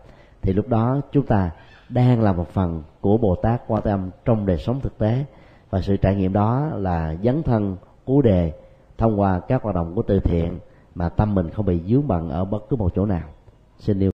Thì 0.42 0.52
lúc 0.52 0.68
đó 0.68 1.00
chúng 1.12 1.26
ta 1.26 1.50
đang 1.88 2.22
là 2.22 2.32
một 2.32 2.48
phần 2.48 2.82
của 3.00 3.18
bồ 3.18 3.34
tát 3.34 3.62
quan 3.66 3.82
thế 3.84 3.90
âm 3.90 4.10
trong 4.24 4.46
đời 4.46 4.58
sống 4.58 4.80
thực 4.80 4.98
tế. 4.98 5.24
Và 5.70 5.80
sự 5.80 5.96
trải 5.96 6.14
nghiệm 6.14 6.32
đó 6.32 6.70
là 6.74 7.16
dấn 7.24 7.42
thân, 7.42 7.76
cứu 8.06 8.22
đề 8.22 8.52
thông 8.98 9.20
qua 9.20 9.40
các 9.48 9.62
hoạt 9.62 9.74
động 9.74 9.94
của 9.94 10.02
từ 10.02 10.20
thiện 10.20 10.58
mà 10.94 11.08
tâm 11.08 11.34
mình 11.34 11.50
không 11.50 11.66
bị 11.66 11.80
dướng 11.86 12.08
bận 12.08 12.30
ở 12.30 12.44
bất 12.44 12.68
cứ 12.68 12.76
một 12.76 12.92
chỗ 12.94 13.06
nào. 13.06 13.28
Xin 13.78 14.00
yêu 14.00 14.08